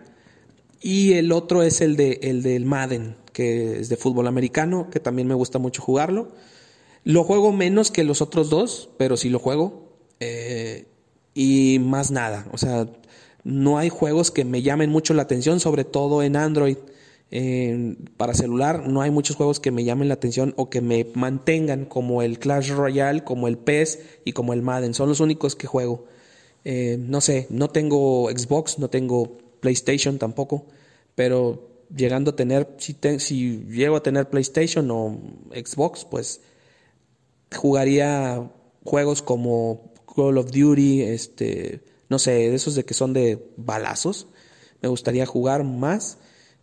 y 0.80 1.14
el 1.14 1.32
otro 1.32 1.62
es 1.62 1.80
el, 1.80 1.96
de, 1.96 2.20
el 2.22 2.42
del 2.42 2.66
Madden 2.66 3.16
que 3.40 3.80
es 3.80 3.88
de 3.88 3.96
fútbol 3.96 4.26
americano, 4.26 4.88
que 4.90 5.00
también 5.00 5.26
me 5.26 5.34
gusta 5.34 5.58
mucho 5.58 5.80
jugarlo. 5.80 6.28
Lo 7.04 7.24
juego 7.24 7.52
menos 7.52 7.90
que 7.90 8.04
los 8.04 8.20
otros 8.20 8.50
dos, 8.50 8.90
pero 8.98 9.16
sí 9.16 9.30
lo 9.30 9.38
juego. 9.38 9.94
Eh, 10.20 10.84
y 11.32 11.78
más 11.78 12.10
nada, 12.10 12.46
o 12.52 12.58
sea, 12.58 12.86
no 13.42 13.78
hay 13.78 13.88
juegos 13.88 14.30
que 14.30 14.44
me 14.44 14.60
llamen 14.60 14.90
mucho 14.90 15.14
la 15.14 15.22
atención, 15.22 15.58
sobre 15.58 15.84
todo 15.84 16.22
en 16.22 16.36
Android. 16.36 16.76
para 18.18 18.34
celular 18.34 18.88
no 18.88 19.00
hay 19.00 19.10
muchos 19.10 19.36
juegos 19.36 19.58
que 19.58 19.70
me 19.70 19.84
llamen 19.84 20.08
la 20.08 20.14
atención 20.14 20.52
o 20.58 20.68
que 20.68 20.82
me 20.82 21.06
mantengan 21.14 21.86
como 21.86 22.20
el 22.20 22.38
Clash 22.38 22.72
Royale, 22.72 23.24
como 23.24 23.48
el 23.48 23.56
PES 23.56 24.00
y 24.26 24.32
como 24.32 24.52
el 24.52 24.60
Madden. 24.60 24.92
Son 24.92 25.08
los 25.08 25.20
únicos 25.20 25.56
que 25.56 25.66
juego. 25.66 26.04
Eh, 26.66 26.98
no 27.00 27.22
sé, 27.22 27.46
no 27.48 27.70
tengo 27.70 28.28
Xbox, 28.28 28.78
no 28.78 28.90
tengo 28.90 29.38
PlayStation 29.60 30.18
tampoco, 30.18 30.66
pero 31.14 31.69
llegando 31.94 32.32
a 32.32 32.36
tener, 32.36 32.76
si, 32.78 33.64
llego 33.68 33.96
a 33.96 34.02
tener 34.02 34.30
PlayStation 34.30 34.90
o 34.90 35.18
Xbox, 35.54 36.04
pues 36.04 36.40
jugaría 37.54 38.50
juegos 38.84 39.22
como 39.22 39.92
Call 40.14 40.38
of 40.38 40.50
Duty, 40.50 41.02
este, 41.02 41.84
no 42.08 42.18
sé, 42.18 42.54
esos 42.54 42.74
de 42.74 42.84
que 42.84 42.94
son 42.94 43.12
de 43.12 43.52
balazos. 43.56 44.28
Me 44.80 44.88
gustaría 44.88 45.26
jugar 45.26 45.64
más 45.64 46.18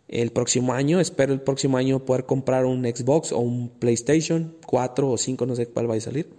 el 0.08 0.32
próximo 0.32 0.72
año. 0.72 1.00
Espero 1.00 1.32
el 1.32 1.40
próximo 1.40 1.76
año 1.76 2.04
poder 2.04 2.24
comprar 2.24 2.64
un 2.64 2.84
Xbox 2.84 3.32
o 3.32 3.38
un 3.38 3.68
PlayStation 3.68 4.56
4 4.66 5.10
o 5.10 5.16
5, 5.16 5.46
no 5.46 5.54
sé 5.54 5.66
cuál 5.66 5.90
va 5.90 5.94
a 5.94 6.00
salir. 6.00 6.30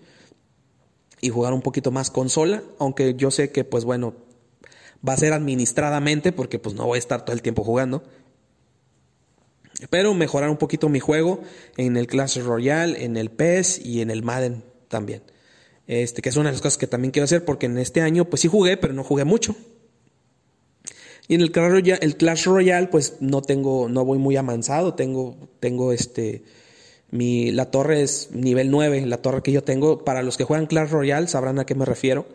Y 1.22 1.30
jugar 1.30 1.54
un 1.54 1.62
poquito 1.62 1.92
más 1.92 2.10
consola, 2.10 2.64
aunque 2.80 3.16
yo 3.16 3.30
sé 3.30 3.52
que 3.52 3.64
pues 3.64 3.86
bueno, 3.86 4.14
va 5.08 5.14
a 5.14 5.18
ser 5.18 5.34
administradamente 5.34 6.32
porque 6.32 6.60
pues 6.60 6.76
no 6.76 6.86
voy 6.86 6.98
a 6.98 7.00
estar 7.00 7.24
todo 7.24 7.34
el 7.34 7.42
tiempo 7.42 7.64
jugando. 7.64 8.04
Pero 9.90 10.14
mejorar 10.14 10.50
un 10.50 10.58
poquito 10.58 10.90
mi 10.90 11.00
juego 11.00 11.42
en 11.78 11.96
el 11.96 12.08
Clash 12.08 12.40
Royale, 12.40 13.04
en 13.04 13.18
el 13.18 13.30
PES 13.30 13.86
y 13.86 14.02
en 14.02 14.12
el 14.12 14.24
Madden 14.24 14.64
también. 14.88 15.24
Este, 15.88 16.22
que 16.22 16.30
es 16.30 16.36
una 16.36 16.50
de 16.50 16.54
las 16.54 16.62
cosas 16.62 16.78
que 16.78 16.88
también 16.88 17.12
quiero 17.12 17.24
hacer 17.24 17.46
porque 17.46 17.66
en 17.66 17.78
este 17.78 18.02
año 18.02 18.26
pues 18.26 18.42
sí 18.42 18.48
jugué, 18.48 18.78
pero 18.78 18.94
no 18.94 19.04
jugué 19.04 19.24
mucho. 19.24 19.56
Y 21.28 21.36
en 21.36 21.42
el 21.42 21.52
Clash 21.52 21.72
Royale, 21.72 22.00
el 22.04 22.18
Clash 22.18 22.46
Royale 22.46 22.88
pues 22.88 23.18
no 23.20 23.42
tengo, 23.42 23.88
no 23.88 24.04
voy 24.04 24.18
muy 24.18 24.36
avanzado, 24.36 24.96
tengo, 24.96 25.50
tengo 25.60 25.94
este, 25.94 26.44
mi, 27.12 27.52
la 27.52 27.72
torre 27.72 28.02
es 28.02 28.30
nivel 28.32 28.72
9, 28.72 29.06
la 29.06 29.18
torre 29.18 29.42
que 29.42 29.52
yo 29.52 29.64
tengo, 29.64 30.04
para 30.04 30.22
los 30.24 30.38
que 30.38 30.44
juegan 30.44 30.68
Clash 30.68 30.90
Royale 30.90 31.28
sabrán 31.28 31.60
a 31.60 31.66
qué 31.66 31.76
me 31.76 31.86
refiero. 31.86 32.28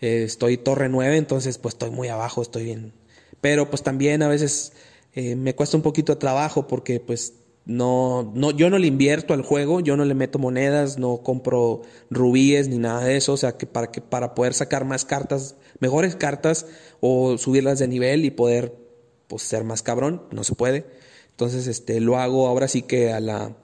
Estoy 0.00 0.58
torre 0.58 0.88
9, 0.88 1.16
entonces 1.16 1.58
pues 1.58 1.74
estoy 1.74 1.90
muy 1.90 2.08
abajo, 2.08 2.42
estoy 2.42 2.64
bien. 2.64 2.92
Pero 3.40 3.68
pues 3.70 3.82
también 3.82 4.22
a 4.22 4.28
veces 4.28 4.72
eh, 5.14 5.36
me 5.36 5.54
cuesta 5.54 5.76
un 5.76 5.82
poquito 5.82 6.12
de 6.12 6.18
trabajo 6.18 6.66
porque 6.66 7.00
pues 7.00 7.34
no, 7.66 8.32
no, 8.34 8.50
yo 8.50 8.68
no 8.68 8.78
le 8.78 8.86
invierto 8.86 9.32
al 9.32 9.42
juego, 9.42 9.80
yo 9.80 9.96
no 9.96 10.04
le 10.04 10.14
meto 10.14 10.38
monedas, 10.38 10.98
no 10.98 11.22
compro 11.22 11.82
rubíes 12.10 12.68
ni 12.68 12.78
nada 12.78 13.04
de 13.04 13.16
eso, 13.16 13.32
o 13.32 13.36
sea 13.36 13.56
que 13.56 13.66
para 13.66 13.90
que 13.90 14.00
para 14.02 14.34
poder 14.34 14.52
sacar 14.52 14.84
más 14.84 15.04
cartas, 15.04 15.56
mejores 15.80 16.16
cartas 16.16 16.66
o 17.00 17.38
subirlas 17.38 17.78
de 17.78 17.88
nivel 17.88 18.24
y 18.24 18.30
poder 18.30 18.76
pues 19.28 19.42
ser 19.42 19.64
más 19.64 19.82
cabrón, 19.82 20.24
no 20.30 20.44
se 20.44 20.54
puede. 20.54 20.84
Entonces 21.30 21.66
este 21.66 22.00
lo 22.00 22.18
hago 22.18 22.46
ahora 22.48 22.68
sí 22.68 22.82
que 22.82 23.12
a 23.12 23.20
la 23.20 23.56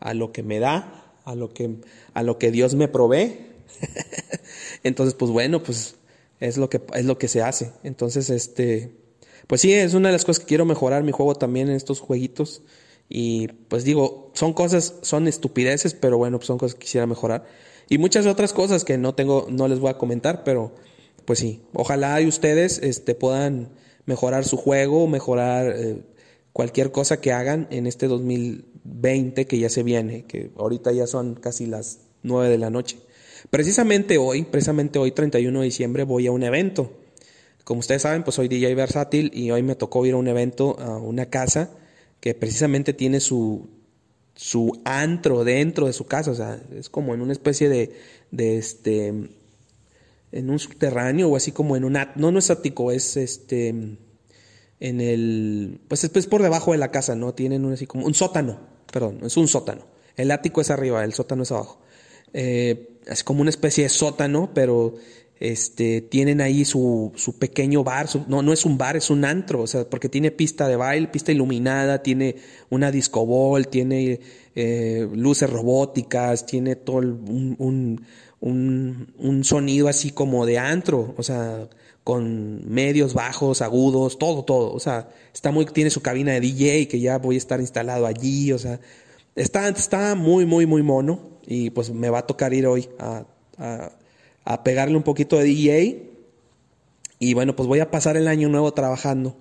a 0.00 0.14
lo 0.14 0.32
que 0.32 0.42
me 0.42 0.58
da, 0.60 1.14
a 1.24 1.34
lo 1.34 1.52
que 1.52 1.76
a 2.14 2.22
lo 2.22 2.38
que 2.38 2.50
Dios 2.50 2.74
me 2.74 2.88
provee. 2.88 3.38
Entonces 4.82 5.14
pues 5.14 5.30
bueno, 5.30 5.62
pues 5.62 5.96
es 6.40 6.56
lo 6.56 6.70
que 6.70 6.80
es 6.94 7.04
lo 7.04 7.18
que 7.18 7.28
se 7.28 7.42
hace. 7.42 7.72
Entonces 7.82 8.30
este 8.30 9.05
pues 9.46 9.60
sí, 9.60 9.72
es 9.72 9.94
una 9.94 10.08
de 10.08 10.12
las 10.12 10.24
cosas 10.24 10.40
que 10.40 10.46
quiero 10.46 10.64
mejorar 10.64 11.02
mi 11.02 11.12
juego 11.12 11.34
también 11.34 11.68
en 11.68 11.76
estos 11.76 12.00
jueguitos. 12.00 12.62
Y 13.08 13.48
pues 13.68 13.84
digo, 13.84 14.32
son 14.34 14.52
cosas, 14.52 14.94
son 15.02 15.28
estupideces, 15.28 15.94
pero 15.94 16.18
bueno, 16.18 16.38
pues 16.38 16.48
son 16.48 16.58
cosas 16.58 16.74
que 16.74 16.80
quisiera 16.80 17.06
mejorar. 17.06 17.44
Y 17.88 17.98
muchas 17.98 18.26
otras 18.26 18.52
cosas 18.52 18.84
que 18.84 18.98
no 18.98 19.14
tengo, 19.14 19.46
no 19.48 19.68
les 19.68 19.78
voy 19.78 19.90
a 19.90 19.98
comentar, 19.98 20.42
pero 20.42 20.74
pues 21.24 21.38
sí, 21.38 21.62
ojalá 21.72 22.20
y 22.20 22.26
ustedes 22.26 22.78
este, 22.82 23.14
puedan 23.14 23.70
mejorar 24.06 24.44
su 24.44 24.56
juego, 24.56 25.06
mejorar 25.06 25.72
eh, 25.76 26.02
cualquier 26.52 26.90
cosa 26.90 27.20
que 27.20 27.32
hagan 27.32 27.68
en 27.70 27.86
este 27.86 28.08
2020 28.08 29.46
que 29.46 29.58
ya 29.58 29.68
se 29.68 29.82
viene, 29.82 30.24
que 30.24 30.50
ahorita 30.56 30.92
ya 30.92 31.06
son 31.06 31.34
casi 31.34 31.66
las 31.66 32.00
9 32.22 32.48
de 32.48 32.58
la 32.58 32.70
noche. 32.70 32.98
Precisamente 33.50 34.18
hoy, 34.18 34.42
precisamente 34.44 34.98
hoy 34.98 35.12
31 35.12 35.60
de 35.60 35.64
diciembre 35.64 36.04
voy 36.04 36.26
a 36.26 36.32
un 36.32 36.42
evento. 36.42 36.92
Como 37.66 37.80
ustedes 37.80 38.02
saben, 38.02 38.22
pues 38.22 38.36
soy 38.36 38.46
DJ 38.46 38.76
versátil 38.76 39.32
y 39.34 39.50
hoy 39.50 39.64
me 39.64 39.74
tocó 39.74 40.06
ir 40.06 40.14
a 40.14 40.18
un 40.18 40.28
evento 40.28 40.78
a 40.78 40.98
una 40.98 41.26
casa 41.26 41.70
que 42.20 42.32
precisamente 42.32 42.92
tiene 42.92 43.18
su, 43.18 43.68
su 44.36 44.80
antro 44.84 45.42
dentro 45.42 45.88
de 45.88 45.92
su 45.92 46.06
casa, 46.06 46.30
o 46.30 46.34
sea, 46.36 46.62
es 46.72 46.88
como 46.88 47.12
en 47.12 47.22
una 47.22 47.32
especie 47.32 47.68
de, 47.68 47.92
de 48.30 48.56
este, 48.56 49.08
en 49.08 50.48
un 50.48 50.60
subterráneo 50.60 51.28
o 51.28 51.34
así 51.34 51.50
como 51.50 51.76
en 51.76 51.82
un, 51.82 51.98
no, 52.14 52.30
no 52.30 52.38
es 52.38 52.50
ático, 52.50 52.92
es 52.92 53.16
este, 53.16 53.70
en 53.70 55.00
el, 55.00 55.80
pues 55.88 56.04
es 56.04 56.26
por 56.28 56.44
debajo 56.44 56.70
de 56.70 56.78
la 56.78 56.92
casa, 56.92 57.16
¿no? 57.16 57.34
Tienen 57.34 57.64
un 57.64 57.72
así 57.72 57.88
como, 57.88 58.06
un 58.06 58.14
sótano, 58.14 58.60
perdón, 58.92 59.22
es 59.24 59.36
un 59.36 59.48
sótano. 59.48 59.88
El 60.14 60.30
ático 60.30 60.60
es 60.60 60.70
arriba, 60.70 61.02
el 61.02 61.14
sótano 61.14 61.42
es 61.42 61.50
abajo. 61.50 61.80
Eh, 62.32 63.00
es 63.08 63.24
como 63.24 63.40
una 63.40 63.50
especie 63.50 63.82
de 63.82 63.90
sótano, 63.90 64.52
pero 64.54 64.94
este, 65.38 66.00
tienen 66.00 66.40
ahí 66.40 66.64
su, 66.64 67.12
su 67.14 67.38
pequeño 67.38 67.84
bar, 67.84 68.08
no, 68.26 68.42
no 68.42 68.52
es 68.52 68.64
un 68.64 68.78
bar, 68.78 68.96
es 68.96 69.10
un 69.10 69.24
antro, 69.24 69.62
o 69.62 69.66
sea, 69.66 69.88
porque 69.88 70.08
tiene 70.08 70.30
pista 70.30 70.66
de 70.66 70.76
baile, 70.76 71.08
pista 71.08 71.30
iluminada, 71.30 72.02
tiene 72.02 72.36
una 72.70 72.90
discobol, 72.90 73.68
tiene 73.68 74.20
eh, 74.54 75.06
luces 75.12 75.50
robóticas, 75.50 76.46
tiene 76.46 76.76
todo 76.76 76.98
un, 76.98 78.00
un, 78.40 79.12
un, 79.18 79.44
sonido 79.44 79.88
así 79.88 80.10
como 80.10 80.46
de 80.46 80.58
antro, 80.58 81.14
o 81.18 81.22
sea, 81.22 81.68
con 82.02 82.66
medios, 82.70 83.12
bajos, 83.12 83.60
agudos, 83.60 84.18
todo, 84.18 84.42
todo, 84.44 84.72
o 84.72 84.80
sea, 84.80 85.10
está 85.34 85.50
muy, 85.50 85.66
tiene 85.66 85.90
su 85.90 86.00
cabina 86.00 86.32
de 86.32 86.40
DJ 86.40 86.88
que 86.88 86.98
ya 86.98 87.18
voy 87.18 87.34
a 87.34 87.38
estar 87.38 87.60
instalado 87.60 88.06
allí, 88.06 88.52
o 88.52 88.58
sea, 88.58 88.80
está, 89.34 89.68
está 89.68 90.14
muy, 90.14 90.46
muy, 90.46 90.64
muy 90.64 90.82
mono 90.82 91.40
y 91.46 91.68
pues 91.70 91.90
me 91.90 92.08
va 92.08 92.20
a 92.20 92.26
tocar 92.26 92.54
ir 92.54 92.66
hoy 92.66 92.88
a 92.98 93.26
pegarle 94.62 94.96
un 94.96 95.02
poquito 95.02 95.36
de 95.36 95.44
DJ. 95.44 96.10
Y 97.18 97.34
bueno, 97.34 97.56
pues 97.56 97.66
voy 97.66 97.80
a 97.80 97.90
pasar 97.90 98.16
el 98.16 98.28
año 98.28 98.48
nuevo 98.48 98.72
trabajando. 98.72 99.36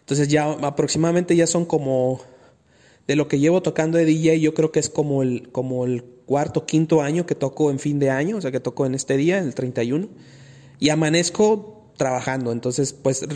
Entonces 0.00 0.28
ya 0.28 0.50
aproximadamente 0.50 1.36
ya 1.36 1.46
son 1.46 1.64
como 1.64 2.20
de 3.06 3.16
lo 3.16 3.26
que 3.26 3.38
llevo 3.38 3.60
tocando 3.60 3.98
de 3.98 4.04
DJ, 4.04 4.40
yo 4.40 4.54
creo 4.54 4.70
que 4.70 4.78
es 4.78 4.88
como 4.88 5.22
el, 5.22 5.50
como 5.50 5.84
el 5.84 6.04
cuarto, 6.26 6.64
quinto 6.64 7.02
año 7.02 7.26
que 7.26 7.34
toco 7.34 7.72
en 7.72 7.80
fin 7.80 7.98
de 7.98 8.08
año, 8.08 8.36
o 8.36 8.40
sea 8.40 8.52
que 8.52 8.60
toco 8.60 8.86
en 8.86 8.94
este 8.94 9.16
día, 9.16 9.38
el 9.38 9.52
31, 9.52 10.08
y 10.78 10.90
amanezco 10.90 11.90
trabajando. 11.96 12.52
Entonces, 12.52 12.92
pues 12.92 13.26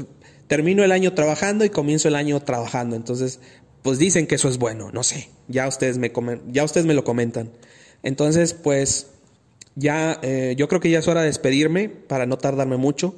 termino 0.46 0.84
el 0.84 0.92
año 0.92 1.12
trabajando 1.14 1.64
y 1.64 1.70
comienzo 1.70 2.06
el 2.06 2.14
año 2.14 2.40
trabajando. 2.40 2.94
Entonces, 2.94 3.40
pues 3.82 3.98
dicen 3.98 4.28
que 4.28 4.36
eso 4.36 4.48
es 4.48 4.58
bueno, 4.58 4.92
no 4.92 5.02
sé, 5.02 5.28
ya 5.48 5.66
ustedes 5.66 5.98
me, 5.98 6.12
ya 6.52 6.62
ustedes 6.62 6.86
me 6.86 6.94
lo 6.94 7.02
comentan. 7.02 7.50
Entonces, 8.04 8.54
pues 8.54 9.13
ya, 9.76 10.20
eh, 10.22 10.54
yo 10.56 10.68
creo 10.68 10.80
que 10.80 10.90
ya 10.90 11.00
es 11.00 11.08
hora 11.08 11.20
de 11.20 11.26
despedirme 11.26 11.88
para 11.88 12.26
no 12.26 12.38
tardarme 12.38 12.76
mucho. 12.76 13.14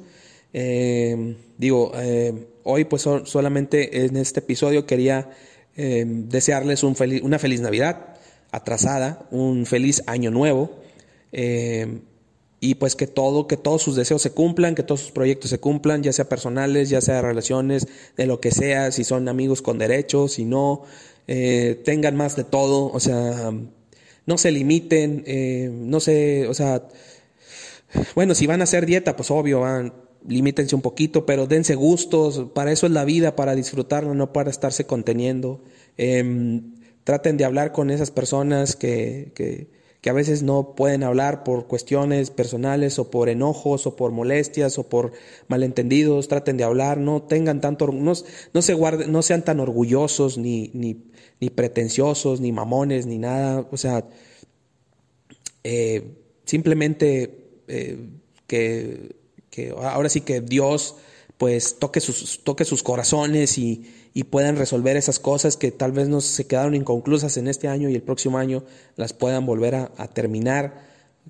Eh, 0.53 1.35
digo, 1.57 1.91
eh, 1.95 2.47
hoy 2.63 2.85
pues 2.85 3.03
solamente 3.25 4.05
en 4.05 4.17
este 4.17 4.39
episodio 4.39 4.85
quería 4.85 5.29
desearles 5.75 6.81
un 6.81 6.95
feliz, 6.95 7.21
una 7.21 7.37
feliz 7.37 7.61
Navidad 7.61 8.15
atrasada, 8.49 9.27
un 9.29 9.67
feliz 9.67 10.01
año 10.07 10.31
nuevo 10.31 10.71
y 11.31 12.75
pues 12.79 12.95
que 12.95 13.05
todo, 13.05 13.45
que 13.45 13.57
todos 13.57 13.83
sus 13.83 13.95
deseos 13.95 14.23
se 14.23 14.31
cumplan, 14.31 14.73
que 14.73 14.81
todos 14.81 15.01
sus 15.01 15.11
proyectos 15.11 15.51
se 15.51 15.59
cumplan, 15.59 16.01
ya 16.01 16.11
sea 16.13 16.27
personales, 16.27 16.89
ya 16.89 16.99
sea 16.99 17.21
relaciones, 17.21 17.87
de 18.15 18.25
lo 18.25 18.41
que 18.41 18.49
sea, 18.49 18.91
si 18.91 19.03
son 19.03 19.29
amigos 19.29 19.61
con 19.61 19.77
derechos, 19.77 20.31
si 20.33 20.45
no, 20.45 20.81
tengan 21.27 22.15
más 22.15 22.35
de 22.35 22.43
todo, 22.43 22.91
o 22.91 22.99
sea, 22.99 23.51
no 24.27 24.37
se 24.37 24.51
limiten, 24.51 25.23
eh, 25.25 25.71
no 25.73 25.99
se, 25.99 26.47
o 26.47 26.53
sea, 26.53 26.87
bueno, 28.13 28.35
si 28.35 28.45
van 28.45 28.61
a 28.61 28.65
hacer 28.65 28.85
dieta, 28.85 29.15
pues 29.15 29.31
obvio, 29.31 29.61
van, 29.61 29.93
limítense 30.27 30.75
un 30.75 30.81
poquito, 30.81 31.25
pero 31.25 31.47
dense 31.47 31.75
gustos, 31.75 32.47
para 32.53 32.71
eso 32.71 32.85
es 32.85 32.91
la 32.91 33.05
vida, 33.05 33.35
para 33.35 33.55
disfrutarlo, 33.55 34.13
no 34.13 34.33
para 34.33 34.49
estarse 34.49 34.85
conteniendo. 34.85 35.63
Em, 35.95 36.75
traten 37.05 37.37
de 37.37 37.45
hablar 37.45 37.71
con 37.71 37.89
esas 37.89 38.11
personas 38.11 38.75
que, 38.75 39.31
que, 39.33 39.69
que, 40.07 40.09
a 40.09 40.13
veces 40.13 40.43
no 40.43 40.73
pueden 40.75 41.03
hablar 41.03 41.43
por 41.43 41.67
cuestiones 41.67 42.31
personales 42.31 42.97
o 42.99 43.11
por 43.11 43.29
enojos 43.29 43.85
o 43.87 43.95
por 43.95 44.11
molestias 44.11 44.77
o 44.77 44.87
por 44.87 45.11
malentendidos, 45.47 46.27
traten 46.27 46.57
de 46.57 46.63
hablar, 46.63 46.97
no 46.97 47.23
tengan 47.23 47.61
tanto, 47.61 47.87
no, 47.87 48.13
no 48.53 48.61
se 48.61 48.73
guarden, 48.73 49.11
no 49.11 49.21
sean 49.21 49.43
tan 49.43 49.59
orgullosos 49.59 50.37
ni, 50.37 50.71
ni 50.73 51.07
ni 51.39 51.49
pretenciosos, 51.49 52.41
ni 52.41 52.51
mamones, 52.51 53.05
ni 53.05 53.17
nada. 53.17 53.67
O 53.71 53.77
sea, 53.77 54.05
eh, 55.63 56.15
simplemente 56.45 57.61
eh, 57.67 58.09
que, 58.47 59.15
ahora 59.77 60.09
sí 60.09 60.21
que 60.21 60.41
Dios 60.41 60.95
pues 61.37 61.77
toque 61.77 61.99
sus, 61.99 62.43
toque 62.43 62.65
sus 62.65 62.81
corazones 62.81 63.57
y, 63.57 63.96
puedan 64.25 64.55
resolver 64.55 64.97
esas 64.97 65.19
cosas 65.19 65.57
que 65.57 65.71
tal 65.71 65.91
vez 65.91 66.07
no 66.07 66.21
se 66.21 66.47
quedaron 66.47 66.75
inconclusas 66.75 67.37
en 67.37 67.47
este 67.47 67.67
año 67.67 67.89
y 67.89 67.95
el 67.95 68.01
próximo 68.01 68.37
año 68.37 68.63
las 68.95 69.13
puedan 69.13 69.45
volver 69.45 69.75
a, 69.75 69.91
a 69.97 70.07
terminar. 70.07 70.85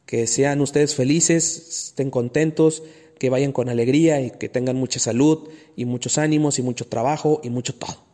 Que 0.05 0.27
sean 0.27 0.61
ustedes 0.61 0.95
felices, 0.95 1.89
estén 1.89 2.11
contentos, 2.11 2.83
que 3.17 3.29
vayan 3.29 3.51
con 3.51 3.69
alegría 3.69 4.21
y 4.21 4.31
que 4.31 4.49
tengan 4.49 4.75
mucha 4.75 4.99
salud 4.99 5.49
y 5.75 5.85
muchos 5.85 6.17
ánimos 6.17 6.59
y 6.59 6.61
mucho 6.61 6.87
trabajo 6.87 7.41
y 7.43 7.49
mucho 7.49 7.75
todo. 7.75 8.07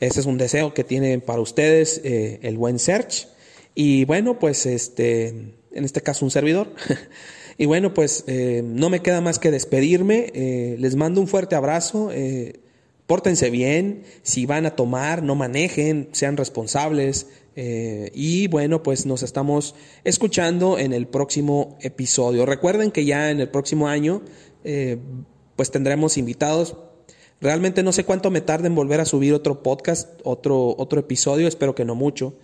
Ese 0.00 0.20
es 0.20 0.26
un 0.26 0.38
deseo 0.38 0.74
que 0.74 0.84
tiene 0.84 1.18
para 1.18 1.40
ustedes 1.40 2.00
eh, 2.04 2.38
el 2.42 2.56
buen 2.56 2.78
Search. 2.78 3.28
Y 3.74 4.04
bueno, 4.04 4.38
pues 4.38 4.66
este, 4.66 5.28
en 5.28 5.84
este 5.84 6.02
caso 6.02 6.24
un 6.24 6.30
servidor. 6.30 6.72
y 7.58 7.66
bueno, 7.66 7.94
pues 7.94 8.24
eh, 8.26 8.62
no 8.64 8.90
me 8.90 9.00
queda 9.00 9.20
más 9.20 9.38
que 9.38 9.50
despedirme. 9.50 10.30
Eh, 10.34 10.76
les 10.78 10.94
mando 10.94 11.20
un 11.20 11.28
fuerte 11.28 11.56
abrazo. 11.56 12.10
Pórtense 13.08 13.50
bien. 13.50 14.04
Si 14.22 14.46
van 14.46 14.66
a 14.66 14.76
tomar, 14.76 15.24
no 15.24 15.34
manejen, 15.34 16.08
sean 16.12 16.36
responsables. 16.36 17.26
y 17.56 18.46
bueno, 18.46 18.84
pues 18.84 19.04
nos 19.04 19.24
estamos 19.24 19.74
escuchando 20.04 20.78
en 20.78 20.92
el 20.92 21.08
próximo 21.08 21.76
episodio. 21.80 22.46
Recuerden 22.46 22.92
que 22.92 23.04
ya 23.04 23.32
en 23.32 23.40
el 23.40 23.48
próximo 23.48 23.88
año, 23.88 24.22
pues 25.56 25.72
tendremos 25.72 26.16
invitados 26.18 26.76
Realmente 27.40 27.84
no 27.84 27.92
sé 27.92 28.04
cuánto 28.04 28.30
me 28.30 28.40
tarde 28.40 28.66
en 28.66 28.74
volver 28.74 29.00
a 29.00 29.04
subir 29.04 29.32
otro 29.32 29.62
podcast, 29.62 30.20
otro, 30.24 30.74
otro 30.76 30.98
episodio, 30.98 31.46
espero 31.46 31.74
que 31.74 31.84
no 31.84 31.94
mucho. 31.94 32.34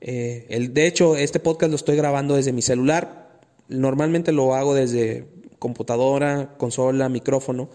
Eh, 0.00 0.46
el, 0.48 0.72
de 0.72 0.86
hecho, 0.86 1.16
este 1.16 1.40
podcast 1.40 1.70
lo 1.70 1.76
estoy 1.76 1.96
grabando 1.96 2.36
desde 2.36 2.52
mi 2.52 2.62
celular. 2.62 3.40
Normalmente 3.68 4.30
lo 4.30 4.54
hago 4.54 4.74
desde 4.74 5.26
computadora, 5.58 6.54
consola, 6.56 7.08
micrófono, 7.08 7.70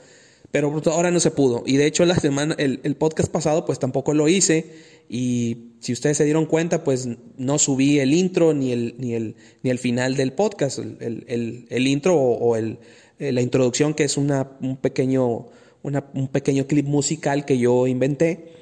pero 0.52 0.82
ahora 0.86 1.12
no 1.12 1.20
se 1.20 1.32
pudo. 1.32 1.64
Y 1.66 1.78
de 1.78 1.86
hecho, 1.86 2.06
la 2.06 2.16
semana, 2.16 2.56
el, 2.58 2.80
el 2.84 2.96
podcast 2.96 3.32
pasado, 3.32 3.66
pues 3.66 3.80
tampoco 3.80 4.14
lo 4.14 4.28
hice. 4.28 4.72
Y 5.08 5.74
si 5.80 5.94
ustedes 5.94 6.18
se 6.18 6.26
dieron 6.26 6.46
cuenta, 6.46 6.84
pues 6.84 7.08
no 7.38 7.60
subí 7.60 8.00
el 8.00 8.14
intro 8.14 8.54
ni 8.54 8.72
el, 8.72 8.96
ni 8.98 9.14
el, 9.14 9.36
ni 9.64 9.70
el 9.70 9.80
final 9.80 10.16
del 10.16 10.34
podcast. 10.34 10.80
El, 10.80 11.26
el, 11.28 11.66
el 11.70 11.88
intro 11.88 12.16
o, 12.16 12.56
el, 12.56 12.80
eh, 13.20 13.32
la 13.32 13.42
introducción, 13.42 13.94
que 13.94 14.04
es 14.04 14.18
una, 14.18 14.58
un 14.62 14.78
pequeño 14.78 15.48
un 15.82 16.28
pequeño 16.28 16.68
clip 16.68 16.86
musical 16.86 17.46
que 17.46 17.58
yo 17.58 17.88
inventé. 17.88 18.54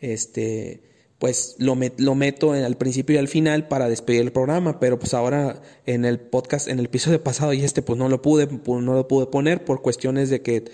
Este, 0.00 0.80
pues 1.18 1.56
lo, 1.58 1.76
lo 1.98 2.14
meto 2.14 2.56
en, 2.56 2.64
al 2.64 2.76
principio 2.76 3.16
y 3.16 3.18
al 3.18 3.28
final 3.28 3.68
para 3.68 3.88
despedir 3.88 4.22
el 4.22 4.32
programa, 4.32 4.80
pero 4.80 4.98
pues 4.98 5.12
ahora 5.12 5.60
en 5.84 6.06
el 6.06 6.18
podcast, 6.18 6.68
en 6.68 6.78
el 6.78 6.86
episodio 6.86 7.22
pasado 7.24 7.52
y 7.52 7.62
este 7.62 7.82
pues 7.82 7.98
no 7.98 8.08
lo 8.08 8.22
pude, 8.22 8.48
no 8.66 8.94
lo 8.94 9.06
pude 9.06 9.26
poner 9.26 9.64
por 9.64 9.82
cuestiones 9.82 10.30
de 10.30 10.40
que 10.40 10.64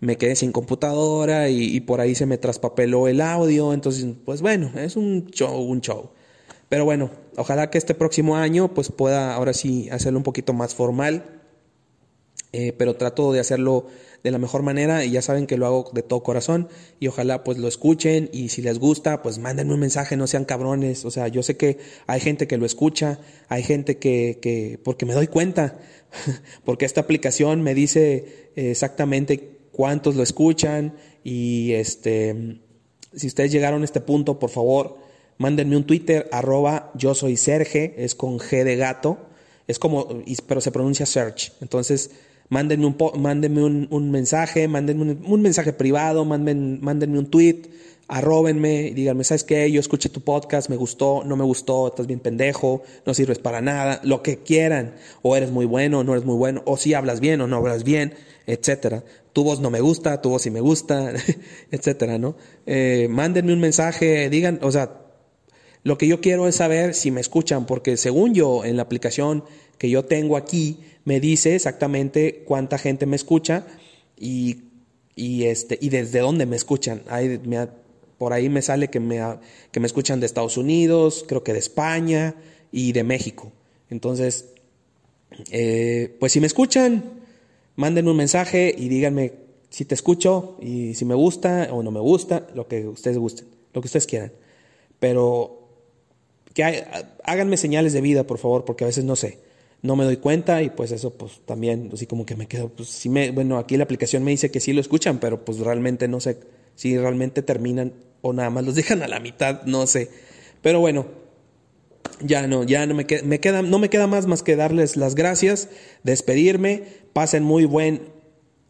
me 0.00 0.16
quedé 0.16 0.34
sin 0.36 0.52
computadora 0.52 1.48
y, 1.48 1.76
y, 1.76 1.80
por 1.80 2.00
ahí 2.00 2.14
se 2.14 2.26
me 2.26 2.38
traspapeló 2.38 3.08
el 3.08 3.20
audio, 3.20 3.72
entonces 3.72 4.06
pues 4.24 4.42
bueno, 4.42 4.72
es 4.76 4.96
un 4.96 5.26
show, 5.30 5.60
un 5.62 5.80
show. 5.80 6.10
Pero 6.68 6.84
bueno, 6.84 7.10
ojalá 7.36 7.70
que 7.70 7.78
este 7.78 7.94
próximo 7.94 8.36
año 8.36 8.72
pues 8.74 8.90
pueda 8.90 9.34
ahora 9.34 9.52
sí 9.52 9.88
hacerlo 9.90 10.18
un 10.18 10.24
poquito 10.24 10.52
más 10.52 10.74
formal 10.74 11.40
eh, 12.52 12.72
pero 12.76 12.96
trato 12.96 13.32
de 13.32 13.38
hacerlo 13.38 13.86
de 14.24 14.32
la 14.32 14.38
mejor 14.38 14.62
manera 14.62 15.04
y 15.04 15.12
ya 15.12 15.22
saben 15.22 15.46
que 15.46 15.56
lo 15.56 15.66
hago 15.66 15.90
de 15.94 16.02
todo 16.02 16.24
corazón 16.24 16.68
y 16.98 17.06
ojalá 17.06 17.44
pues 17.44 17.58
lo 17.58 17.68
escuchen 17.68 18.28
y 18.32 18.48
si 18.48 18.60
les 18.60 18.80
gusta 18.80 19.22
pues 19.22 19.38
mándenme 19.38 19.72
un 19.72 19.78
mensaje, 19.78 20.16
no 20.16 20.26
sean 20.26 20.44
cabrones, 20.44 21.04
o 21.04 21.12
sea, 21.12 21.28
yo 21.28 21.44
sé 21.44 21.56
que 21.56 21.78
hay 22.08 22.18
gente 22.18 22.48
que 22.48 22.58
lo 22.58 22.66
escucha, 22.66 23.20
hay 23.48 23.62
gente 23.62 23.98
que, 23.98 24.40
que 24.42 24.80
porque 24.82 25.06
me 25.06 25.14
doy 25.14 25.28
cuenta, 25.28 25.78
porque 26.64 26.86
esta 26.86 27.02
aplicación 27.02 27.62
me 27.62 27.72
dice 27.72 28.50
exactamente 28.56 29.59
cuántos 29.80 30.14
lo 30.14 30.22
escuchan 30.22 30.92
y 31.24 31.72
este, 31.72 32.60
si 33.14 33.28
ustedes 33.28 33.50
llegaron 33.50 33.80
a 33.80 33.86
este 33.86 34.02
punto, 34.02 34.38
por 34.38 34.50
favor, 34.50 34.98
mándenme 35.38 35.74
un 35.74 35.84
Twitter, 35.84 36.28
arroba 36.32 36.92
yo 36.94 37.14
soy 37.14 37.38
Serge, 37.38 37.94
es 37.96 38.14
con 38.14 38.38
G 38.38 38.62
de 38.62 38.76
gato, 38.76 39.30
es 39.66 39.78
como, 39.78 40.06
pero 40.46 40.60
se 40.60 40.70
pronuncia 40.70 41.06
search, 41.06 41.54
entonces 41.62 42.10
mándenme 42.50 42.84
un, 42.84 42.96
mándenme 43.22 43.64
un, 43.64 44.10
mensaje, 44.10 44.68
mándenme 44.68 45.16
un, 45.24 45.40
mensaje 45.40 45.72
privado, 45.72 46.26
mándenme, 46.26 46.78
mándenme 46.82 47.18
un 47.18 47.30
tweet, 47.30 47.62
arróbenme, 48.10 48.90
díganme, 48.92 49.22
¿sabes 49.22 49.44
qué? 49.44 49.70
Yo 49.70 49.78
escuché 49.78 50.08
tu 50.08 50.20
podcast, 50.20 50.68
me 50.68 50.74
gustó, 50.74 51.22
no 51.24 51.36
me 51.36 51.44
gustó, 51.44 51.86
estás 51.86 52.08
bien 52.08 52.18
pendejo, 52.18 52.82
no 53.06 53.14
sirves 53.14 53.38
para 53.38 53.60
nada, 53.60 54.00
lo 54.02 54.20
que 54.20 54.38
quieran, 54.38 54.96
o 55.22 55.36
eres 55.36 55.52
muy 55.52 55.64
bueno, 55.64 56.00
o 56.00 56.04
no 56.04 56.12
eres 56.12 56.24
muy 56.24 56.34
bueno, 56.36 56.60
o 56.66 56.76
si 56.76 56.92
hablas 56.92 57.20
bien 57.20 57.40
o 57.40 57.46
no 57.46 57.56
hablas 57.56 57.84
bien, 57.84 58.14
etcétera. 58.46 59.04
Tu 59.32 59.44
voz 59.44 59.60
no 59.60 59.70
me 59.70 59.80
gusta, 59.80 60.20
tu 60.20 60.30
voz 60.30 60.42
sí 60.42 60.50
me 60.50 60.60
gusta, 60.60 61.12
etcétera, 61.70 62.18
¿no? 62.18 62.34
Eh, 62.66 63.06
mándenme 63.08 63.52
un 63.52 63.60
mensaje, 63.60 64.28
digan, 64.28 64.58
o 64.60 64.72
sea, 64.72 65.02
lo 65.84 65.96
que 65.96 66.08
yo 66.08 66.20
quiero 66.20 66.48
es 66.48 66.56
saber 66.56 66.94
si 66.94 67.12
me 67.12 67.20
escuchan, 67.20 67.64
porque 67.64 67.96
según 67.96 68.34
yo, 68.34 68.64
en 68.64 68.76
la 68.76 68.82
aplicación 68.82 69.44
que 69.78 69.88
yo 69.88 70.04
tengo 70.04 70.36
aquí, 70.36 70.80
me 71.04 71.20
dice 71.20 71.54
exactamente 71.54 72.42
cuánta 72.44 72.76
gente 72.76 73.06
me 73.06 73.14
escucha 73.14 73.66
y, 74.18 74.64
y 75.14 75.44
este, 75.44 75.78
y 75.80 75.90
desde 75.90 76.18
dónde 76.18 76.44
me 76.44 76.56
escuchan. 76.56 77.02
Ahí 77.08 77.40
me, 77.44 77.68
por 78.20 78.34
ahí 78.34 78.50
me 78.50 78.60
sale 78.60 78.90
que 78.90 79.00
me, 79.00 79.18
que 79.72 79.80
me 79.80 79.86
escuchan 79.86 80.20
de 80.20 80.26
Estados 80.26 80.58
Unidos, 80.58 81.24
creo 81.26 81.42
que 81.42 81.54
de 81.54 81.58
España 81.58 82.34
y 82.70 82.92
de 82.92 83.02
México. 83.02 83.50
Entonces, 83.88 84.52
eh, 85.50 86.14
pues 86.20 86.32
si 86.32 86.38
me 86.38 86.46
escuchan, 86.46 87.02
manden 87.76 88.08
un 88.08 88.18
mensaje 88.18 88.74
y 88.76 88.90
díganme 88.90 89.32
si 89.70 89.86
te 89.86 89.94
escucho 89.94 90.58
y 90.60 90.92
si 90.96 91.06
me 91.06 91.14
gusta 91.14 91.70
o 91.72 91.82
no 91.82 91.90
me 91.90 92.00
gusta, 92.00 92.46
lo 92.54 92.68
que 92.68 92.86
ustedes 92.86 93.16
gusten, 93.16 93.46
lo 93.72 93.80
que 93.80 93.86
ustedes 93.86 94.06
quieran. 94.06 94.32
Pero 94.98 95.66
que 96.52 96.84
háganme 97.24 97.56
señales 97.56 97.94
de 97.94 98.02
vida, 98.02 98.24
por 98.24 98.36
favor, 98.36 98.66
porque 98.66 98.84
a 98.84 98.88
veces 98.88 99.04
no 99.04 99.16
sé, 99.16 99.38
no 99.80 99.96
me 99.96 100.04
doy 100.04 100.18
cuenta 100.18 100.60
y 100.60 100.68
pues 100.68 100.92
eso 100.92 101.14
pues 101.14 101.40
también 101.46 101.88
así 101.94 102.04
como 102.04 102.26
que 102.26 102.36
me 102.36 102.46
quedo, 102.46 102.68
pues 102.68 102.90
si 102.90 103.08
me, 103.08 103.30
bueno, 103.30 103.56
aquí 103.56 103.78
la 103.78 103.84
aplicación 103.84 104.24
me 104.24 104.30
dice 104.30 104.50
que 104.50 104.60
sí 104.60 104.74
lo 104.74 104.82
escuchan, 104.82 105.20
pero 105.20 105.42
pues 105.42 105.58
realmente 105.60 106.06
no 106.06 106.20
sé 106.20 106.59
si 106.80 106.96
realmente 106.96 107.42
terminan 107.42 107.92
o 108.22 108.32
nada 108.32 108.48
más 108.48 108.64
los 108.64 108.74
dejan 108.80 109.02
a 109.02 109.08
la 109.08 109.20
mitad, 109.20 109.64
no 109.64 109.86
sé. 109.86 110.08
Pero 110.62 110.80
bueno, 110.80 111.08
ya 112.20 112.46
no, 112.46 112.64
ya 112.64 112.86
no 112.86 112.94
me, 112.94 113.06
queda, 113.06 113.22
me 113.22 113.38
queda, 113.38 113.60
no 113.60 113.78
me 113.78 113.90
queda 113.90 114.06
más 114.06 114.26
más 114.26 114.42
que 114.42 114.56
darles 114.56 114.96
las 114.96 115.14
gracias, 115.14 115.68
despedirme, 116.04 116.84
pasen 117.12 117.42
muy 117.42 117.66
buen 117.66 118.08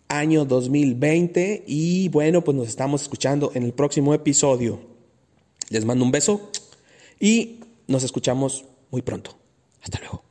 año 0.08 0.44
2020 0.44 1.62
y 1.68 2.08
bueno, 2.08 2.42
pues 2.42 2.56
nos 2.56 2.66
estamos 2.66 3.02
escuchando 3.02 3.52
en 3.54 3.62
el 3.62 3.72
próximo 3.72 4.12
episodio. 4.12 4.80
Les 5.68 5.84
mando 5.84 6.04
un 6.04 6.10
beso 6.10 6.50
y 7.20 7.60
nos 7.86 8.02
escuchamos 8.02 8.64
muy 8.90 9.02
pronto. 9.02 9.38
Hasta 9.82 10.00
luego. 10.00 10.24